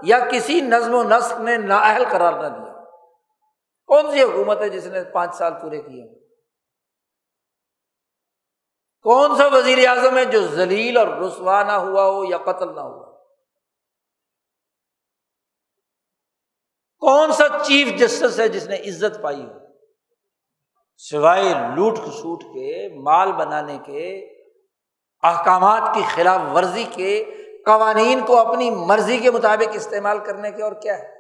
یا 0.03 0.19
کسی 0.19 0.61
نظم 0.61 0.95
و 0.95 1.03
نسق 1.03 1.41
نے 1.41 1.57
نااہل 1.57 2.05
قرار 2.11 2.33
نہ 2.33 2.49
دیا۔ 2.49 2.73
کون 3.87 4.11
سی 4.11 4.23
حکومت 4.23 4.61
ہے 4.61 4.69
جس 4.69 4.87
نے 4.87 5.05
پانچ 5.05 5.35
سال 5.35 5.53
پورے 5.63 5.81
کیے 5.81 6.23
کون 9.03 9.37
سا 9.37 9.47
وزیر 9.47 9.89
اعظم 9.89 10.19
ہے 10.19 10.25
جو 10.25 10.41
ذلیل 10.41 10.97
اور 10.97 11.07
رسوا 11.07 11.63
نہ 11.63 11.73
ہوا 11.73 12.07
ہو 12.07 12.25
یا 12.25 12.39
قتل 12.39 12.75
نہ 12.75 12.81
ہوا 12.81 13.12
کون 17.03 17.33
سا 17.33 17.45
چیف 17.65 17.99
جسٹس 17.99 18.41
ہے 18.41 18.49
جس 18.49 18.67
نے 18.67 18.77
عزت 18.77 19.23
پائی 19.23 19.45
ہو؟ 19.45 19.59
سوائے 20.97 21.45
لوٹ 21.77 21.97
کھسوٹ 21.97 22.43
کے، 22.43 23.01
مال 23.03 23.33
بنانے 23.33 23.79
کے، 23.79 24.31
احکامات 25.23 25.95
کی 25.95 26.03
خلاف 26.15 26.41
ورزی 26.55 26.85
کے، 26.95 27.25
قوانین 27.67 28.25
کو 28.27 28.39
اپنی 28.39 28.71
مرضی 28.71 29.19
کے 29.19 29.31
مطابق 29.31 29.69
استعمال 29.75 30.19
کرنے 30.19 30.51
کے، 30.51 30.63
اور 30.63 30.73
کیا 30.73 30.99
ہے؟ 30.99 31.13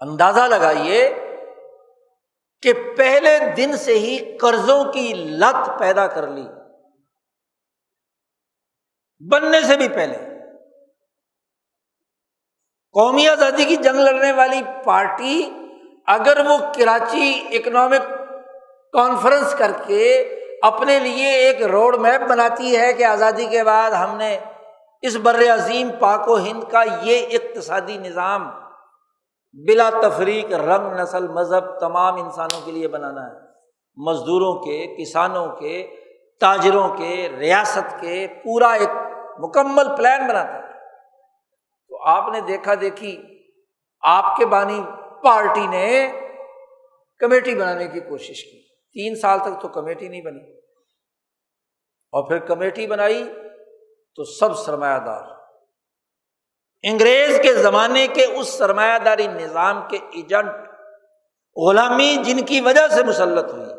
اندازہ 0.00 0.40
لگائیے 0.40 1.14
کہ 2.62 2.72
پہلے 2.96 3.38
دن 3.56 3.76
سے 3.76 3.98
ہی 3.98 4.38
قرضوں 4.38 4.92
کی 4.92 5.14
لت 5.14 5.78
پیدا 5.78 6.06
کر 6.06 6.26
لی۔ 6.26 6.44
بننے 9.28 9.60
سے 9.60 9.76
بھی 9.76 9.88
پہلے۔ 9.88 10.31
قومی 12.92 13.28
آزادی 13.28 13.64
کی 13.64 13.76
جنگ 13.76 13.94
لڑنے 13.94 14.32
والی 14.32 14.62
پارٹی 14.84 15.50
اگر 16.06 16.46
وہ 16.46 16.58
کراچی 16.74 17.40
اکنامک 17.50 18.08
کانفرنس 18.92 19.54
کر 19.54 19.70
کے 19.86 20.34
اپنے 20.62 20.98
لیے 20.98 21.26
ایک 21.26 21.62
روڈ 21.62 21.96
میپ 21.96 22.28
بناتی 22.28 22.76
ہے 22.76 22.92
کہ 22.92 23.04
آزادی 23.04 23.46
کے 23.46 23.64
بعد 23.64 23.90
ہم 23.90 24.16
نے 24.16 24.38
اس 25.02 25.16
بر 25.16 25.42
عظیم 25.54 25.90
پاک 25.98 26.28
و 26.28 26.36
ہند 26.36 26.64
کا 26.70 26.82
یہ 27.02 27.26
اقتصادی 27.30 27.96
نظام 27.96 28.50
بلا 29.66 29.90
تفریق، 30.02 30.52
رنگ 30.52 31.00
نسل، 31.00 31.28
مذہب 31.28 31.80
تمام 31.80 32.22
انسانوں 32.24 32.60
کے 32.64 32.72
لیے 32.72 32.88
بنانا 32.88 33.26
ہے۔ 33.26 33.34
مزدوروں 33.96 34.60
کے، 34.60 35.04
کسانوں 35.04 35.48
کے، 35.48 35.94
تاجروں 36.40 36.88
کے، 36.88 37.28
ریاست 37.38 38.00
کے 38.00 38.26
پورا 38.44 38.72
ایک 38.72 38.90
مکمل 39.38 39.96
پلان 39.96 40.26
بناتا 40.28 40.54
ہے۔ 40.54 40.71
تو 41.92 42.02
آپ 42.02 42.32
نے 42.32 42.40
دیکھا 42.40 42.74
دیکھی، 42.80 43.22
آپ 44.00 44.36
کے 44.36 44.46
بانی 44.46 44.80
پارٹی 45.24 45.66
نے 45.66 46.12
کمیٹی 47.18 47.54
بنانے 47.54 47.88
کی 47.88 48.00
کوشش 48.00 48.44
کی۔ 48.44 48.62
تین 48.74 49.14
سال 49.14 49.38
تک 49.38 49.62
تو 49.62 49.68
کمیٹی 49.68 50.08
نہیں 50.08 50.22
بنی۔ 50.22 50.58
اور 52.12 52.28
پھر 52.28 52.38
کمیٹی 52.38 52.86
بنائی 52.86 53.24
تو 54.16 54.24
سب 54.24 54.56
سرمایہ 54.56 54.98
دار۔ 54.98 55.22
انگریز 56.82 57.40
کے 57.42 57.54
زمانے 57.54 58.06
کے 58.06 58.24
اس 58.24 58.48
سرمایہ 58.48 58.98
داری 58.98 59.26
نظام 59.26 59.88
کے 59.88 59.98
ایجنٹ 60.12 60.50
غلامی 61.56 62.16
جن 62.24 62.44
کی 62.44 62.60
وجہ 62.60 62.88
سے 62.88 63.02
مسلط 63.02 63.52
ہوئی، 63.52 63.70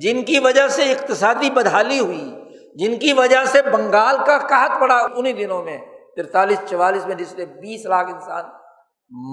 جن 0.00 0.24
کی 0.24 0.38
وجہ 0.38 0.68
سے 0.68 0.92
اقتصادی 0.92 1.50
بدحالی 1.50 1.98
ہوئی، 1.98 2.32
جن 2.74 2.98
کی 2.98 3.12
وجہ 3.12 3.44
سے 3.44 3.62
بنگال 3.62 4.16
کا 4.26 4.38
کہت 4.38 4.80
پڑا 4.80 5.06
انہیں 5.16 5.32
دنوں 5.32 5.62
میں 5.62 5.95
ترتالیس، 6.16 6.60
چوالیس 6.68 7.06
میں 7.06 7.14
جس 7.14 7.34
نے 7.34 7.44
بیس 7.46 7.86
لاکھ 7.86 8.10
انسان 8.10 8.44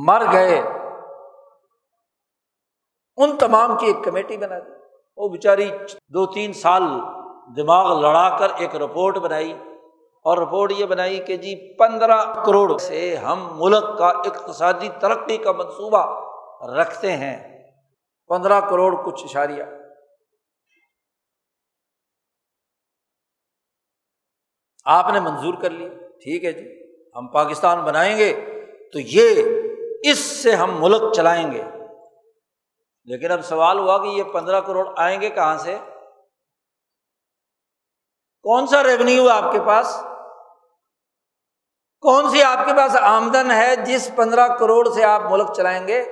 مر 0.05 0.23
گئے، 0.31 0.59
ان 3.17 3.37
تمام 3.37 3.77
کی 3.77 3.85
ایک 3.85 4.03
کمیٹی 4.03 4.37
بنا 4.37 4.59
دی۔ 4.59 4.71
وہ 5.17 5.29
بیچاری 5.29 5.69
دو 6.13 6.25
تین 6.25 6.53
سال 6.53 6.83
دماغ 7.57 7.99
لڑا 7.99 8.27
کر 8.39 8.53
ایک 8.55 8.75
رپورٹ 8.75 9.17
بنائی، 9.17 9.51
اور 10.25 10.37
رپورٹ 10.37 10.71
یہ 10.71 10.85
بنائی 10.85 11.19
کہ 11.19 11.37
جی 11.37 11.55
پندرہ 11.77 12.17
کروڑ 12.45 12.77
سے 12.77 13.15
ہم 13.15 13.47
ملک 13.51 13.97
کا 13.97 14.07
اقتصادی 14.07 14.89
ترقی 14.99 15.37
کا 15.37 15.51
منصوبہ 15.51 16.03
رکھتے 16.73 17.11
ہیں۔ 17.17 17.35
پندرہ 18.29 18.59
کروڑ 18.59 18.93
کچھ 19.05 19.23
اشاریہ۔ 19.23 19.63
آپ 24.85 25.09
نے 25.13 25.19
منظور 25.19 25.53
کر 25.53 25.69
لی 25.69 25.89
ٹھیک 26.23 26.45
ہے 26.45 26.51
جی 26.51 26.95
ہم 27.15 27.27
پاکستان 27.27 27.83
بنائیں 27.83 28.17
گے 28.17 28.33
تو 28.93 28.99
یہ 28.99 29.43
اس 30.03 30.19
سے 30.19 30.55
ہم 30.55 30.83
ملک 30.83 31.13
چلائیں 31.13 31.51
گے۔ 31.51 31.63
لیکن 33.05 33.31
اب 33.31 33.41
سوال 33.41 33.79
ہوا 33.79 34.03
کہ 34.03 34.07
یہ 34.07 34.23
پندرہ 34.23 34.61
کروڑ 34.61 34.87
آئیں 34.97 35.21
گے 35.21 35.29
کہاں 35.29 35.57
سے؟ 35.57 35.77
کون 38.41 38.67
سا 38.67 38.83
ریونیو 38.83 39.29
آپ 39.29 39.51
کے 39.51 39.59
پاس؟ 39.67 40.03
کون 42.01 42.29
سی 42.29 42.43
آپ 42.43 42.65
کے 42.65 42.71
پاس 42.77 42.95
آمدن 42.95 43.51
ہے 43.51 43.75
جس 43.75 44.11
پندرہ 44.15 44.47
کروڑ 44.47 44.89
سے 44.89 45.03
آپ 45.03 45.21
ملک 45.29 45.47
چلائیں 45.55 45.87
گے؟ 45.87 46.03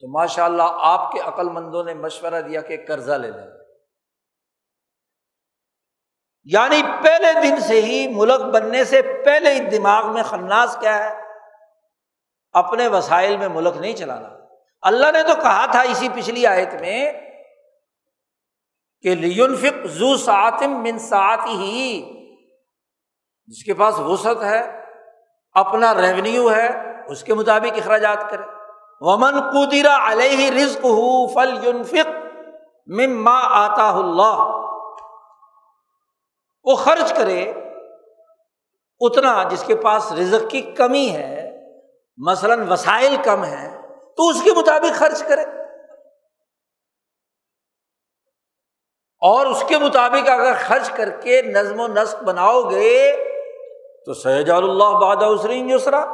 تو 0.00 0.08
ماشاء 0.08 0.44
اللہ 0.44 0.62
آپ 0.68 1.12
کے 1.12 1.20
عقل 1.20 1.48
مندوں 1.48 1.84
نے 1.84 1.94
مشورہ 1.94 2.40
دیا 2.40 2.60
کہ 2.60 2.76
قرضہ 2.88 3.12
لے 3.12 3.30
لیں۔ 3.30 3.55
یعنی 6.52 6.82
پہلے 7.02 7.40
دن 7.42 7.60
سے 7.60 7.82
ہی 7.82 8.08
ملک 8.08 8.40
بننے 8.40 8.84
سے 8.84 9.02
پہلے 9.02 9.54
ہی 9.54 9.60
دماغ 9.60 10.12
میں 10.14 10.22
خناس 10.22 10.76
کیا 10.80 11.04
ہے، 11.04 11.14
اپنے 12.52 12.88
وسائل 12.88 13.36
میں 13.36 13.48
ملک 13.48 13.76
نہیں 13.76 13.92
چلانا۔ 13.92 14.28
اللہ 14.82 15.12
نے 15.12 15.22
تو 15.22 15.34
کہا 15.42 15.66
تھا 15.66 15.80
اسی 15.80 16.08
پچھلی 16.14 16.46
آیت 16.46 16.74
میں 16.80 17.12
کہ 19.02 19.14
لیون 19.14 19.56
زو 19.84 20.16
ساتم 20.16 20.82
من 20.82 20.98
سات 20.98 21.46
ہی 21.46 22.02
جس 23.46 23.64
کے 23.64 23.74
پاس 23.74 23.98
وسعت 23.98 24.42
ہے، 24.42 24.80
اپنا 25.54 25.94
ریونیو 25.94 26.54
ہے، 26.54 26.68
اس 27.08 27.24
کے 27.24 27.34
مطابق 27.34 27.78
اخراجات 27.78 28.30
کرے۔ 28.30 28.42
ومن 29.00 29.40
قدرا 29.50 30.12
علیہ 30.12 30.50
رزق 30.50 30.84
ہو 30.84 31.26
فل 31.26 31.66
یونفک 31.66 32.08
مما 32.86 33.40
آتا 33.40 33.88
اللہ۔ 33.90 34.65
وہ 36.66 36.76
خرچ 36.76 37.12
کرے، 37.12 37.52
اتنا 39.00 39.42
جس 39.50 39.64
کے 39.66 39.76
پاس 39.76 40.12
رزق 40.12 40.50
کی 40.50 40.60
کمی 40.60 41.10
ہے، 41.10 41.64
مثلاً 42.16 42.68
وسائل 42.68 43.16
کم 43.24 43.44
ہے 43.44 43.80
تو 44.16 44.28
اس 44.28 44.42
کے 44.42 44.52
مطابق 44.52 44.98
خرچ 44.98 45.22
کرے۔ 45.22 45.42
اور 49.20 49.46
اس 49.46 49.64
کے 49.68 49.78
مطابق 49.78 50.28
اگر 50.28 50.52
خرچ 50.60 50.90
کر 50.90 51.10
کے 51.10 51.42
نظم 51.42 51.80
و 51.80 51.86
نسق 51.86 52.22
بناؤ 52.22 52.62
گے، 52.62 53.16
تو 54.06 54.14
سہج 54.14 54.50
اللہ 54.50 54.98
باد 54.98 55.16
اسرین 55.16 55.70
یسرا 55.70 56.04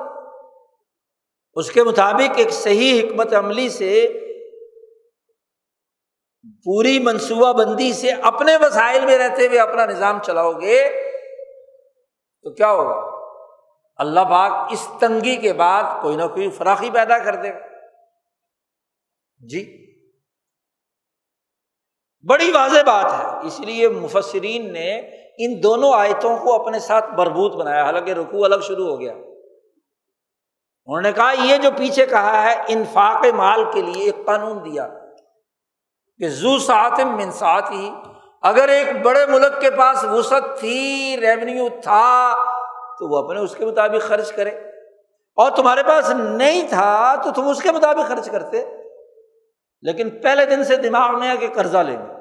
اس 1.55 1.71
کے 1.71 1.83
مطابق 1.83 2.33
ایک 2.37 2.51
صحیح 2.51 3.07
حکمت 3.07 3.35
عملی 3.35 3.69
سے 3.69 4.19
پوری 6.65 6.99
منصوبہ 6.99 7.53
بندی 7.53 7.93
سے 7.93 8.11
اپنے 8.11 8.57
وسائل 8.57 9.07
میں 9.07 9.19
رہتے 9.19 9.47
ہوئے 9.47 9.59
اپنا 9.59 9.87
نظام 9.87 10.23
چلاؤ 10.23 10.53
گے 10.53 10.89
تو 12.43 12.51
کیا 12.51 12.71
ہوگا؟ 12.73 13.23
اللہ 13.97 14.21
باغ 14.21 14.69
اس 14.71 14.89
تنگی 15.01 15.37
کے 15.37 15.53
بعد 15.53 15.83
کوئی 16.03 16.17
نہ 16.17 16.23
کوئی 16.23 16.51
فراخی 16.51 16.91
پیدا 16.91 17.19
کر 17.19 17.35
دے 17.35 17.55
گا۔ 17.55 17.59
جی۔ 19.49 19.93
بڑی 22.29 22.51
واضح 22.51 22.83
بات 22.87 23.05
ہے۔ 23.05 23.47
اس 23.47 23.61
لیے 23.61 23.89
مفسرین 23.89 24.73
نے 24.73 24.99
ان 25.39 25.63
دونوں 25.63 25.93
آیتوں 25.95 26.37
کو 26.39 26.63
اپنے 26.63 26.79
ساتھ 26.79 27.11
بربوت 27.11 27.55
بنایا۔ 27.55 27.85
حالانکہ 27.85 28.11
رکو 28.11 28.45
الگ 28.45 28.61
شروع 28.63 28.87
ہو 28.87 29.01
گیا۔ 29.01 29.13
انہوں 29.13 31.01
نے 31.01 31.13
کہا، 31.13 31.33
یہ 31.45 31.57
جو 31.57 31.71
پیچھے 31.79 32.07
کہا 32.07 32.43
ہے، 32.43 32.63
انفاق 32.69 33.25
مال 33.35 33.65
کے 33.75 33.83
لیے 33.83 34.05
ایک 34.05 34.27
قانون 34.27 34.65
دیا۔ 34.65 34.89
کہ 36.19 36.29
زو 36.29 36.59
سات 36.59 37.01
من 37.01 37.33
سات 37.33 37.71
ہی 37.71 37.95
اگر 38.43 38.69
ایک 38.69 39.03
بڑے 39.03 39.27
ملک 39.27 39.61
کے 39.61 39.71
پاس 39.71 40.05
وسعت 40.05 40.43
تھی 40.59 41.17
ریونیو 41.21 41.69
تھا، 41.83 42.35
تو 42.99 43.09
وہ 43.09 43.25
اپنے 43.25 43.41
اس 43.41 43.55
کے 43.55 43.67
مطابق 43.67 44.09
خرچ 44.09 44.33
کرے۔ 44.33 44.51
اور 45.37 45.51
تمہارے 45.51 45.83
پاس 45.83 46.11
نہیں 46.11 46.69
تھا، 46.69 47.15
تو 47.25 47.31
تم 47.31 47.49
اس 47.49 47.63
کے 47.63 47.73
مطابق 47.73 48.09
خرچ 48.09 48.31
کرتے۔ 48.31 48.65
لیکن 49.83 50.11
پہلے 50.11 50.47
دن 50.47 50.65
سے 50.65 50.77
دماغ 50.77 51.19
میں 51.19 51.31
آ 51.31 51.35
کے 51.35 51.47
قرضہ 51.47 51.79
لیں 51.79 51.97
گے 51.97 52.13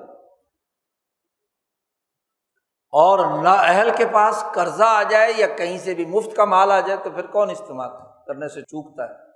اور 2.91 3.43
نا 3.43 3.53
اہل 3.53 3.89
کے 3.97 4.05
پاس 4.07 4.43
قرضہ 4.53 4.83
آ 4.83 5.03
جائے 5.03 5.33
یا 5.37 5.47
کہیں 5.47 5.77
سے 5.77 5.93
بھی 5.93 6.05
مفت 6.05 6.35
کا 6.35 6.45
مال 6.45 6.71
آ 6.71 6.79
جائے، 6.79 7.03
تو 7.03 7.09
پھر 7.09 7.25
کون 7.25 7.49
استعمال 7.49 7.89
کرنے 8.27 8.47
سے 8.47 8.61
چوکتا 8.61 9.09
ہے؟ 9.09 9.31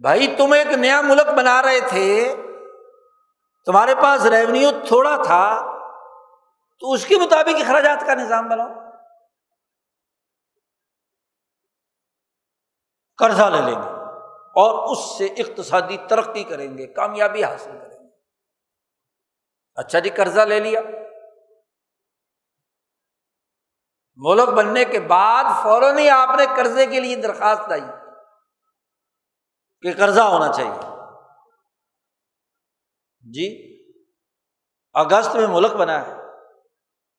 بھائی 0.00 0.26
تم 0.26 0.52
ایک 0.52 0.66
نیا 0.66 1.00
ملک 1.00 1.28
بنا 1.28 1.62
رہے 1.62 1.80
تھے 1.80 2.34
تمہارے 3.66 3.94
پاس 3.94 4.26
ریونیو 4.26 4.70
تھوڑا 4.86 5.16
تھا، 5.24 5.60
تو 6.80 6.92
اس 6.92 7.06
کے 7.06 7.16
مطابق 7.16 7.54
اخراجات 7.54 8.06
کا 8.06 8.14
نظام 8.14 8.48
بناؤ۔ 8.48 8.68
قرضہ 13.16 13.42
لے 13.42 13.60
لیں 13.62 13.74
گے 13.74 13.88
اور 14.54 14.92
اس 14.92 15.18
سے 15.18 15.26
اقتصادی 15.26 15.96
ترقی 16.08 16.44
کریں 16.44 16.78
گے، 16.78 16.86
کامیابی 16.86 17.44
حاصل 17.44 17.70
کریں 17.70 17.98
گے۔ 17.98 18.10
اچھا 19.74 19.98
جی 19.98 20.10
قرضہ 20.10 20.40
لے 20.40 20.60
لیا۔ 20.60 20.80
ملک 24.16 24.48
بننے 24.48 24.84
کے 24.84 25.00
بعد 25.00 25.44
فوراً 25.62 25.98
ہی 25.98 26.10
آپ 26.10 26.28
نے 26.38 26.46
قرضے 26.56 26.86
کے 26.86 27.00
لیے 27.00 27.16
درخواست 27.16 27.72
آئی 27.72 27.84
کہ 29.82 29.92
قرضہ 29.98 30.20
ہونا 30.20 30.52
چاہیے۔ 30.52 30.89
جی 33.20 33.76
اگست 34.92 35.36
میں 35.36 35.46
ملک 35.46 35.72
بنا 35.72 36.06
ہے، 36.06 36.14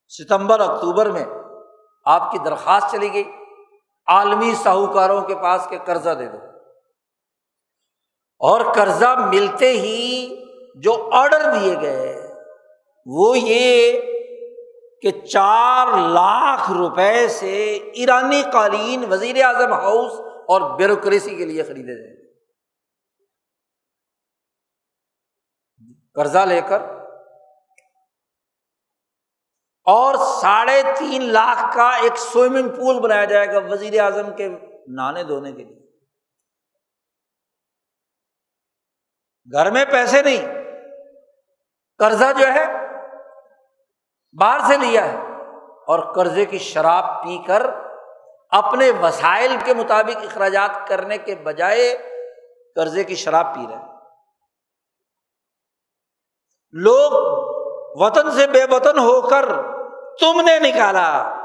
ستمبر، 0.08 0.60
اکتوبر 0.60 1.10
میں 1.10 1.26
آپ 2.06 2.32
کی 2.32 2.38
درخواست 2.38 2.92
چلی 2.92 3.14
گئی، 3.14 3.24
عالمی 4.08 4.54
ساہوکاروں 4.64 5.22
کے 5.22 5.36
پاس 5.36 5.68
کہ 5.70 5.78
قرضہ 5.86 6.10
دے 6.10 6.26
دو۔ 6.26 6.38
اور 8.40 8.74
قرضہ 8.74 9.30
ملتے 9.34 9.72
ہی 9.72 10.36
جو 10.76 11.10
آڈر 11.14 11.42
دیے 11.60 11.76
گئے، 11.82 12.34
وہ 13.06 13.38
یہ 13.38 14.02
کہ 15.02 15.12
چار 15.12 15.88
لاکھ 15.88 16.72
روپے 16.72 17.28
سے 17.28 17.76
ایرانی 17.94 18.42
قالین 18.54 19.12
وزیر 19.12 19.44
اعظم 19.44 19.74
ہاؤس 19.74 20.12
اور 20.20 20.78
بیوروکریسی 20.78 21.36
کے 21.36 21.46
لیے 21.46 21.64
خریدے 21.64 22.04
جائیں۔ 22.04 22.31
قرضہ 26.16 26.40
لے 26.40 26.62
کر 26.62 26.82
اور 29.88 30.16
ساڑھے 30.42 30.82
تین 30.98 31.24
لاکھ 31.24 31.76
کا 31.76 31.90
ایک 31.96 32.18
سوئمنگ 32.18 32.70
پول 32.70 33.00
بنایا 33.00 33.26
جائے 33.26 33.48
گا 33.48 33.60
وزیر 33.72 34.00
اعظم 34.02 34.36
کے 34.36 34.50
نہانے 34.88 35.24
دھونے 35.24 35.52
کے 35.52 35.64
لیے۔ 35.64 35.80
گھر 39.48 39.72
میں 39.72 39.86
پیسے 39.86 40.22
نہیں، 40.22 40.48
قرضہ 41.98 42.32
جو 42.40 42.48
ہے 42.48 42.66
باہر 44.40 44.60
سے 44.68 44.78
لیا 44.78 45.06
ہے 45.06 45.18
اور 45.88 46.14
قرضے 46.14 46.46
کی 46.46 46.58
شراب 46.58 47.24
پی 47.24 47.38
کر 47.48 47.62
اپنے 48.50 48.92
وسائل 48.92 49.56
کے 49.66 49.74
مطابق 49.74 50.18
اخراجات 50.18 50.88
کرنے 50.88 51.18
کے 51.18 51.36
بجائے 51.36 51.98
قرضے 52.76 53.04
کی 53.04 53.16
شراب 53.16 53.56
پی 53.56 53.68
رہے 53.70 53.76
ہیں۔ 53.76 53.91
لوگ 56.74 57.12
وطن 58.02 58.32
سے 58.32 58.48
بے 58.48 58.64
وطن 58.76 59.00
ہو 59.00 59.22
کر 59.22 59.46
تم 60.20 60.42
نے 60.42 60.60
نکالا۔ 60.60 61.38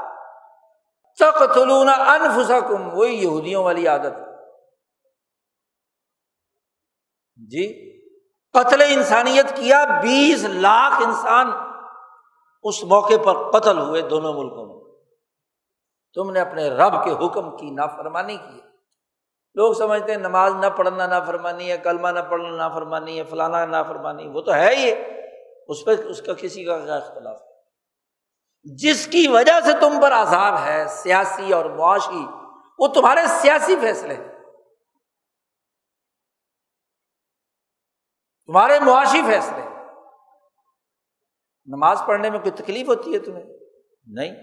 تقتلون 1.19 1.89
انفسکم، 1.89 2.97
وہی 2.97 3.23
یہودیوں 3.23 3.63
والی 3.63 3.87
عادت 3.87 4.17
جی 7.35 7.65
قتل 8.53 8.81
انسانیت 8.81 9.55
کیا 9.55 9.85
بیس 10.03 10.43
لاکھ 10.43 11.07
انسان 11.07 11.51
اس 12.63 12.83
موقع 12.83 13.17
پر 13.25 13.51
قتل 13.51 13.77
ہوئے 13.77 14.01
دونوں 14.01 14.33
ملکوں 14.33 14.65
میں۔ 14.65 14.95
تم 16.13 16.31
نے 16.31 16.39
اپنے 16.39 16.69
رب 16.69 17.03
کے 17.03 17.11
حکم 17.11 17.57
کی 17.57 17.69
نافرمانی 17.69 18.37
کی 18.37 18.61
لوگ 19.55 19.73
سمجھتے 19.73 20.11
ہیں 20.11 20.19
نماز 20.19 20.53
نہ 20.55 20.67
پڑھنا 20.67 21.07
نہ 21.07 21.15
فرمانی 21.27 21.71
ہے، 21.71 21.77
کلمہ 21.77 22.07
نہ 22.07 22.19
پڑھنا 22.29 22.67
نہ 22.67 22.73
فرمانی 22.73 23.19
ہے، 23.19 23.23
فلانا 23.23 23.65
نہ 23.65 23.77
فرمانی 23.87 24.27
وہ 24.27 24.41
تو 24.41 24.53
ہے 24.53 24.75
ہی۔ 24.75 25.16
اس 25.67 25.85
پہ 25.85 25.91
اس 25.91 26.21
کا 26.21 26.33
کسی 26.33 26.63
کا 26.63 26.79
کیا 26.79 26.95
اختلاف 26.95 27.41
جس 28.63 29.07
کی 29.07 29.27
وجہ 29.27 29.61
سے 29.65 29.71
تم 29.81 30.01
پر 30.01 30.11
عذاب 30.11 30.53
ہے، 30.65 30.85
سیاسی 30.87 31.53
اور 31.53 31.65
معاشی، 31.65 32.25
وہ 32.79 32.87
تمہارے 32.87 33.19
سیاسی 33.27 33.75
فیصلے 33.81 34.13
ہیں۔ 34.13 34.27
تمہارے 38.45 38.79
معاشی 38.79 39.21
فیصلے 39.21 39.61
نماز 41.65 42.01
پڑھنے 42.07 42.29
میں 42.29 42.39
کوئی 42.39 42.51
تکلیف 42.51 42.87
ہوتی 42.87 43.13
ہے 43.13 43.19
تمہیں؟ 43.19 43.43
نہیں۔ 44.07 44.35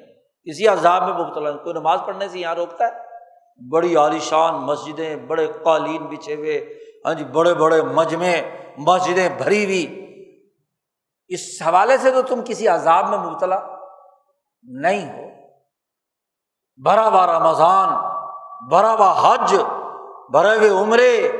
کسی 0.44 0.68
عذاب 0.68 1.02
میں 1.02 1.26
مبتلا 1.26 1.52
کوئی 1.52 1.74
نماز 1.74 2.00
پڑھنے 2.06 2.28
سے 2.28 2.38
یہاں 2.38 2.54
روکتا 2.54 2.84
ہے؟ 2.84 3.14
بڑی 3.70 3.96
عالیشان 3.96 4.54
مسجدیں، 4.54 5.16
بڑے 5.16 5.46
قالین 5.62 6.06
بچھے 6.06 6.34
ہوئے 6.34 6.78
ہاں 7.04 7.14
جی 7.14 7.24
بڑے 7.24 7.54
بڑے 7.54 7.82
مجمے 7.82 8.56
مسجدیں 8.78 9.28
بھری 9.28 9.64
ہوئی۔ 9.64 10.03
اس 11.34 11.62
حوالے 11.66 11.98
سے 11.98 12.10
تو 12.10 12.22
تم 12.22 12.40
کسی 12.46 12.68
عذاب 12.68 13.08
میں 13.08 13.18
مبتلا 13.18 13.58
نہیں 14.62 15.12
ہو۔ 15.12 15.46
بھرا 16.82 17.08
با 17.08 17.26
رمضان 17.26 17.88
بھرا 18.68 18.94
با 18.94 19.34
حج 19.34 19.54
بھرے 20.30 20.58
ہوئے 20.58 20.70
عمرے 20.70 21.32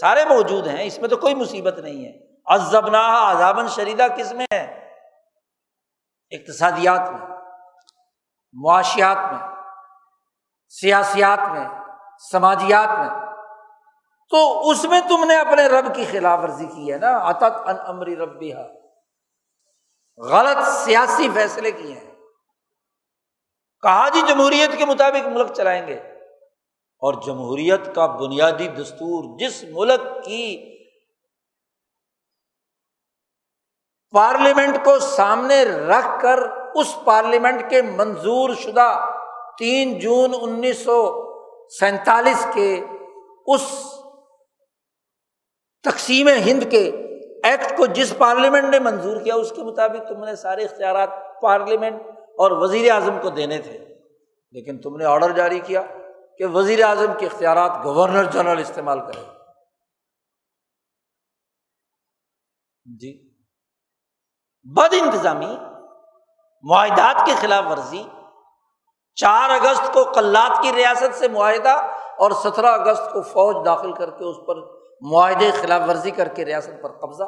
سارے 0.00 0.24
موجود 0.24 0.66
ہیں، 0.66 0.84
اس 0.84 0.98
میں 0.98 1.08
تو 1.08 1.16
کوئی 1.16 1.34
مصیبت 1.34 1.78
نہیں 1.78 2.04
ہے۔ 2.04 2.12
ازبنا 2.44 3.30
عذابن 3.30 3.68
شریدہ 3.68 4.06
کس 4.16 4.32
میں 4.32 4.46
ہے؟ 4.52 4.90
اقتصادیات 6.30 7.00
میں، 7.00 7.36
معاشیات 8.52 9.16
میں، 9.16 9.48
سیاسیات 10.68 11.38
میں، 11.50 11.68
سماجیات 12.32 12.98
میں۔ 12.98 13.08
تو 14.30 14.70
اس 14.70 14.84
میں 14.84 15.00
تم 15.00 15.24
نے 15.24 15.36
اپنے 15.36 15.66
رب 15.66 15.94
کی 15.94 16.04
خلاف 16.04 16.38
ورزی 16.42 16.66
کی 16.66 16.92
ہے 16.92 16.98
نا۔ 16.98 17.30
عطت 17.30 17.68
ان 17.68 17.76
امری 17.86 18.16
ربی 18.16 18.52
غلط 20.18 20.68
سیاسی 20.68 21.28
فیصلے 21.34 21.70
کیے 21.70 21.94
ہیں۔ 21.94 22.14
کہا 23.82 24.08
جی 24.08 24.20
جمہوریت 24.28 24.78
کے 24.78 24.84
مطابق 24.84 25.28
ملک 25.28 25.52
چلائیں 25.52 25.86
گے۔ 25.86 25.96
اور 27.02 27.14
جمہوریت 27.22 27.94
کا 27.94 28.06
بنیادی 28.06 28.68
دستور 28.68 29.38
جس 29.38 29.64
ملک 29.70 30.24
کی 30.24 30.74
پارلیمنٹ 34.10 34.84
کو 34.84 34.98
سامنے 34.98 35.64
رکھ 35.64 36.22
کر 36.22 36.38
اس 36.74 36.96
پارلیمنٹ 37.04 37.70
کے 37.70 37.82
منظور 37.82 38.50
شدہ 38.54 39.04
تین 39.58 39.98
جون 39.98 40.34
انیس 40.40 40.78
سو 40.78 41.24
سینتالیس 41.68 42.46
کے 42.54 42.84
اس 43.46 43.62
تقسیم 45.82 46.28
ہند 46.28 46.62
کے 46.70 47.03
ایکٹ 47.44 47.76
کو 47.76 47.86
جس 47.86 48.18
پارلیمنٹ 48.18 48.64
نے 48.64 48.78
منظور 48.78 49.20
کیا 49.20 49.34
اس 49.34 49.52
کے 49.56 49.62
مطابق 49.62 50.08
تم 50.08 50.24
نے 50.24 50.36
سارے 50.36 50.64
اختیارات 50.64 51.08
پارلیمنٹ 51.42 52.02
اور 52.38 52.50
وزیر 52.50 52.92
اعظم 52.92 53.18
کو 53.22 53.30
دینے 53.30 53.58
تھے۔ 53.58 53.78
لیکن 54.52 54.80
تم 54.80 54.96
نے 54.96 55.04
آڈر 55.04 55.30
جاری 55.30 55.60
کیا 55.60 55.82
کہ 56.38 56.46
وزیر 56.46 56.84
اعظم 56.84 57.12
کے 57.18 57.26
اختیارات 57.26 57.70
گورنر 57.84 58.24
جنرل 58.24 58.58
استعمال 58.58 59.00
کرے 59.00 59.22
جی۔ 63.00 63.30
بد 64.62 64.94
انتظامی، 65.02 65.56
معاہدات 66.62 67.26
کے 67.26 67.32
خلاف 67.34 67.64
ورزی، 67.70 68.02
چار 69.14 69.50
اگست 69.50 69.92
کو 69.92 70.04
کلات 70.04 70.62
کی 70.62 70.72
ریاست 70.72 71.14
سے 71.14 71.28
معاہدہ 71.28 71.76
اور 72.18 72.30
سترہ 72.30 72.66
اگست 72.66 73.12
کو 73.12 73.22
فوج 73.22 73.66
داخل 73.66 73.92
کر 73.92 74.10
کے 74.10 74.24
اس 74.24 74.36
پر 74.46 74.83
معاہدے 75.10 75.50
خلاف 75.50 75.80
ورزی 75.88 76.10
کر 76.10 76.28
کے 76.28 76.44
ریاست 76.44 76.82
پر 76.82 76.92
قبضہ۔ 76.92 77.24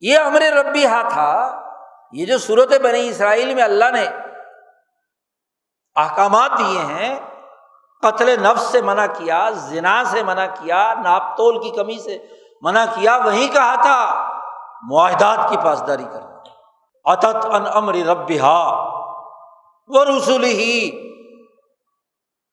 یہ 0.00 0.18
امر 0.18 0.40
ربی 0.40 0.86
ہاتھ 0.86 1.12
تھا، 1.12 1.62
یہ 2.12 2.26
جو 2.26 2.38
صورت 2.38 2.68
بنی 2.68 3.08
اسرائیل 3.08 3.54
میں 3.54 3.62
اللہ 3.62 3.84
نے 3.92 4.06
احکامات 5.96 6.50
دیے 6.58 6.78
ہیں، 6.78 7.20
قتل 8.02 8.42
نفس 8.42 8.62
سے 8.62 8.82
منع 8.82 9.06
کیا، 9.06 9.50
زنا 9.50 10.04
سے 10.04 10.22
منع 10.22 10.46
کیا، 10.46 10.94
ناپ 11.04 11.36
تول 11.36 11.62
کی 11.62 11.70
کمی 11.70 11.98
سے 11.98 12.18
منع 12.62 12.84
کیا، 12.94 13.16
وہیں 13.16 13.54
کہا 13.54 13.74
تھا، 13.74 14.30
معاہدات 14.82 15.50
کی 15.50 15.56
پاسداری 15.56 16.04
کرنا۔ 16.04 16.34
اتت 17.04 17.46
ان 17.52 17.66
امر 17.66 17.94
رب 17.94 18.30
وہ 19.88 20.04
رسول 20.04 20.44
ہی۔ 20.44 21.04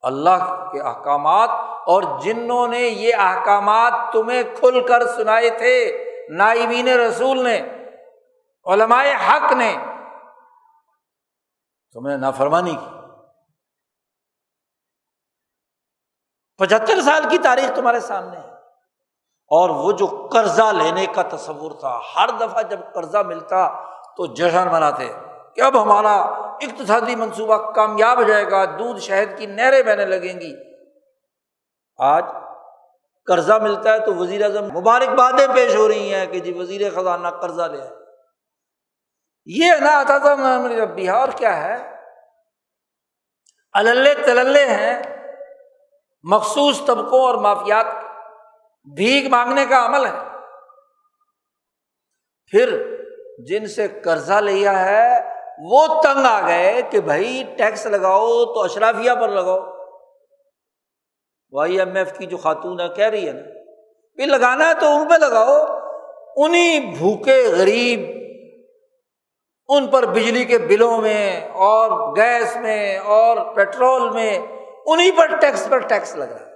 اللہ 0.02 0.68
کے 0.72 0.80
احکامات 0.80 1.50
اور 1.86 2.20
جنہوں 2.20 2.68
نے 2.68 2.80
یہ 2.80 3.16
احکامات 3.16 3.92
تمہیں 4.12 4.42
کھل 4.42 4.86
کر 4.86 5.06
سنائے 5.06 5.50
تھے، 5.50 6.04
نائبین 6.28 6.88
رسول 6.88 7.44
نے، 7.44 7.60
علماء 8.64 9.04
حق 9.28 9.52
نے 9.52 9.76
تمہیں 11.92 12.16
نافرمانی 12.16 12.70
کی۔ 12.70 13.00
پچہتر 16.58 17.00
سال 17.00 17.22
کی 17.30 17.38
تاریخ 17.38 17.76
تمہارے 17.76 18.00
سامنے 18.00 18.36
ہے۔ 18.36 18.52
اور 19.46 19.70
وہ 19.70 19.92
جو 19.92 20.28
قرضہ 20.32 20.62
لینے 20.62 21.06
کا 21.06 21.22
تصور 21.22 21.70
تھا، 21.80 22.00
ہر 22.16 22.28
دفعہ 22.28 22.62
جب 22.62 22.80
قرضہ 22.94 23.18
ملتا 23.18 23.68
تو 24.16 24.26
جشن 24.26 24.68
مناتے۔ 24.72 25.12
کہ 25.54 25.60
اب 25.60 25.82
ہمارا 25.82 26.14
اقتصادی 26.54 27.16
منصوبہ 27.16 27.72
کامیاب 27.72 28.18
ہو 28.18 28.22
جائے 28.22 28.50
گا، 28.50 28.64
دودھ 28.64 29.00
شہد 29.00 29.38
کی 29.38 29.46
نہریں 29.46 29.82
بہنے 29.82 30.06
لگیں 30.06 30.40
گی۔ 30.40 30.71
آج 32.02 32.24
قرضہ 33.26 33.52
ملتا 33.52 33.92
ہے 33.92 33.98
تو 33.98 34.14
وزیر 34.14 34.42
اعظم 34.44 34.64
مبارکبادیں 34.64 35.46
پیش 35.54 35.76
ہو 35.76 35.88
رہی 35.88 36.14
ہیں 36.14 36.26
کہ 36.26 36.40
جی 36.40 36.52
وزیر 36.52 36.90
خزانہ 36.94 37.28
قرضہ 37.28 37.62
لے 37.62 37.80
یہ 39.46 39.72
نا 39.80 39.90
آتا 39.98 40.18
تھا 40.18 40.34
بہار 40.96 41.28
کیا 41.36 41.62
ہے؟ 41.62 41.92
تللے 44.24 44.64
ہیں، 44.64 45.02
مخصوص 46.22 46.84
طبقوں 46.86 47.20
اور 47.20 47.34
مافیات 47.34 47.86
بھیگ 48.94 49.28
مانگنے 49.30 49.66
کا 49.66 49.86
عمل 49.86 50.06
ہے۔ 50.06 50.18
پھر 52.46 52.92
جن 53.38 53.66
سے 53.66 53.88
قرضہ 53.88 54.34
لیا 54.34 54.84
ہے، 54.84 55.34
وہ 55.58 55.86
تنگ 56.02 56.24
آ 56.24 56.46
گئے 56.46 56.82
کہ 56.82 57.00
بھائی 57.00 57.54
ٹیکس 57.58 57.86
لگاؤ 57.86 58.44
تو 58.44 58.62
اشرافیہ 58.62 59.12
پر 59.20 59.28
لگاؤ۔ 59.28 59.71
وائی 61.52 61.78
ایم 61.78 61.96
ایف 61.96 62.18
کی 62.18 62.26
جو 62.26 62.36
خاتون 62.36 62.80
ہے، 62.80 62.88
کہہ 62.88 63.04
رہی 63.04 63.28
ہے 63.28 63.32
نا 63.32 63.42
پھر 64.16 64.26
لگانا 64.26 64.68
ہے 64.68 64.74
تو 64.74 64.86
ان 64.86 65.08
پہ 65.08 65.14
لگاؤ۔ 65.14 65.78
انہیں 66.36 66.96
بھوکے 66.98 67.48
غریب 67.48 68.00
ان 69.68 69.86
پر 69.86 70.06
بجلی 70.06 70.44
کے 70.44 70.58
بلوں 70.58 70.98
میں 70.98 71.48
اور 71.48 72.16
گیس 72.16 72.56
میں 72.56 72.98
اور 72.98 73.54
پیٹرول 73.54 74.10
میں 74.10 74.38
انہیں 74.86 75.10
پر 75.16 75.26
ٹیکس 75.26 75.68
پر 75.68 75.78
ٹیکس 75.78 76.16
لگ 76.16 76.24
رہا 76.24 76.46
ہے 76.46 76.52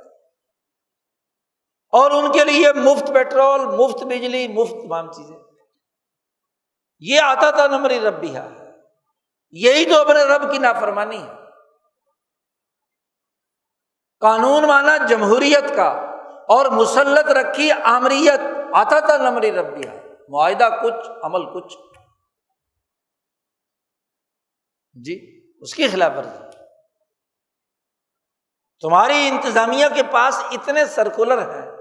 اور 1.93 2.11
ان 2.11 2.33
کے 2.33 2.45
لیے 2.45 2.73
مفت 2.73 3.13
پیٹرول، 3.15 3.61
مفت 3.61 4.03
بجلی، 4.03 4.49
مفت 4.49 4.73
تمام 4.73 5.13
چیزیں۔ 5.13 5.37
یہ 7.01 7.21
آتا 7.21 7.51
تھا 7.51 7.67
نمبر 7.67 7.91
رب 7.91 8.21
بھی 8.21 8.37
ہے 8.37 8.49
یہی 9.51 9.85
تو 9.85 10.01
اپنے 10.01 10.25
رب 10.25 10.53
کی 10.53 10.59
نافرمانی 10.59 11.23
ہے۔ 11.23 11.46
قانون 14.21 14.65
مانا 14.65 14.97
جمہوریت 14.97 15.77
کا 15.77 15.89
اور 16.49 16.67
مسلط 16.67 17.29
رکھی 17.29 17.73
آمریت۔ 17.73 18.41
آتا 18.73 19.01
تھا 19.01 19.17
نمبر 19.17 19.43
ربیہ 19.43 19.91
معاہدہ 20.29 20.69
کچھ، 20.83 21.11
عمل 21.23 21.45
کچھ۔ 21.55 21.77
جی 24.93 25.45
اس 25.61 25.75
کی 25.75 25.89
خلاف 25.89 26.13
ورزی۔ 26.17 26.39
تمہاری 28.81 29.29
انتظامیہ 29.29 29.87
کے 29.95 30.03
پاس 30.11 30.43
اتنے 30.51 30.85
سرکولر 30.85 31.39
ہیں 31.39 31.73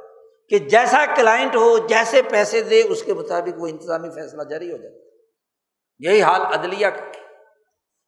کہ 0.49 0.59
جیسا 0.59 1.05
کلائنٹ 1.15 1.55
ہو، 1.55 1.87
جیسے 1.87 2.21
پیسے 2.21 2.63
دے، 2.63 2.81
اس 2.89 3.03
کے 3.03 3.13
مطابق 3.13 3.61
وہ 3.61 3.67
انتظامی 3.67 4.09
فیصلہ 4.09 4.43
جاری 4.43 4.71
ہو 4.71 4.77
جائے 4.77 4.95
یہی 5.99 6.21
حال 6.21 6.41
عدلیہ 6.41 6.87
کا 6.87 7.19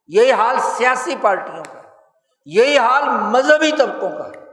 یہی 0.06 0.32
حال 0.32 0.56
سیاسی 0.60 1.16
پارٹیوں 1.20 1.64
کا 1.64 1.82
ہے۔ 1.82 1.87
یہی 2.52 2.78
حال 2.78 3.04
مذہبی 3.04 3.72
طبقوں 3.72 4.10
کا 4.10 4.28
ہے۔ 4.28 4.44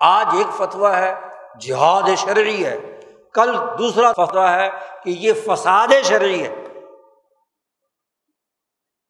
آج 0.00 0.26
ایک 0.32 0.46
فتویٰ 0.56 0.94
ہے، 0.94 1.14
جہاد 1.60 2.02
شرعی 2.16 2.64
ہے۔ 2.64 3.00
کل 3.32 3.56
دوسرا 3.78 4.12
فتویٰ 4.12 4.54
ہے 4.54 4.70
کہ 5.04 5.10
یہ 5.10 5.32
فساد 5.32 5.88
شرعی 6.04 6.42
ہے۔ 6.42 6.54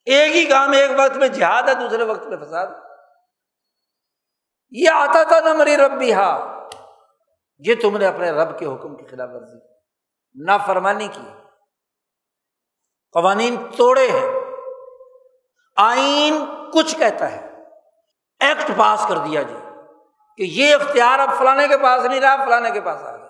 ایک 0.05 0.37
ہی 0.37 0.45
کام 0.45 0.73
ایک 0.73 0.91
وقت 0.99 1.17
میں 1.17 1.29
جہاد 1.29 1.63
ہے، 1.63 1.75
دوسرے 1.75 2.03
وقت 2.03 2.27
میں 2.27 2.37
فساد 2.37 2.67
یہ 4.71 4.91
آتا 4.91 5.23
تھا 5.23 5.41
نہ 5.41 5.53
مری 5.53 5.77
رب 5.77 5.93
بھی 5.93 6.15
ہاں 6.15 6.61
یہ 7.59 7.75
تم 7.83 7.97
نے 7.97 8.07
اپنے 8.07 8.31
رب 8.31 8.59
کے 8.59 8.67
حکم 8.67 8.97
کی 8.97 9.07
خلاف 9.07 9.29
ورزی 9.33 9.59
نہ 10.35 10.53
فرمانی 10.67 11.09
کی۔ 11.09 11.29
قوانین 13.13 13.57
توڑے 13.77 14.11
ہیں۔ 14.11 14.41
آئین 15.77 16.45
کچھ 16.73 16.97
کہتا 16.97 17.33
ہے۔ 17.33 17.50
ایکٹ 18.41 18.70
پاس 18.76 19.07
کر 19.09 19.16
دیا 19.16 19.43
جی 19.43 19.57
کہ 20.36 20.43
یہ 20.43 20.74
اختیار 20.74 21.18
اب 21.18 21.30
فلانے 21.38 21.68
کے 21.68 21.78
پاس 21.78 22.05
نہیں 22.05 22.20
رہا، 22.20 22.45
فلانے 22.45 22.70
کے 22.70 22.80
پاس 22.80 23.03
آ 23.03 23.16
گیا۔ 23.16 23.26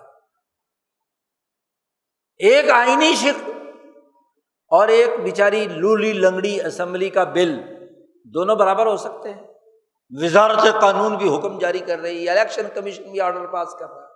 ایک 2.37 2.69
آئینی 2.69 3.13
شک 3.15 3.49
اور 4.71 4.87
ایک 4.87 5.09
بیچاری 5.23 5.67
لولی 5.67 6.13
لنگڑی 6.13 6.65
اسمبلی 6.65 7.09
کا 7.09 7.23
بل 7.23 7.61
دونوں 8.23 8.55
برابر 8.55 8.85
ہو 8.85 8.97
سکتے 8.97 9.33
ہیں۔ 9.33 9.47
وزارت 10.21 10.81
قانون 10.81 11.15
بھی 11.15 11.37
حکم 11.37 11.59
جاری 11.59 11.79
کر 11.79 11.99
رہی 11.99 12.25
ہے، 12.25 12.29
الیکشن 12.29 12.67
کمیشن 12.73 13.03
بھی 13.03 13.21
آرڈر 13.21 13.45
پاس 13.45 13.73
کر 13.79 13.89
رہا 13.89 14.01
ہے۔ 14.01 14.07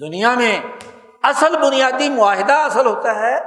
دنیا 0.00 0.34
میں 0.34 0.60
اصل 1.22 1.56
بنیادی 1.56 2.08
معاہدہ 2.08 2.52
اصل 2.52 2.86
ہوتا 2.86 3.14
ہے، 3.14 3.38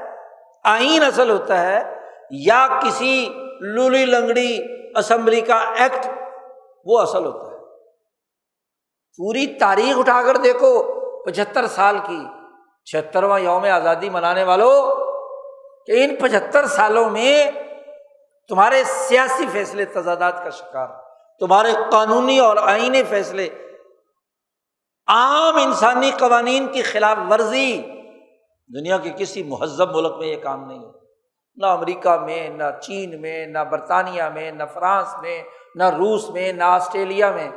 آئین 0.63 1.03
اصل 1.03 1.29
ہوتا 1.29 1.61
ہے، 1.61 1.99
یا 2.31 2.79
کسی 2.83 3.33
لولی 3.61 4.05
لنگڑی 4.05 4.82
اسمبلی 4.95 5.41
کا 5.41 5.55
ایکٹ 5.55 6.07
وہ 6.85 6.99
اصل 6.99 7.25
ہوتا 7.25 7.47
ہے۔ 7.47 7.53
پوری 9.17 9.47
تاریخ 9.47 9.97
اٹھا 9.97 10.21
کر 10.25 10.37
دیکھو، 10.37 10.81
پچہتر 11.23 11.67
سال 11.67 11.97
کی، 12.07 12.23
چھہترواں 12.85 13.39
یوم 13.39 13.63
آزادی 13.63 14.09
منانے 14.09 14.43
والوں 14.43 14.95
کہ 15.85 16.03
ان 16.03 16.15
پچہتر 16.15 16.67
سالوں 16.67 17.09
میں 17.09 17.51
تمہارے 18.49 18.83
سیاسی 18.83 19.45
فیصلے، 19.51 19.85
تضادات 19.85 20.43
کا 20.43 20.49
شکار، 20.49 20.87
تمہارے 21.39 21.73
قانونی 21.91 22.39
اور 22.39 22.57
آئینی 22.57 23.03
فیصلے، 23.03 23.49
عام 25.07 25.55
انسانی 25.55 26.11
قوانین 26.19 26.67
کی 26.67 26.81
خلاف 26.81 27.17
ورزی۔ 27.29 27.81
دنیا 28.73 28.97
کے 28.97 29.09
کسی 29.17 29.43
مہذب 29.43 29.95
ملک 29.95 30.15
میں 30.17 30.27
یہ 30.27 30.43
کام 30.43 30.67
نہیں 30.67 30.79
ہے۔ 30.79 31.03
نہ 31.56 31.66
امریکہ 31.66 32.10
میں، 32.10 32.49
نہ 32.49 32.64
چین 32.82 33.22
میں، 33.22 33.45
نہ 33.45 33.60
برطانیہ 33.60 34.24
میں، 34.24 34.51
نہ 34.51 34.64
فرانس 34.74 35.16
میں، 35.22 35.43
نہ 35.76 35.84
روس 35.84 36.30
میں، 36.30 36.54
نہ 36.54 36.64
آسٹریلیا 36.64 37.32
میں۔ 37.32 37.51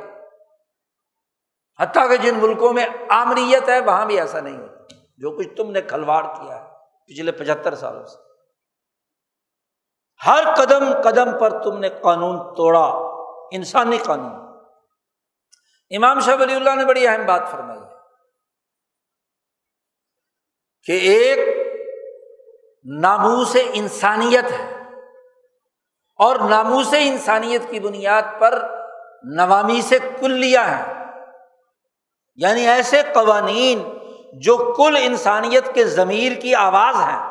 حتیٰ 1.79 2.09
کہ 2.09 2.17
جن 2.17 2.35
ملکوں 2.37 2.73
میں 2.73 2.85
آمریت 3.09 3.69
ہے، 3.69 3.79
وہاں 3.79 4.05
بھی 4.05 4.19
ایسا 4.19 4.39
نہیں 4.39 4.57
ہوتا 4.57 4.95
جو 5.17 5.31
کچھ 5.31 5.47
تم 5.57 5.71
نے 5.71 5.81
کھلواڑ 5.81 6.23
کیا 6.23 6.59
ہے 6.59 6.69
پچھلے 7.05 7.31
پچہتر 7.31 7.75
سالوں 7.75 8.05
سے۔ 8.05 8.27
ہر 10.25 10.43
قدم 10.57 11.01
قدم 11.03 11.39
پر 11.39 11.63
تم 11.63 11.79
نے 11.79 11.89
قانون 11.89 12.55
توڑا، 12.55 12.87
انسانی 13.51 13.97
قانون۔ 13.97 14.47
امام 15.95 16.19
شاہ 16.19 16.35
ولی 16.39 16.55
اللہ 16.55 16.75
نے 16.75 16.85
بڑی 16.85 17.07
اہم 17.07 17.25
بات 17.25 17.41
فرمائی 17.51 17.79
ہے 17.79 17.85
کہ 20.83 20.91
ایک 20.91 21.56
ناموس 23.01 23.57
انسانیت 23.73 24.51
ہے۔ 24.51 24.83
اور 26.15 26.35
ناموس 26.35 26.93
انسانیت 26.99 27.61
کی 27.69 27.79
بنیاد 27.79 28.21
پر 28.39 28.83
نوامی 29.23 29.81
سے 29.81 29.99
کلیاں 30.19 30.63
ہیں۔ 30.63 30.93
یعنی 32.35 32.67
ایسے 32.67 33.01
قوانین 33.13 33.97
جو 34.33 34.73
کل 34.77 34.97
انسانیت 35.01 35.73
کے 35.73 35.85
ضمیر 35.85 36.41
کی 36.41 36.55
آواز 36.55 36.95
ہے 36.95 37.27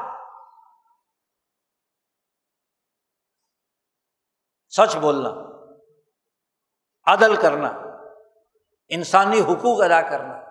سچ 4.68 4.96
بولنا، 4.96 5.30
عدل 7.12 7.36
کرنا، 7.36 7.72
انسانی 8.88 9.40
حقوق 9.40 9.82
ادا 9.82 10.02
کرنا، 10.02 10.42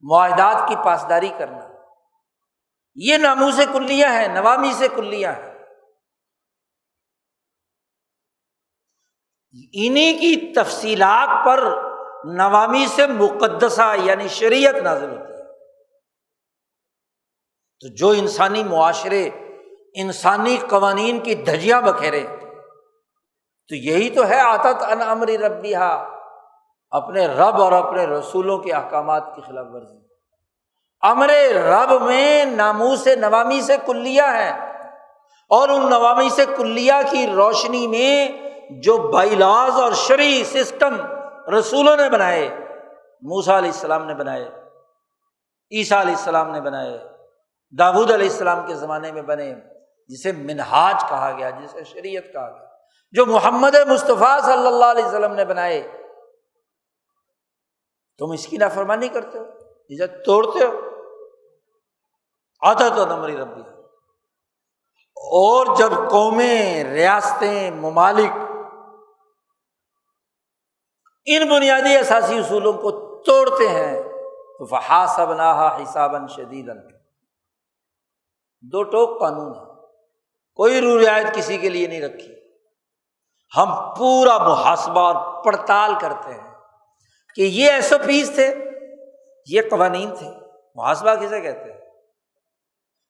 معاہدات 0.00 0.68
کی 0.68 0.76
پاسداری 0.84 1.30
کرنا۔ 1.38 1.67
یہ 3.00 3.16
نامو 3.16 3.50
سے 3.50 3.64
کلیاں 3.72 4.10
ہیں 4.10 4.28
نوامی 4.28 4.72
سے 4.72 4.88
کلیاں 4.88 5.32
ہیں 5.32 5.48
انہیں 9.72 10.12
کی 10.12 10.54
تفصیلات 10.54 11.46
پر 11.46 11.64
نوامی 12.24 12.86
سے 12.86 13.06
مقدسہ 13.06 13.94
یعنی 14.02 14.28
شریعت 14.28 14.74
نازل 14.74 15.10
ہوتی 15.10 15.32
ہے۔ 15.32 15.38
تو 17.80 17.94
جو 17.94 18.10
انسانی 18.10 18.64
معاشرے، 18.64 19.28
انسانی 19.94 20.58
قوانین 20.70 21.20
کی 21.20 21.34
دھجیاں 21.34 21.80
بکھیرے، 21.80 22.26
تو 23.68 23.74
یہی 23.74 24.10
تو 24.10 24.28
ہے 24.28 24.40
آتت 24.40 24.82
ان 24.82 25.02
امری 25.02 25.38
ربیہ 25.38 25.76
اپنے 26.90 27.26
رب 27.26 27.62
اور 27.62 27.72
اپنے 27.72 28.06
رسولوں 28.06 28.58
کے 28.58 28.72
احکامات 28.72 29.22
کی 29.36 29.40
خلاف 29.40 29.66
ورزی۔ 29.70 30.07
امر 31.02 31.30
رب 31.54 32.02
میں 32.02 32.44
نامو 32.44 32.96
سے 32.96 33.16
نوامی 33.16 33.60
سے 33.60 33.76
کلیا 33.86 34.32
ہے 34.32 34.50
اور 35.50 35.68
ان 35.68 35.90
نوامی 35.90 36.28
سے 36.28 36.44
کلیا 36.56 37.00
کی 37.10 37.26
روشنی 37.26 37.86
میں 37.86 38.28
جو 38.70 38.96
بائیلاز 38.96 39.80
اور 39.80 39.92
شرعی 39.92 40.44
سسٹم 40.44 40.96
رسولوں 41.54 41.96
نے 41.96 42.10
بنائے 42.10 42.48
موسا 43.22 43.58
علیہ 43.58 43.70
السلام 43.70 44.06
نے 44.06 44.14
بنائے، 44.14 44.48
عیسیٰ 45.70 46.00
علیہ 46.00 46.14
السلام 46.14 46.50
نے 46.50 46.60
بنائے، 46.60 46.98
داود 47.78 48.10
علیہ 48.10 48.30
السلام 48.30 48.66
کے 48.66 48.74
زمانے 48.74 49.12
میں 49.12 49.22
بنے، 49.22 49.54
جسے 50.08 50.32
منہاج 50.32 51.04
کہا 51.08 51.32
گیا، 51.38 51.50
جسے 51.50 51.84
شریعت 51.84 52.32
کہا 52.32 52.50
گیا، 52.50 52.66
جو 53.12 53.26
محمد 53.26 53.74
مصطفیٰ 53.88 54.40
صلی 54.40 54.66
اللہ 54.66 54.84
علیہ 54.84 55.04
وسلم 55.04 55.34
نے 55.34 55.44
بنائے۔ 55.44 55.92
تم 58.18 58.30
اس 58.30 58.46
کی 58.46 58.56
نافرمانی 58.56 59.08
کرتے 59.08 59.38
ہو، 59.38 59.44
اسے 59.88 60.06
توڑتے 60.06 60.64
ہو۔ 60.64 60.87
آتا 62.60 62.88
تو 62.88 63.06
نمبری 63.06 63.36
ربی 63.36 63.60
اور 65.16 65.76
جب 65.76 65.92
قومیں، 66.10 66.84
ریاستیں، 66.84 67.70
ممالک 67.70 68.30
ان 71.26 71.48
بنیادی 71.48 71.96
اثاثی 71.96 72.38
اصولوں 72.38 72.72
کو 72.72 72.90
توڑتے 73.22 73.68
ہیں، 73.68 74.02
تو 74.58 74.66
فحاسب 74.66 75.32
نہ 75.34 75.76
حساب 75.82 76.14
شدید 76.28 76.70
دو 78.72 78.82
ٹوک 78.82 79.20
قانون 79.20 79.54
ہے 79.56 79.64
کوئی 80.58 80.80
رو 80.80 80.98
رعایت 80.98 81.34
کسی 81.34 81.58
کے 81.58 81.68
لیے 81.68 81.86
نہیں 81.86 82.02
رکھی۔ 82.02 82.34
ہم 83.56 83.94
پورا 83.98 84.38
محاسبہ 84.38 85.00
اور 85.00 85.44
پڑتال 85.44 85.92
کرتے 86.00 86.34
ہیں 86.34 86.54
کہ 87.34 87.42
یہ 87.42 87.70
ایس 87.70 87.92
او 87.92 87.98
پیز 88.06 88.30
تھے، 88.34 88.54
یہ 89.46 89.62
قوانین 89.70 90.14
تھے۔ 90.16 90.30
محاسبہ 90.74 91.14
کسے 91.14 91.40
کہتے 91.40 91.72
ہیں؟ 91.72 91.77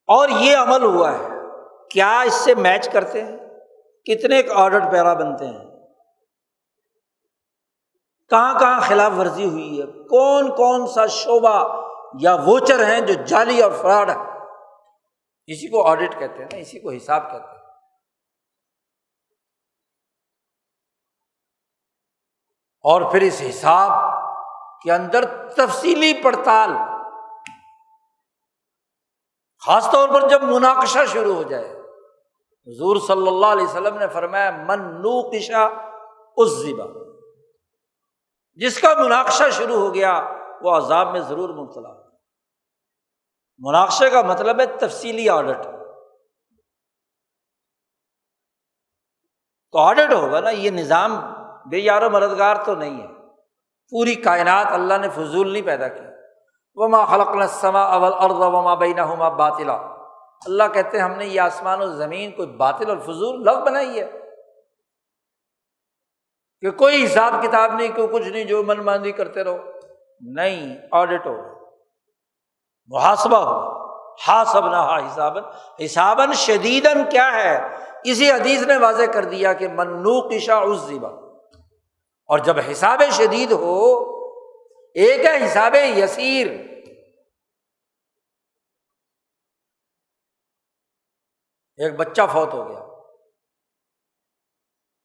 اور 0.09 0.29
یہ 0.29 0.57
عمل 0.57 0.83
ہوا 0.83 1.11
ہے۔ 1.13 1.27
کیا 1.91 2.21
اس 2.21 2.33
سے 2.33 2.55
میچ 2.55 2.89
کرتے 2.89 3.23
ہیں؟ 3.23 3.37
کتنے 4.05 4.41
آڈر 4.53 4.91
پیرا 4.91 5.13
بنتے 5.13 5.45
ہیں؟ 5.45 5.65
کہاں 8.29 8.59
کہاں 8.59 8.81
خلاف 8.81 9.11
ورزی 9.17 9.45
ہوئی 9.45 9.81
ہے؟ 9.81 9.85
کون 9.85 10.55
کون 10.55 10.87
سا 10.87 11.05
شعبہ 11.05 11.85
یا 12.19 12.35
ووچر 12.35 12.83
ہیں 12.83 13.01
جو 13.01 13.13
جعلی 13.13 13.61
اور 13.61 13.71
فراڈ 13.71 14.09
ہے 14.09 14.15
اسی 15.47 15.69
کو 15.69 15.87
آڈٹ 15.87 16.19
کہتے 16.19 16.33
ہیں 16.33 16.49
نا، 16.51 16.57
اسی 16.57 16.79
کو 16.79 16.91
حساب 16.91 17.31
کہتے 17.31 17.51
ہیں۔ 17.51 17.59
اور 22.83 23.11
پھر 23.11 23.21
اس 23.21 23.41
حساب 23.49 23.89
کے 24.83 24.91
اندر 24.91 25.49
تفصیلی 25.49 26.13
پڑتال 26.23 26.69
خاص 29.65 29.91
طور 29.91 30.09
پر 30.09 30.29
جب 30.29 30.43
مناقشہ 30.43 31.05
شروع 31.07 31.33
ہو 31.35 31.43
جائے، 31.43 31.71
حضور 32.67 32.95
صلی 33.07 33.27
اللہ 33.27 33.45
علیہ 33.45 33.65
وسلم 33.65 33.97
نے 33.97 34.07
فرمایا، 34.07 34.51
من 34.51 35.01
نو 35.01 35.29
اس 36.37 36.49
زبا 36.49 36.85
جس 38.53 38.81
کا 38.81 38.93
مناقشہ 38.93 39.49
شروع 39.51 39.75
ہو 39.75 39.93
گیا، 39.93 40.29
وہ 40.61 40.71
عذاب 40.71 41.11
میں 41.11 41.19
ضرور 41.19 41.49
مبتلا 41.49 41.89
مناقشے 43.57 44.09
کا 44.09 44.21
مطلب 44.21 44.59
ہے 44.59 44.65
تفصیلی 44.65 45.29
آڈٹ۔ 45.29 45.63
تو 49.71 49.79
آڈٹ 49.79 50.13
ہوگا 50.13 50.39
نا، 50.39 50.49
یہ 50.49 50.69
نظام 50.69 51.11
بے 51.69 51.77
یار 51.77 52.01
و 52.01 52.09
مددگار 52.09 52.55
تو 52.65 52.75
نہیں 52.75 53.01
ہے۔ 53.01 53.07
پوری 53.89 54.15
کائنات 54.15 54.65
اللہ 54.69 54.93
نے 54.93 55.09
فضول 55.09 55.53
نہیں 55.53 55.65
پیدا 55.65 55.87
کی۔ 55.87 56.08
وہ 56.79 56.87
ماں 56.87 57.05
خلق 57.05 57.27
سما 57.49 57.81
اول 57.81 58.13
ارد 58.13 58.33
وما 58.33 58.73
بینا 58.73 59.13
ہما 59.13 59.29
باطلا۔ 59.29 59.73
اللہ 60.45 60.63
کہتے 60.73 60.97
ہیں، 60.97 61.03
ہم 61.03 61.11
نے 61.11 61.25
یہ 61.25 61.41
آسمان 61.41 61.81
و 61.81 61.85
زمین 61.85 62.31
کوئی 62.31 62.47
باطل 62.47 62.89
اور 62.89 62.97
فضول 62.97 63.43
لفظ 63.43 63.57
بنائی 63.57 63.99
ہے۔ 63.99 64.11
کہ 66.61 66.71
کوئی 66.71 67.05
حساب 67.05 67.33
کتاب 67.43 67.73
نہیں، 67.73 67.95
کوئی 67.95 68.07
کچھ 68.07 68.27
نہیں، 68.27 68.43
جو 68.43 68.63
من 68.63 68.77
ماندی 68.77 69.11
کرتے 69.11 69.43
رہو۔ 69.43 69.57
نہیں 70.21 70.77
آڈٹ 70.91 71.27
ہو۔ 71.27 71.35
محاسبہ 72.87 73.37
ہو۔ 73.37 73.79
ہا 74.27 74.43
سب 74.45 74.67
نہ 74.67 74.75
ہا 74.75 74.97
حسابن 74.97 75.43
حسابن 75.85 76.33
شدید 76.33 76.87
کیا 77.11 77.31
ہے؟ 77.33 77.75
اسی 78.03 78.31
حدیث 78.31 78.61
نے 78.61 78.77
واضح 78.77 79.03
کر 79.03 79.25
دیا 79.25 79.53
کہ 79.53 79.67
منو 79.67 80.29
کشا 80.29 80.57
اس 80.57 80.77
زیبا 80.77 81.09
اور 82.25 82.39
جب 82.39 82.55
حساب 82.71 83.01
شدید 83.11 83.51
ہو، 83.51 83.99
ایک 84.93 85.25
ہے 85.25 85.45
حساب 85.45 85.75
یسیر۔ 85.75 86.68
ایک 91.79 91.95
بچہ 91.95 92.21
فوت 92.31 92.53
ہو 92.53 92.69
گیا۔ 92.69 92.79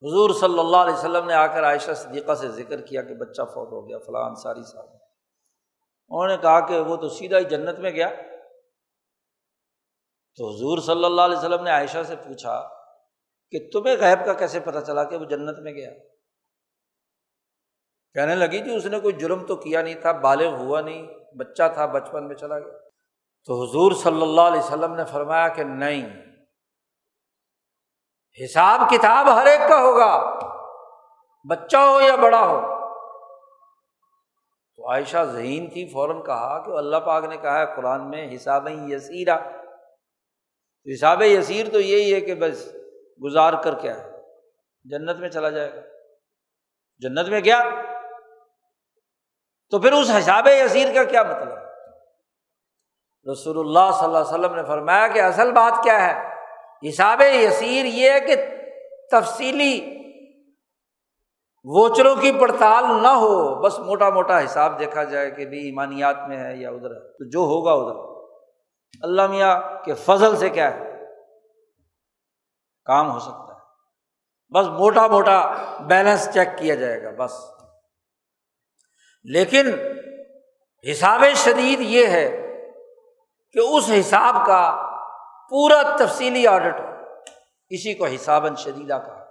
حضور 0.02 0.30
صلی 0.30 0.58
اللہ 0.58 0.76
علیہ 0.76 0.94
وسلم 0.94 1.26
نے 1.26 1.34
آ 1.34 1.46
کر 1.46 1.64
عائشہ 1.64 1.92
صدیقہ 1.92 2.34
سے 2.34 2.48
ذکر 2.48 2.80
کیا 2.80 3.02
کہ 3.02 3.14
بچہ 3.14 3.42
فوت 3.42 3.72
ہو 3.72 3.88
گیا 3.88 3.98
فلاں 3.98 4.28
انصاری 4.28 4.62
صاحب 4.62 4.88
انہوں 6.08 6.28
نے 6.28 6.36
کہا 6.36 6.66
کہ 6.66 6.78
وہ 6.78 6.96
تو 6.96 7.08
سیدھا 7.08 7.38
ہی 7.38 7.44
جنت 7.44 7.78
میں 7.78 7.90
گیا۔ 7.90 8.08
تو 10.36 10.48
حضور 10.48 10.78
صلی 10.78 11.04
اللہ 11.04 11.22
علیہ 11.22 11.38
وسلم 11.38 11.62
نے 11.62 11.70
عائشہ 11.70 12.02
سے 12.06 12.16
پوچھا 12.16 12.68
کہ 13.50 13.70
تمہیں 13.72 13.96
غیب 14.00 14.26
کا 14.26 14.32
کیسے 14.32 14.60
پتہ 14.60 14.78
چلا 14.86 15.04
کہ 15.04 15.16
وہ 15.16 15.24
جنت 15.24 15.58
میں 15.58 15.72
گیا؟ 15.72 15.90
کہنے 18.14 18.34
لگی 18.34 18.58
جی 18.58 18.76
اس 18.76 18.86
نے 18.86 19.00
کوئی 19.00 19.14
جرم 19.14 19.46
تو 19.46 19.56
کیا 19.56 19.82
نہیں 19.82 19.94
تھا، 19.94 20.12
بالغ 20.12 20.54
ہوا 20.54 20.80
نہیں، 20.80 21.06
بچہ 21.36 21.62
تھا، 21.74 21.86
بچپن 21.86 22.28
میں 22.28 22.36
چلا 22.36 22.58
گیا۔ 22.58 22.78
تو 23.44 23.62
حضور 23.62 23.92
صلی 23.92 24.22
اللہ 24.22 24.40
علیہ 24.40 24.60
وسلم 24.60 24.94
نے 24.94 25.04
فرمایا 25.04 25.48
کہ 25.48 25.64
نہیں۔ 25.64 26.33
حساب 28.44 28.80
کتاب 28.90 29.34
ہر 29.34 29.46
ایک 29.46 29.60
کا 29.68 29.80
ہوگا، 29.80 30.38
بچہ 31.50 31.76
ہو 31.76 32.00
یا 32.00 32.16
بڑا 32.16 32.40
ہو۔ 32.40 32.60
تو 34.76 34.90
عائشہ 34.90 35.24
ذہین 35.24 35.70
تھی، 35.70 35.88
فوراً 35.88 36.22
کہا 36.22 36.62
کہ 36.62 36.70
اللہ 36.70 36.96
پاک 36.96 37.24
نے 37.24 37.36
کہا 37.36 37.58
ہے، 37.58 37.66
قرآن 37.76 38.10
میں 38.10 38.36
حساب 38.36 38.68
یسیرا 38.68 39.36
حساب 40.94 41.22
یسیر 41.22 41.66
تو 41.72 41.80
یہی 41.80 42.14
ہے 42.14 42.20
کہ 42.20 42.34
بس 42.34 42.74
گزار 43.24 43.52
کر 43.52 43.74
کیا 43.74 43.96
جنت 44.84 45.16
میں 45.16 45.28
چلا 45.28 45.50
جائے 45.50 45.74
گا۔ 45.74 45.80
جنت 46.98 47.28
میں 47.28 47.40
گیا۔ 47.40 47.62
تو 49.70 49.80
پھر 49.80 49.92
اس 49.92 50.10
حساب 50.10 50.46
یسیر 50.46 50.94
کا 50.94 51.04
کیا 51.04 51.22
مطلب؟ 51.22 51.58
رسول 53.32 53.58
اللہ 53.58 53.94
صلی 53.94 54.04
اللہ 54.04 54.18
علیہ 54.18 54.38
وسلم 54.38 54.54
نے 54.54 54.64
فرمایا 54.64 55.08
کہ 55.08 55.22
اصل 55.22 55.52
بات 55.52 55.84
کیا 55.84 56.06
ہے؟ 56.06 56.33
حساب 56.88 57.20
یسیر 57.20 57.84
یہ 57.84 58.10
ہے 58.10 58.20
کہ 58.20 58.36
تفصیلی 59.10 59.94
ووچروں 61.64 62.16
کی 62.16 62.32
پڑتال 62.32 63.02
نہ 63.02 63.08
ہو، 63.08 63.54
بس 63.54 63.78
موٹا 63.78 64.10
موٹا 64.10 64.44
حساب 64.44 64.78
دیکھا 64.78 65.04
جائے 65.04 65.30
کہ 65.30 65.46
بھی 65.46 65.58
ایمانیات 65.64 66.16
میں 66.28 66.38
ہے 66.38 66.56
یا 66.56 66.70
ادھر 66.70 66.90
ہے، 66.90 67.12
تو 67.12 67.30
جو 67.30 67.38
ہوگا 67.38 67.72
ادھر۔ 67.72 68.14
اللہ 69.02 69.26
میاں 69.26 69.84
کے 69.84 69.94
فضل 69.94 70.36
سے 70.36 70.48
کیا 70.48 70.74
ہے؟ 70.74 70.80
کام 72.84 73.10
ہو 73.10 73.18
سکتا 73.18 73.54
ہے۔ 73.54 73.60
بس 74.54 74.66
موٹا 74.66 75.06
موٹا 75.06 75.52
بیلنس 75.80 76.28
چیک 76.34 76.48
کیا 76.58 76.74
جائے 76.74 77.02
گا، 77.02 77.24
بس۔ 77.24 77.32
لیکن 79.24 79.66
حساب 80.90 81.24
شدید 81.34 81.80
یہ 81.80 82.06
ہے 82.06 82.40
کہ 83.52 83.58
اس 83.58 83.90
حساب 84.00 84.46
کا 84.46 84.83
پورا 85.50 85.96
تفصیلی 85.96 86.46
آڈٹ 86.46 86.80
ہو۔ 86.80 86.86
اسی 87.68 87.94
کو 87.94 88.06
حساب 88.06 88.46
شدیدہ 88.58 89.02
کہا۔ 89.06 89.24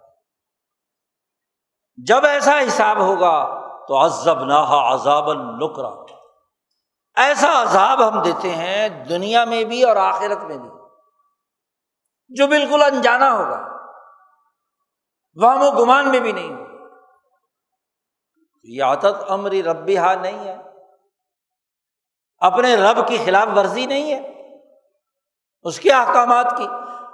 جب 2.05 2.25
ایسا 2.25 2.59
حساب 2.59 2.97
ہوگا 2.97 3.59
تو 3.87 4.05
عزب 4.05 4.43
نہ 4.43 4.59
عذاب 4.93 5.29
النکرا 5.29 5.89
ایسا 7.15 7.61
عذاب 7.61 8.07
ہم 8.07 8.21
دیتے 8.21 8.49
ہیں 8.55 8.89
دنیا 9.05 9.45
میں 9.45 9.63
بھی 9.63 9.83
اور 9.83 9.95
آخرت 9.95 10.43
میں 10.43 10.57
بھی۔ 10.57 10.69
جو 12.29 12.47
بالکل 12.47 12.83
انجانا 12.83 13.33
ہوگا۔ 13.33 13.67
وہاں 15.41 15.55
و 15.57 15.83
گمان 15.83 16.09
میں 16.09 16.19
بھی 16.19 16.31
نہیں 16.31 16.53
ہوگا۔ 16.53 16.97
یہ 18.63 18.83
عادت 18.83 19.31
امری 19.31 19.63
ربی 19.63 19.97
ہا 19.97 20.15
نہیں 20.15 20.47
ہے۔ 20.47 20.57
اپنے 22.37 22.75
رب 22.75 23.07
کی 23.07 23.17
خلاف 23.25 23.47
ورزی 23.57 23.85
نہیں 23.85 24.13
ہے۔ 24.13 24.42
اس 25.63 25.79
کے 25.79 25.91
احکامات 25.91 26.57
کی۔ 26.57 26.67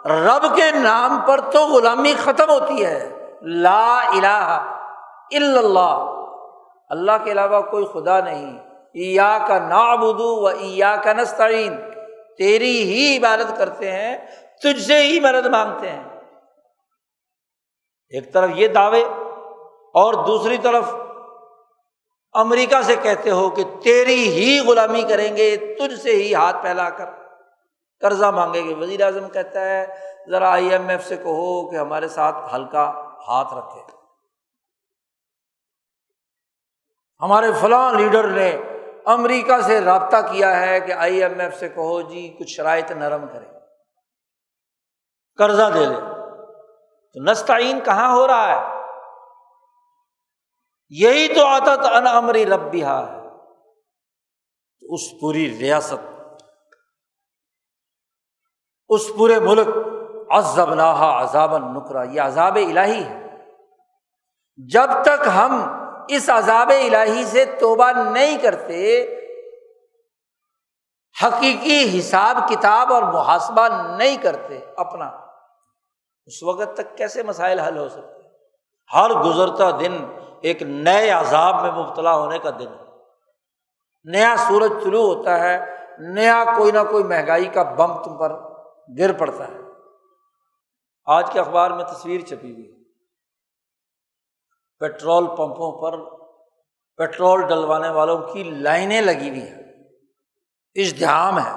رب 0.10 0.56
کے 0.56 0.72
نام 0.72 1.20
پر 1.28 1.42
تو 1.42 1.68
غلامی 1.68 2.14
ختم 2.14 2.50
ہوتی 2.50 2.86
ہے۔ 2.86 3.28
لا 3.42 4.00
الہ 4.00 4.74
الا 5.32 5.60
اللہ۔ 5.60 6.16
اللہ 6.90 7.12
کے 7.24 7.32
علاوہ 7.32 7.62
کوئی 7.62 7.86
خدا 7.94 8.20
نہیں۔ 8.20 8.58
ایا 8.94 9.38
کا 9.48 9.60
نابدو 9.60 10.42
و 10.42 10.48
ایا 10.48 10.96
کا 10.96 11.14
نستعین۔ 11.14 11.78
تیری 12.38 12.84
ہی 12.84 13.18
عبادت 13.18 13.58
کرتے 13.58 13.92
ہیں، 13.92 14.18
تجھ 14.64 14.82
سے 14.82 15.02
ہی 15.02 15.20
مدد 15.20 15.46
مانگتے 15.46 15.90
ہیں۔ 15.90 16.04
ایک 18.10 18.34
طرف 18.34 18.50
یہ 18.56 18.68
دعوے، 18.68 19.04
اور 19.94 20.14
دوسری 20.14 20.58
طرف 20.58 20.84
امریکہ 22.34 22.82
سے 22.82 22.96
کہتے 22.96 23.32
ہو 23.32 23.50
کہ 23.50 23.64
تیری 23.84 24.30
ہی 24.30 24.60
غلامی 24.60 25.02
کریں 25.02 25.38
گے، 25.38 25.58
تجھ 25.58 26.00
سے 26.00 26.12
ہی 26.12 26.36
ہاتھ 26.36 26.62
پھیلا 26.62 26.90
کر۔ 26.90 27.19
قرضہ 28.02 28.26
مانگے 28.26 28.64
گے 28.64 28.76
وزیر 28.76 29.02
اعظم 29.02 29.30
کہتا 29.30 29.62
ہے، 29.62 29.86
ذرا 30.30 30.52
آئی 30.52 30.70
ایم 30.70 30.90
ایف 30.90 31.08
سے 31.08 31.18
کہو 31.18 31.72
کہ 31.72 31.76
ہمارے 31.76 32.08
ساتھ 32.08 32.56
ہلکا 32.56 32.90
ہاتھ 33.28 33.54
رکھے۔ 33.54 33.82
ہمارے 37.22 37.48
فلاں 37.62 37.94
لیڈر 37.94 38.28
نے 38.28 38.58
امریکہ 39.06 39.62
سے 39.62 39.82
رابطہ 39.82 40.16
کیا 40.32 40.60
ہے 40.62 40.80
کہ 40.80 40.92
آئی 40.92 41.24
ایم 41.24 41.40
ایف 41.40 41.58
سے 41.60 41.70
کہو 41.70 42.02
جی 42.02 42.38
کچھ 42.40 42.48
شرائط 42.48 42.92
نرم 42.92 43.28
کرے 43.28 43.46
قرضہ 45.38 45.70
دے 45.74 45.86
لے 45.86 45.96
تو 47.14 47.32
نستعین 47.32 47.80
کہاں 47.80 48.16
ہو 48.16 48.28
رہا 48.28 48.48
ہے؟ 48.48 48.80
یہی 50.90 51.36
تو 51.36 51.46
عادت 51.46 51.86
ان 51.94 52.08
امری 52.08 52.46
رب 52.46 52.72
بھی 52.72 52.84
ہے 52.86 53.28
اس 54.82 55.12
پوری 55.22 55.58
ریاست 55.60 56.19
اس 58.90 59.02
پورے 59.18 59.40
ملک 59.40 59.68
عزب 60.30 60.74
نہا 60.74 61.22
عذاب 61.22 61.58
نکرا۔ 61.58 62.04
یہ 62.04 62.22
عذاب 62.22 62.56
الہی 62.56 63.04
ہے۔ 63.04 63.26
جب 64.58 64.90
تک 65.02 65.28
ہم 65.36 65.62
اس 66.08 66.30
عذاب 66.30 66.70
الہی 66.70 67.26
سے 67.26 67.46
توبہ 67.46 67.92
نہیں 67.92 68.38
کرتے، 68.38 69.08
حقیقی 71.26 72.00
حساب 72.00 72.38
کتاب 72.50 72.94
اور 72.94 73.04
محاسبہ 73.04 73.68
نہیں 73.98 74.18
کرتے 74.18 74.60
اپنا، 74.78 75.06
اس 76.26 76.44
وقت 76.44 76.74
تک 76.74 76.98
کیسے 76.98 77.24
مسائل 77.24 77.60
حل 77.60 77.78
ہو 77.78 77.90
سکتے؟ 77.90 78.28
ہر 78.94 79.10
گزرتا 79.10 79.72
دن 79.72 80.06
ایک 80.42 80.62
نئے 80.62 81.10
عذاب 81.10 81.62
میں 81.62 81.72
مبتلا 81.72 82.16
ہونے 82.16 82.40
کا 82.40 82.50
دن 82.50 82.68
ہے۔ 82.68 82.86
نیا 84.04 84.36
سورج 84.48 84.72
طلوع 84.84 85.16
ہوتا 85.16 85.40
ہے، 85.40 85.66
نیا 86.00 86.44
کوئی 86.58 86.72
نہ 86.72 86.80
کوئی 86.92 87.04
مہنگائی 87.04 87.46
کا 87.46 87.64
بم 87.64 88.04
تم 88.04 88.18
پر 88.18 88.49
گر 88.98 89.20
پڑتا 89.20 89.48
ہے۔ 89.48 89.60
آج 91.06 91.30
کے 91.34 91.40
اخبار 91.40 91.72
میں 91.72 91.84
تصویر 91.84 92.22
چھپی 92.22 92.52
ہوئی 92.52 92.84
پیٹرول 94.80 95.28
پمپوں 95.28 95.82
پر 95.82 96.20
پیٹرول 96.98 97.48
ڈلوانے 97.48 97.90
والوں 97.90 98.34
کی 98.34 98.44
لائنیں 98.44 99.02
لگی 99.02 99.30
ہوئی 99.30 99.42
ہیں۔ 99.42 99.64
اشتہام 100.76 101.40
ہے 101.40 101.52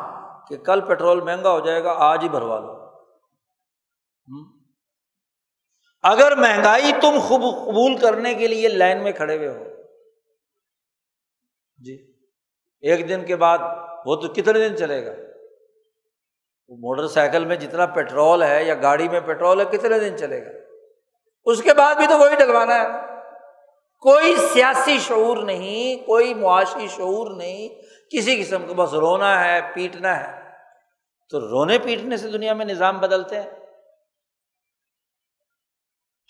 کہ 0.48 0.56
کل 0.56 0.80
پیٹرول 0.80 1.20
مہنگا 1.20 1.50
ہو 1.50 1.60
جائے 1.60 1.84
گا، 1.84 1.94
آج 1.96 2.22
ہی 2.22 2.28
بھروا 2.28 2.58
لو۔ 2.58 2.82
اگر 6.02 6.36
مہنگائی 6.36 6.92
تم 7.02 7.18
خوب 7.28 7.40
قبول 7.40 7.96
کرنے 7.96 8.34
کے 8.34 8.46
لیے 8.46 8.68
لائن 8.68 9.02
میں 9.02 9.12
کھڑے 9.12 9.36
ہوئے 9.36 9.48
ہو۔ 9.48 9.64
جی 11.76 12.14
ایک 12.80 13.08
دن 13.08 13.26
کے 13.26 13.36
بعد 13.36 13.58
وہ 14.06 14.16
تو 14.16 14.32
کتنے 14.32 14.68
دن 14.68 14.76
چلے 14.76 15.06
گا؟ 15.06 15.31
موٹر 16.80 17.08
سائیکل 17.08 17.44
میں 17.44 17.56
جتنا 17.56 17.86
پیٹرول 17.86 18.42
ہے 18.42 18.64
یا 18.64 18.74
گاڑی 18.74 19.08
میں 19.08 19.20
پیٹرول 19.20 19.60
ہے، 19.60 19.64
کتنے 19.64 19.98
دن 19.98 20.18
چلے 20.18 20.44
گا؟ 20.46 20.50
اس 21.44 21.62
کے 21.62 21.74
بعد 21.74 21.94
بھی 21.94 22.06
تو 22.06 22.18
وہی 22.18 22.36
ڈلوانا 22.36 22.74
ہے۔ 22.74 22.86
کوئی 24.00 24.36
سیاسی 24.36 24.98
شعور 24.98 25.36
نہیں، 25.36 26.06
کوئی 26.06 26.34
معاشی 26.34 26.88
شعور 26.88 27.36
نہیں، 27.36 27.68
کسی 28.10 28.42
قسم 28.42 28.66
کو 28.66 28.74
بس 28.74 28.92
رونا 28.92 29.44
ہے، 29.44 29.60
پیٹنا 29.74 30.20
ہے۔ 30.20 30.42
تو 31.30 31.40
رونے 31.40 31.78
پیٹنے 31.78 32.16
سے 32.16 32.30
دنیا 32.30 32.54
میں 32.54 32.66
نظام 32.66 32.98
بدلتے 32.98 33.40
ہیں۔ 33.40 33.50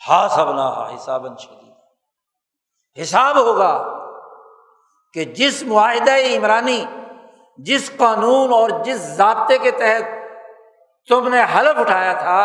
ہا 0.09 0.29
سب 0.29 0.53
نہ 0.53 0.95
حساب 0.95 1.39
شدید 1.39 1.73
حساب 3.03 3.39
ہوگا 3.39 3.99
کہ 5.13 5.25
جس 5.25 5.63
معاہدہ 5.63 6.11
عمرانی، 6.11 6.85
جس 7.59 7.91
قانون 7.97 8.53
اور 8.53 8.71
جس 8.85 8.97
ضابطے 8.97 9.59
کے 9.59 9.71
تحت 9.71 10.22
تم 11.09 11.29
نے 11.29 11.43
حلف 11.43 11.79
اٹھایا 11.79 12.13
تھا، 12.13 12.43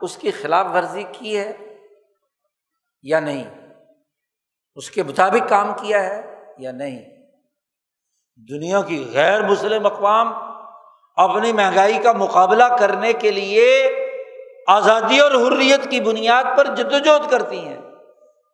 اس 0.00 0.16
کی 0.16 0.30
خلاف 0.30 0.66
ورزی 0.74 1.04
کی 1.12 1.38
ہے 1.38 1.56
یا 3.02 3.20
نہیں؟ 3.20 3.50
اس 4.74 4.90
کے 4.90 5.02
مطابق 5.02 5.48
کام 5.48 5.72
کیا 5.80 6.02
ہے 6.02 6.44
یا 6.58 6.72
نہیں؟ 6.72 7.04
دنیا 8.50 8.82
کی 8.82 9.10
غیر 9.12 9.42
مسلم 9.42 9.86
اقوام 9.86 10.32
اپنی 11.16 11.52
مہنگائی 11.52 11.98
کا 12.02 12.12
مقابلہ 12.12 12.64
کرنے 12.80 13.12
کے 13.12 13.30
لیے 13.30 13.90
آزادی 14.66 15.18
اور 15.18 15.30
حریت 15.30 15.90
کی 15.90 16.00
بنیاد 16.00 16.44
پر 16.56 16.74
جد 16.74 16.92
وجہد 16.92 17.30
کرتی 17.30 17.58
ہیں 17.58 17.80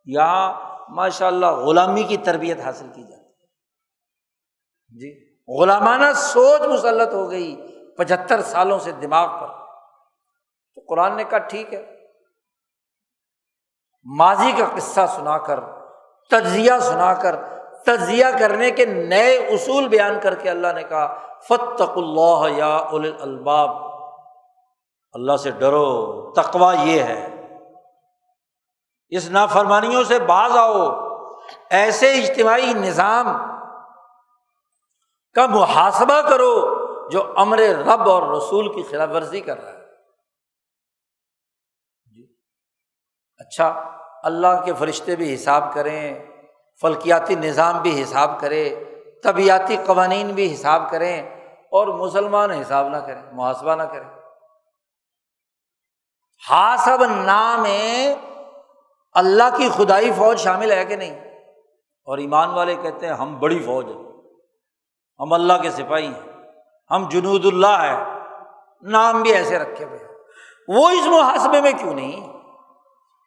یہاں 0.04 0.74
ماشاء 0.88 1.26
اللہ 1.26 1.46
غلامی 1.46 2.02
کی 2.02 2.16
تربیت 2.16 2.60
حاصل 2.60 2.86
کی 2.94 3.02
جاتی 3.02 3.28
ہے۔ 3.28 3.46
جی 4.98 5.36
غلامانہ 5.60 6.12
سوچ 6.14 6.60
مسلط 6.60 7.14
ہو 7.14 7.30
گئی۔ 7.30 7.73
پچہتر 7.96 8.42
سالوں 8.42 8.78
سے 8.78 8.92
دماغ 8.92 9.40
پر۔ 9.40 9.46
تو 10.74 10.80
قرآن 10.88 11.16
نے 11.16 11.24
کہا، 11.24 11.38
ٹھیک 11.38 11.74
ہے۔ 11.74 11.94
ماضی 14.18 14.52
کا 14.52 14.64
قصہ 14.76 15.00
سنا 15.08 15.38
کر، 15.38 15.60
تجزیہ 16.30 16.72
سنا 16.80 17.14
کر، 17.14 17.36
تجزیہ 17.86 18.26
کرنے 18.40 18.70
کے 18.70 18.84
نئے 18.84 19.36
اصول 19.36 19.88
بیان 19.88 20.20
کر 20.22 20.34
کے 20.34 20.50
اللہ 20.50 20.72
نے 20.74 20.82
کہا 20.82 21.18
فتق 21.48 21.90
اللہ 21.96 22.48
یا 22.48 22.76
الباب 22.76 23.70
اللہ 25.12 25.36
سے 25.36 25.50
ڈرو 25.50 26.32
تقوا 26.32 26.74
یہ 26.74 27.02
ہے۔ 27.02 27.46
اس 29.08 29.30
نافرمانیوں 29.30 30.04
سے 30.04 30.18
باز 30.18 30.56
آؤ۔ 30.56 31.08
ایسے 31.70 32.12
اجتماعی 32.12 32.72
نظام 32.74 33.26
کا 35.34 35.46
محاسبہ 35.46 36.20
کرو۔ 36.20 36.84
جو 37.10 37.32
امر 37.36 37.58
رب 37.58 38.08
اور 38.08 38.36
رسول 38.36 38.74
کی 38.74 38.82
خلاف 38.82 39.08
ورزی 39.08 39.40
کر 39.40 39.62
رہا 39.62 39.72
ہے۔ 39.72 39.84
جی۔ 42.14 42.26
اچھا 43.38 43.68
اللہ 44.22 44.64
کے 44.64 44.72
فرشتے 44.78 45.16
بھی 45.16 45.34
حساب 45.34 45.74
کریں، 45.74 46.24
فلکیاتی 46.80 47.34
نظام 47.34 47.82
بھی 47.82 48.02
حساب 48.02 48.40
کرے، 48.40 48.84
طبیعتی 49.22 49.76
قوانین 49.86 50.32
بھی 50.32 50.54
حساب 50.54 50.90
کریں 50.90 51.22
اور 51.50 51.86
مسلمان 51.86 52.50
حساب 52.50 52.88
نہ 52.88 52.96
کریں، 52.96 53.22
محاسبہ 53.32 53.74
نہ 53.74 53.82
کریں۔ 53.82 54.08
ہاں، 56.50 56.76
حاصب 56.76 57.04
نام 57.04 57.64
اللہ 59.12 59.56
کی 59.56 59.68
خدائی 59.68 60.12
فوج 60.12 60.38
شامل 60.38 60.72
ہے 60.72 60.84
کہ 60.84 60.96
نہیں؟ 60.96 61.20
اور 62.04 62.18
ایمان 62.18 62.50
والے 62.50 62.74
کہتے 62.74 63.06
ہیں، 63.06 63.14
ہم 63.14 63.38
بڑی 63.38 63.62
فوج 63.62 63.86
ہیں، 63.86 64.04
ہم 65.20 65.32
اللہ 65.32 65.52
کے 65.62 65.70
سپاہی 65.70 66.06
ہیں۔ 66.06 66.33
ہم 66.90 67.08
جنود 67.08 67.46
اللہ 67.46 67.82
ہے 67.82 67.96
نام 68.82 69.22
بھی 69.22 69.32
ایسے 69.34 69.58
رکھے 69.58 69.84
ہوئے 69.84 69.98
وہ 70.68 70.88
اس 70.90 71.06
محاسبے 71.06 71.60
میں 71.60 71.72
کیوں 71.72 71.94
نہیں؟ 71.94 72.22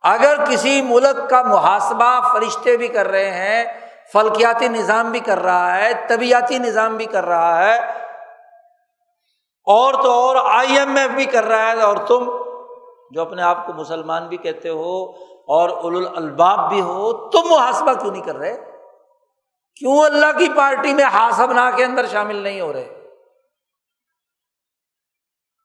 اگر 0.03 0.43
کسی 0.45 0.81
ملک 0.81 1.29
کا 1.29 1.41
محاسبہ 1.43 2.09
فرشتے 2.33 2.75
بھی 2.77 2.87
کر 2.87 3.07
رہے 3.07 3.31
ہیں، 3.31 3.63
فلکیاتی 4.13 4.67
نظام 4.67 5.11
بھی 5.11 5.19
کر 5.19 5.41
رہا 5.43 5.75
ہے، 5.77 5.91
طبیعتی 6.07 6.57
نظام 6.59 6.97
بھی 6.97 7.05
کر 7.05 7.25
رہا 7.25 7.57
ہے، 7.59 7.77
اور 9.67 9.93
تو 9.93 10.11
اور 10.11 10.35
آئی 10.45 10.77
ایم 10.77 10.95
ایف 10.97 11.11
بھی 11.11 11.25
کر 11.25 11.43
رہا 11.43 11.71
ہے، 11.71 11.81
اور 11.81 11.97
تم 12.07 12.29
جو 13.11 13.21
اپنے 13.21 13.41
آپ 13.43 13.65
کو 13.67 13.73
مسلمان 13.73 14.27
بھی 14.27 14.37
کہتے 14.37 14.69
ہو 14.69 15.03
اور 15.55 15.69
اول 15.69 16.07
الباب 16.15 16.67
بھی 16.69 16.81
ہو، 16.81 17.11
تم 17.29 17.49
محاسبہ 17.49 17.93
کیوں 17.93 18.11
نہیں 18.11 18.21
کر 18.21 18.35
رہے؟ 18.35 18.55
کیوں 19.81 19.97
اللہ 20.03 20.37
کی 20.37 20.49
پارٹی 20.55 20.93
میں 20.93 21.05
حاصب 21.13 21.51
نا 21.51 21.69
کے 21.75 21.85
اندر 21.85 22.07
شامل 22.07 22.35
نہیں 22.35 22.61
ہو 22.61 22.71
رہے؟ 22.73 22.87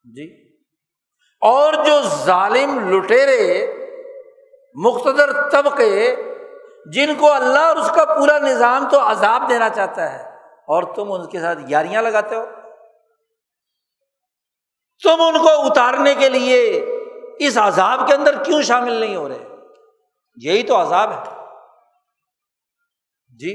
جی۔ 0.03 0.57
اور 1.41 1.73
جو 1.73 2.01
ظالم 2.01 2.91
لٹیرے 2.91 3.73
مختصر 4.75 5.49
طبقے، 5.49 6.15
جن 6.85 7.15
کو 7.15 7.31
اللہ 7.31 7.59
اور 7.59 7.75
اس 7.75 7.91
کا 7.95 8.05
پورا 8.05 8.37
نظام 8.39 8.89
تو 8.91 8.99
عذاب 8.99 9.49
دینا 9.49 9.69
چاہتا 9.69 10.13
ہے، 10.13 10.29
اور 10.67 10.83
تم 10.95 11.11
ان 11.11 11.29
کے 11.29 11.39
ساتھ 11.39 11.59
یاریاں 11.67 12.01
لگاتے 12.01 12.35
ہو۔ 12.35 12.45
تم 15.03 15.21
ان 15.21 15.39
کو 15.39 15.49
اتارنے 15.49 16.15
کے 16.15 16.29
لیے 16.29 16.85
اس 17.39 17.57
عذاب 17.57 18.07
کے 18.07 18.13
اندر 18.13 18.43
کیوں 18.43 18.61
شامل 18.61 18.93
نہیں 18.93 19.15
ہو 19.15 19.29
رہے؟ 19.29 19.43
یہی 20.35 20.63
تو 20.63 20.81
عذاب 20.81 21.11
ہے۔ 21.11 21.35
جی 23.27 23.53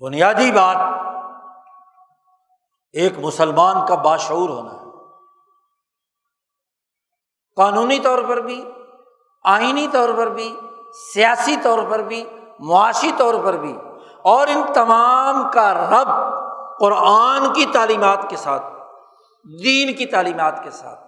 بنیادی 0.00 0.52
بات، 0.52 0.76
ایک 2.92 3.12
مسلمان 3.18 3.86
کا 3.86 3.94
باشعور 3.94 4.48
ہونا 4.48 4.70
ہے۔ 4.70 4.85
قانونی 7.56 7.98
طور 7.98 8.18
پر 8.28 8.36
بھی، 8.36 8.64
آئینی 9.44 9.86
طور 9.92 10.08
پر 10.16 10.26
بھی، 10.26 10.56
سیاسی 11.14 11.56
طور 11.62 11.78
پر 11.90 11.98
بھی، 11.98 12.24
معاشی 12.58 13.10
طور 13.16 13.34
پر 13.44 13.52
بھی۔ 13.52 13.76
اور 14.22 14.46
ان 14.46 14.62
تمام 14.74 15.50
کا 15.52 15.74
رب 15.74 16.08
قرآن 16.78 17.52
کی 17.52 17.66
تعلیمات 17.72 18.30
کے 18.30 18.36
ساتھ، 18.36 18.62
دین 19.64 19.94
کی 19.94 20.06
تعلیمات 20.06 20.64
کے 20.64 20.70
ساتھ۔ 20.70 21.00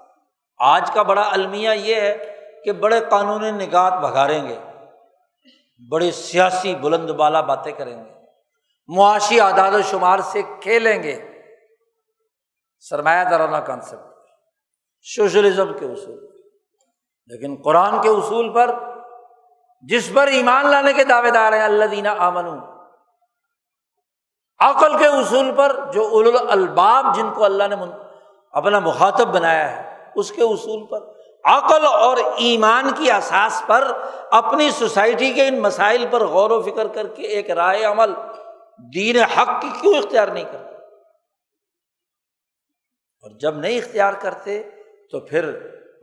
آج 0.59 0.91
کا 0.95 1.03
بڑا 1.03 1.29
المیہ 1.33 1.71
یہ 1.71 1.95
ہے 1.95 2.37
کہ 2.65 2.73
بڑے 2.73 3.01
قانونی 3.11 3.51
نگات 3.51 3.93
بھگاریں 3.93 4.49
گے۔ 4.49 4.59
بڑے 5.91 6.11
سیاسی 6.11 6.75
بلند 6.75 7.11
بالا 7.11 7.41
باتیں 7.41 7.73
کریں 7.73 8.05
گے۔ 8.05 8.11
معاشی 8.89 9.41
اعداد 9.41 9.73
و 9.73 9.83
شمار 9.83 10.19
سے 10.19 10.43
کھیلیں 10.43 11.03
گے۔ 11.03 11.43
سرمایہ 12.81 13.25
دارانہ 13.25 13.57
کانسیپٹ 13.57 14.03
سوشلزم 15.17 15.79
کے 15.79 15.87
اصول۔ 15.87 16.28
لیکن 17.29 17.57
قرآن 17.65 18.03
کے 18.03 18.09
اصول 18.09 18.53
پر 18.53 18.75
جس 19.81 20.11
پر 20.15 20.27
ایمان 20.27 20.67
لانے 20.67 20.93
کے 20.93 21.05
دعوے 21.05 21.31
دار 21.31 21.53
ہیں 21.53 21.63
اللہ 21.63 21.85
دینا 21.85 22.15
آمن 22.19 22.47
عقل 24.59 24.99
کے 24.99 25.07
اصول 25.07 25.51
پر 25.57 25.77
جو 25.93 26.07
اول 26.07 26.37
الباب 26.51 27.15
جن 27.15 27.31
کو 27.35 27.45
اللہ 27.45 27.69
نے 27.69 27.77
اپنا 28.51 28.79
مخاطب 28.79 29.29
بنایا 29.29 29.77
ہے، 29.77 30.11
اس 30.15 30.33
کے 30.33 30.43
اصول 30.43 30.87
پر، 30.87 31.01
عقل 31.45 31.87
اور 31.87 32.17
ایمان 32.37 32.91
کی 32.97 33.11
احساس 33.11 33.63
پر 33.67 33.93
اپنی 34.31 34.71
سوسائٹی 34.71 35.33
کے 35.33 35.49
ان 35.49 35.61
مسائل 35.63 36.07
پر 36.11 36.25
غور 36.25 36.51
و 36.51 36.63
فکر 36.63 36.89
کر 36.89 37.07
کے 37.07 37.23
ایک 37.23 37.51
رائے 37.51 37.85
عمل 37.85 38.13
دین 38.95 39.17
حق 39.17 39.61
کی 39.63 39.69
کیوں 39.81 39.95
اختیار 39.95 40.29
نہیں 40.29 40.45
کرتے؟ 40.45 40.75
اور 43.25 43.31
جب 43.31 43.57
نہیں 43.57 43.79
اختیار 43.79 44.13
کرتے 44.13 44.63
تو 45.11 45.21
پھر 45.21 45.51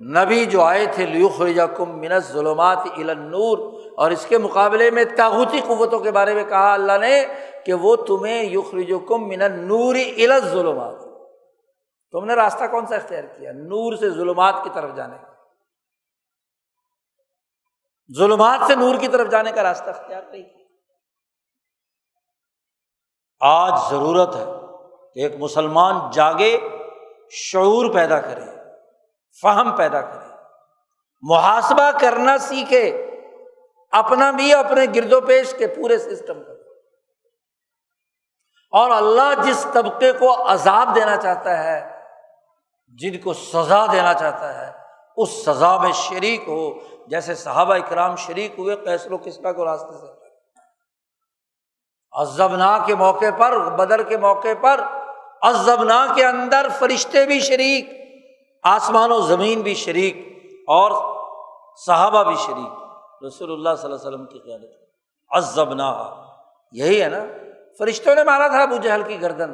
نبی 0.02 0.46
جو 0.46 0.62
آئے 0.62 0.86
تھے 0.86 1.06
لیخرجا 1.06 1.66
کم 1.66 2.00
منت 2.00 2.24
ظلمات 2.24 2.78
نور 2.98 3.82
اور 3.98 4.12
اس 4.12 4.26
کے 4.26 4.38
مقابلے 4.38 4.92
میں 4.92 5.04
تاغوتی 5.18 5.62
قوتوں 5.62 6.00
کے 6.00 6.12
بارے 6.12 6.34
میں 6.34 6.44
کہا 6.44 6.74
اللہ 6.74 6.98
نے 6.98 7.26
کہ 7.66 7.74
وہ 7.74 7.96
تمہیں 7.96 8.44
یخرج 8.44 8.94
کم 9.08 9.28
من 9.28 9.68
نور 9.68 9.96
ظلمات 10.52 11.06
تم 12.12 12.26
نے 12.26 12.36
راستہ 12.36 12.64
کون 12.72 12.86
سا 12.86 12.96
اختیار 12.96 13.24
کیا؟ 13.24 13.52
نور 13.52 13.96
سے 13.96 14.10
ظلمات 14.10 14.54
کی 14.64 14.70
طرف 14.74 14.96
جانے 14.96 15.18
کا۔ 15.18 15.28
ظلمات 18.18 18.60
سے 18.68 18.76
نور 18.76 18.96
کی 18.96 19.08
طرف 19.08 19.32
جانے 19.32 19.52
کا 19.52 19.64
راستہ 19.64 19.90
اختیار 19.90 20.22
نہیں 20.32 20.44
کیا۔ 20.44 20.66
آج 23.40 23.92
ضرورت 23.92 24.36
ہے 24.36 24.46
کہ 25.14 25.20
ایک 25.20 25.36
مسلمان 25.40 25.96
جاگے، 26.14 26.58
شعور 27.30 27.94
پیدا 27.94 28.22
کرے۔ 28.22 28.55
فہم 29.42 29.76
پیدا 29.76 30.02
کرے۔ 30.02 30.36
محاسبہ 31.22 31.92
کرنا 32.02 32.38
سیکھے۔ 32.38 33.12
اپنا 33.92 34.32
بھی 34.32 34.54
اپنے 34.54 34.86
گرد 34.96 35.14
و 35.14 35.22
پیش 35.22 35.54
کے 35.58 35.68
پورے 35.68 35.98
سسٹم 35.98 36.44
کا 36.44 36.52
اور 38.72 38.90
اللہ 38.90 39.42
جس 39.44 39.68
طبقے 39.74 40.12
کو 40.12 40.52
عذاب 40.52 40.96
دینا 40.96 41.18
چاہتا 41.18 41.64
ہے، 41.64 42.02
جن 42.88 43.22
کو 43.22 43.34
سزا 43.34 43.86
دینا 43.92 44.14
چاہتا 44.14 44.68
ہے، 44.68 44.72
اس 45.18 45.30
سزا 45.46 45.78
میں 45.78 45.92
شریک 45.92 46.42
ہو۔ 46.48 46.80
جیسے 47.08 47.36
صحابہ 47.36 47.74
اکرام 47.74 48.16
شریک 48.16 48.54
ہوئے 48.58 48.76
کیسر 48.76 49.12
و 49.12 49.18
قسمہ 49.24 49.52
کو 49.52 49.66
راستے 49.66 49.98
سے۔ 49.98 50.26
ازبنا 52.12 52.78
کے 52.86 52.96
موقع 52.96 53.32
پر، 53.38 53.58
بدر 53.58 54.04
کے 54.04 54.18
موقع 54.18 54.54
پر 54.62 54.82
ازبنا 55.42 56.06
کے 56.16 56.26
اندر 56.26 56.68
فرشتے 56.80 57.26
بھی 57.26 57.40
شریک۔ 57.40 58.05
آسمان 58.68 59.12
و 59.12 59.22
زمین 59.22 59.62
بھی 59.62 59.74
شریک 59.74 60.18
اور 60.68 61.16
صحابہ 61.86 62.24
بھی 62.24 62.36
شریک۔ 62.36 62.84
رسول 63.24 63.52
اللہ 63.52 63.70
صلی 63.78 63.92
اللہ 63.92 63.96
علیہ 63.96 64.08
وسلم 64.08 64.26
کی 64.26 64.40
قیادت۔ 64.40 64.72
ازبنا 65.30 66.16
یہی 66.72 67.02
ہے 67.02 67.10
نا۔ 67.10 67.26
فرشتوں 67.78 68.16
نے 68.16 68.24
مارا 68.24 68.48
تھا 68.48 68.62
ابو 68.62 68.78
جہل 68.78 69.04
کی 69.08 69.22
گردن۔ 69.22 69.54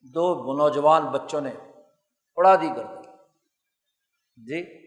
دو 0.00 0.52
نوجوان 0.56 1.02
بچوں 1.06 1.40
نے 1.40 1.50
اڑا 2.36 2.56
دی 2.56 2.68
گردن۔ 2.76 3.02
جی۔ 4.36 4.86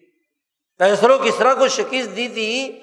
کیسرو 0.77 1.17
کسرا 1.17 1.53
کو 1.53 1.67
شکست 1.67 2.17
دی 2.17 2.27
تھی۔ 2.27 2.81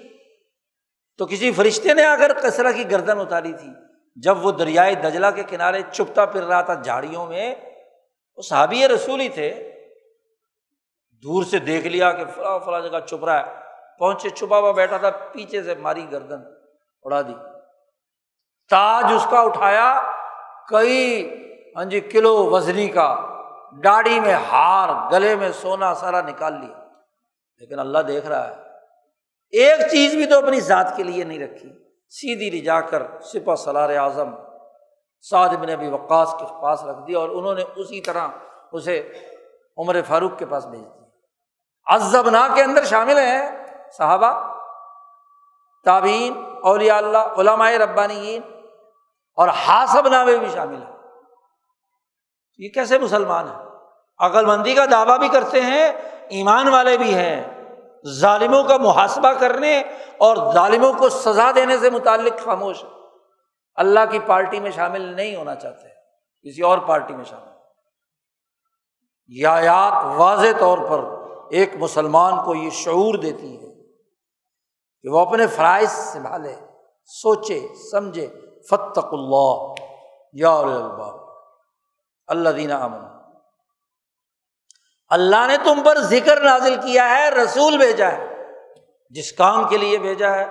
تو 1.18 1.26
کسی 1.26 1.52
فرشتے 1.52 1.94
نے 1.94 2.04
آ 2.04 2.16
کر 2.16 2.32
کسرا 2.32 2.72
کی 2.72 2.90
گردن 2.90 3.20
اتاری 3.20 3.52
تھی۔ 3.52 3.68
جب 4.16 4.46
وہ 4.46 4.52
دریائے 4.52 4.94
دجلا 4.94 5.30
کے 5.30 5.42
کنارے 5.42 5.82
چپتا 5.92 6.26
پھر 6.26 6.42
رہا 6.42 6.60
تھا 6.60 6.74
جھاڑیوں 6.74 7.26
میں، 7.26 7.54
وہ 8.36 8.42
صحابی 8.42 8.88
رسول 8.88 9.20
ہی 9.20 9.28
تھے۔ 9.28 9.67
دور 11.22 11.42
سے 11.42 11.58
دیکھ 11.58 11.86
لیا 11.86 12.12
کہ 12.12 12.24
فلاں 12.34 12.58
فلاں 12.58 12.80
جگہ 12.80 12.98
چھپ 13.06 13.24
رہا 13.24 13.46
ہے۔ 13.46 13.54
پہنچے 13.98 14.30
چھپا 14.30 14.58
ہوا 14.58 14.72
بیٹھا 14.72 14.96
تھا، 14.96 15.10
پیچھے 15.10 15.62
سے 15.62 15.74
ماری 15.74 16.12
گردن، 16.12 16.40
اڑا 17.02 17.22
دی۔ 17.22 17.34
تاج 18.70 19.12
اس 19.14 19.26
کا 19.30 19.40
اٹھایا، 19.40 20.02
کئی 20.68 21.34
ہاں 21.76 21.84
جی 21.84 22.00
کلو 22.00 22.50
وزنی 22.50 22.88
کا 22.88 23.38
ڈاڑی 23.72 24.20
میں 24.20 24.34
ہار، 24.34 25.12
گلے 25.12 25.36
میں 25.36 25.52
سونا 25.52 25.94
سارا 25.94 26.20
نکال 26.20 26.52
لیا۔ 26.52 26.84
لیکن 27.56 27.78
اللہ 27.78 27.98
دیکھ 27.98 28.26
رہا 28.26 28.48
ہے۔ 28.48 28.54
ایک 29.50 29.80
چیز 29.90 30.14
بھی 30.14 30.26
تو 30.26 30.38
اپنی 30.38 30.60
ذات 30.60 30.96
کے 30.96 31.02
لیے 31.02 31.24
نہیں 31.24 31.38
رکھی۔ 31.38 31.68
سیدھی 32.10 32.50
لی 32.50 32.60
جا 32.60 32.80
کر 32.80 33.02
سپا 33.20 33.56
سلار 33.56 33.96
اعظم 33.96 34.34
سعد 35.20 35.48
بن 35.48 35.68
ابھی 35.68 35.88
وقاص 35.88 36.34
کے 36.38 36.44
پاس 36.62 36.84
رکھ 36.84 37.06
دیا 37.08 37.18
اور 37.18 37.28
انہوں 37.28 37.54
نے 37.54 37.64
اسی 37.76 38.00
طرح 38.00 38.28
اسے 38.72 39.12
عمر 39.78 40.00
فاروق 40.08 40.38
کے 40.38 40.46
پاس 40.46 40.66
بھیج 40.66 40.80
دیا۔ 40.80 40.97
ازبنا 41.88 42.48
کے 42.54 42.62
اندر 42.62 42.84
شامل 42.84 43.18
ہیں 43.18 43.64
صحابہ 43.92 44.54
تعبین 45.84 46.44
اولیاء 46.62 46.96
اللہ، 46.96 47.18
علماء 47.18 47.70
ربانی 47.70 48.38
اور 49.36 49.48
حاصب 49.48 50.08
نامے 50.08 50.38
بھی 50.38 50.48
شامل 50.48 50.82
ہیں۔ 50.82 50.96
یہ 52.58 52.68
کیسے 52.68 52.98
مسلمان 52.98 53.48
ہیں؟ 53.48 53.56
عقل 54.18 54.46
مندی 54.46 54.74
کا 54.74 54.84
دعویٰ 54.90 55.18
بھی 55.18 55.28
کرتے 55.28 55.60
ہیں، 55.60 55.92
ایمان 56.28 56.68
والے 56.68 56.98
بھی 56.98 57.14
ہیں۔ 57.14 57.64
ظالموں 58.06 58.64
کا 58.64 58.76
محاسبہ 58.76 59.32
کرنے 59.32 59.80
اور 60.18 60.52
ظالموں 60.52 60.92
کو 60.92 61.08
سزا 61.08 61.50
دینے 61.54 61.78
سے 61.78 61.90
متعلق 61.90 62.44
خاموش 62.44 62.84
اللہ 63.74 64.00
کی 64.10 64.18
پارٹی 64.18 64.60
میں 64.60 64.70
شامل 64.70 65.00
نہیں 65.00 65.36
ہونا 65.36 65.54
چاہتے، 65.54 65.88
کسی 66.48 66.62
اور 66.62 66.78
پارٹی 66.78 67.14
میں 67.14 67.24
شامل۔ 67.24 67.48
یا 69.28 69.90
واضح 70.04 70.58
طور 70.60 70.78
پر 70.78 71.17
ایک 71.50 71.74
مسلمان 71.76 72.44
کو 72.44 72.54
یہ 72.54 72.70
شعور 72.70 73.14
دیتی 73.14 73.56
ہے 73.56 73.72
کہ 75.02 75.08
وہ 75.08 75.18
اپنے 75.20 75.46
فرائض 75.46 75.90
سنبھالے، 75.90 76.54
سوچے، 77.04 77.60
سمجھے 77.90 78.26
فتق 78.70 79.12
اللہ، 79.12 79.74
یا 80.32 80.54
اللہ 82.26 82.48
دینا 82.48 82.76
امن 82.76 83.06
اللہ 85.08 85.46
نے 85.46 85.56
تم 85.64 85.82
پر 85.84 85.98
ذکر 85.98 86.40
نازل 86.40 86.74
کیا 86.74 87.08
ہے، 87.08 87.28
رسول 87.30 87.76
بھیجا 87.78 88.12
ہے، 88.12 88.26
جس 89.10 89.32
کام 89.32 89.68
کے 89.68 89.76
لیے 89.76 89.98
بھیجا 89.98 90.34
ہے۔ 90.34 90.46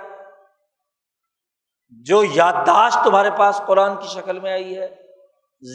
جو 1.90 2.24
یادداشت 2.24 2.98
تمہارے 3.04 3.30
پاس 3.30 3.60
قرآن 3.66 3.96
کی 3.96 4.06
شکل 4.06 4.40
میں 4.40 4.52
آئی 4.52 4.78
ہے، 4.78 4.88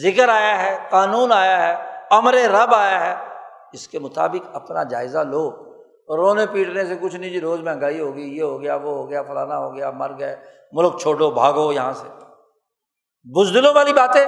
ذکر 0.02 0.28
آیا 0.28 0.58
ہے، 0.62 0.76
قانون 0.90 1.32
آیا 1.32 1.62
ہے، 1.62 1.74
امر 2.10 2.34
رب 2.34 2.74
آیا 2.74 3.00
ہے 3.00 3.33
اس 3.74 3.88
کے 3.88 3.98
مطابق 3.98 4.56
اپنا 4.56 4.82
جائزہ 4.82 5.18
لو۔ 5.18 5.50
رونے 6.08 6.46
پیٹنے 6.46 6.84
سے 6.84 6.96
کچھ 7.00 7.16
نہیں 7.16 7.30
جی 7.30 7.40
روز 7.40 7.60
مہنگائی 7.60 8.00
ہوگی 8.00 8.36
یہ 8.36 8.42
ہو 8.42 8.62
گیا، 8.62 8.74
وہ 8.74 8.90
ہو 8.96 9.10
گیا، 9.10 9.22
فلانا 9.22 9.58
ہو 9.58 9.74
گیا، 9.74 9.90
مر 9.90 10.18
گئے، 10.18 10.36
ملک 10.72 11.00
چھوڑو، 11.00 11.30
بھاگو 11.30 11.72
یہاں 11.72 11.92
سے۔ 11.92 12.08
بزدلوں 13.24 13.74
والی 13.74 13.92
باتیں۔ 13.92 14.26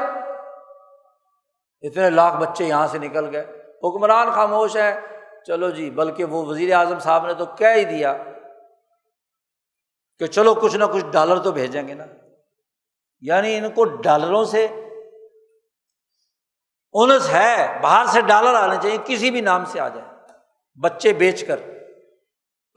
اتنے 1.83 2.11
لاکھ 2.11 2.37
بچے 2.37 2.65
یہاں 2.65 2.87
سے 2.87 2.99
نکل 2.99 3.37
گئے۔ 3.37 3.63
حکمران 3.85 4.31
خاموش 4.31 4.77
ہے 4.77 5.01
چلو 5.47 5.71
جی 5.71 5.91
بلکہ 5.91 6.25
وہ 6.25 6.47
وزیر 6.47 6.75
اعظم 6.75 6.99
صاحب 6.99 7.27
نے 7.27 7.35
تو 7.35 7.45
کہہ 7.47 7.75
ہی 7.77 7.85
دیا 7.85 8.17
کہ 10.19 10.27
چلو 10.27 10.55
کچھ 10.55 10.77
نہ 10.77 10.85
کچھ 10.85 11.05
ڈالر 11.11 11.39
تو 11.39 11.53
بھیجیں 11.53 11.89
گے 11.89 11.95
نا۔ 11.95 12.05
یعنی 13.21 13.57
ان 13.57 13.71
کو 13.71 13.85
ڈالروں 13.85 14.45
سے 14.45 14.67
انس 16.99 17.29
ہے 17.29 17.79
باہر 17.83 18.07
سے 18.07 18.21
ڈالر 18.21 18.55
آنے 18.55 18.77
چاہیے، 18.83 18.99
کسی 19.05 19.31
بھی 19.31 19.41
نام 19.41 19.65
سے 19.65 19.81
آ 19.81 19.89
جائے۔ 19.89 20.09
بچے 20.81 21.13
بیچ 21.13 21.47
کر۔ 21.47 21.61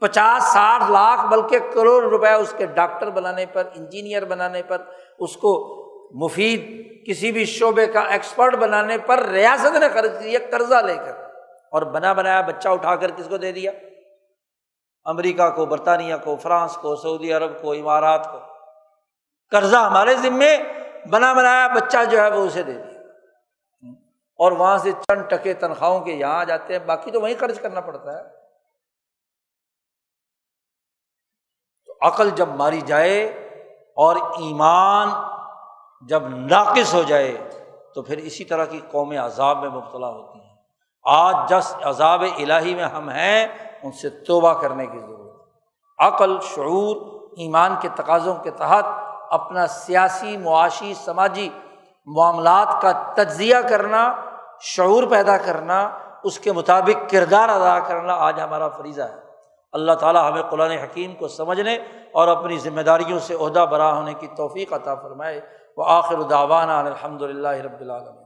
پچاس، 0.00 0.42
ساٹھ 0.42 0.90
لاکھ، 0.90 1.26
بلکہ 1.26 1.58
کروڑ 1.58 2.02
روپئے 2.02 2.32
اس 2.32 2.54
کے 2.56 2.66
ڈاکٹر 2.66 3.10
بنانے 3.10 3.46
پر، 3.46 3.68
انجینئر 3.74 4.24
بنانے 4.24 4.62
پر، 4.62 4.82
اس 5.18 5.36
کو 5.36 5.80
مفید 6.24 6.86
کسی 7.06 7.32
بھی 7.32 7.44
شعبے 7.44 7.86
کا 7.86 8.00
ایکسپرٹ 8.00 8.54
بنانے 8.54 8.98
پر 8.98 9.18
ریاست 9.18 9.76
نے 9.76 9.88
خرچ 9.88 10.10
کیا 10.22 10.38
قرضہ 10.50 10.74
لے 10.74 10.94
کر۔ 10.94 11.12
اور 11.72 11.82
بنا 11.82 12.12
بنایا، 12.12 12.40
بچہ 12.40 12.68
اٹھا 12.68 12.96
کر 12.96 13.10
کس 13.10 13.28
کو 13.28 13.36
دے 13.36 13.52
دیا؟ 13.52 13.70
امریکہ 15.04 15.50
کو، 15.50 15.66
برطانیہ 15.66 16.14
کو، 16.24 16.36
فرانس 16.36 16.76
کو، 16.76 16.96
سعودی 16.96 17.32
عرب 17.32 17.62
کو، 17.62 17.72
امارات 17.72 18.32
کو۔ 18.32 18.38
قرضہ 19.50 19.76
ہمارے 19.76 20.14
ذمے، 20.14 20.56
بنا 21.10 21.32
بنایا، 21.32 21.66
بچہ 21.66 21.98
جو 22.10 22.20
ہے 22.20 22.30
وہ 22.30 22.46
اسے 22.46 22.62
دے 22.62 22.72
دیا۔ 22.72 22.89
اور 24.40 24.52
وہاں 24.52 24.78
سے 24.78 24.92
چند 24.92 25.22
ٹکے 25.28 25.54
تنخواہوں 25.54 26.00
کے 26.00 26.12
یہاں 26.12 26.34
آ 26.34 26.44
جاتے 26.44 26.78
ہیں، 26.78 26.86
باقی 26.86 27.10
تو 27.10 27.20
وہیں 27.20 27.34
خرچ 27.40 27.60
کرنا 27.60 27.80
پڑتا 27.80 28.18
ہے۔ 28.18 28.22
تو 31.86 31.94
عقل 32.00 32.30
جب 32.30 32.48
ماری 32.48 32.80
جائے 32.80 33.24
اور 33.96 34.16
ایمان 34.16 35.08
جب 36.08 36.28
ناقص 36.28 36.94
ہو 36.94 37.02
جائے، 37.02 37.50
تو 37.94 38.02
پھر 38.02 38.16
اسی 38.16 38.44
طرح 38.44 38.64
کی 38.64 38.80
قوم 38.90 39.10
عذاب 39.10 39.58
میں 39.58 39.68
مبتلا 39.68 40.08
ہوتی 40.08 40.40
ہیں۔ 40.40 40.56
آج 41.04 41.34
جس 41.48 41.74
عذاب 41.82 42.22
الہی 42.22 42.74
میں 42.74 42.84
ہم 42.84 43.08
ہیں، 43.08 43.46
ان 43.82 43.92
سے 43.92 44.10
توبہ 44.10 44.52
کرنے 44.52 44.86
کی 44.86 44.98
ضرورت 44.98 45.20
عقل، 45.98 46.40
شعور، 46.40 46.96
ایمان 47.36 47.74
کے 47.80 47.88
تقاضوں 47.96 48.34
کے 48.34 48.50
تحت 48.50 48.84
اپنا 49.30 49.66
سیاسی، 49.66 50.36
معاشی، 50.36 50.94
سماجی 50.94 51.48
معاملات 52.06 52.82
کا 52.82 52.92
تجزیہ 53.14 53.56
کرنا 53.68 54.29
شعور 54.60 55.02
پیدا 55.10 55.36
کرنا، 55.36 55.98
اس 56.24 56.40
کے 56.40 56.52
مطابق 56.52 57.10
کردار 57.10 57.48
ادا 57.48 57.78
کرنا 57.78 58.14
آج 58.14 58.40
ہمارا 58.40 58.68
فریضہ 58.68 59.02
ہے۔ 59.02 59.30
اللہ 59.72 59.92
تعالیٰ 59.92 60.30
ہمیں 60.30 60.42
قرآن 60.42 60.70
حکیم 60.70 61.14
کو 61.14 61.28
سمجھنے 61.28 61.78
اور 62.12 62.28
اپنی 62.28 62.58
ذمہ 62.58 62.80
داریوں 62.80 63.18
سے 63.18 63.34
عہدہ 63.34 63.66
برا 63.70 63.96
ہونے 63.96 64.14
کی 64.14 64.26
توفیق 64.36 64.72
عطا 64.72 64.94
فرمائے۔ 64.94 65.40
وہ 65.76 65.84
آخر 65.86 66.14
الداوانہ 66.14 66.72
الحمد 66.72 67.22
للہ 67.22 67.48
رب 67.48 67.80
العالمین۔ 67.80 68.19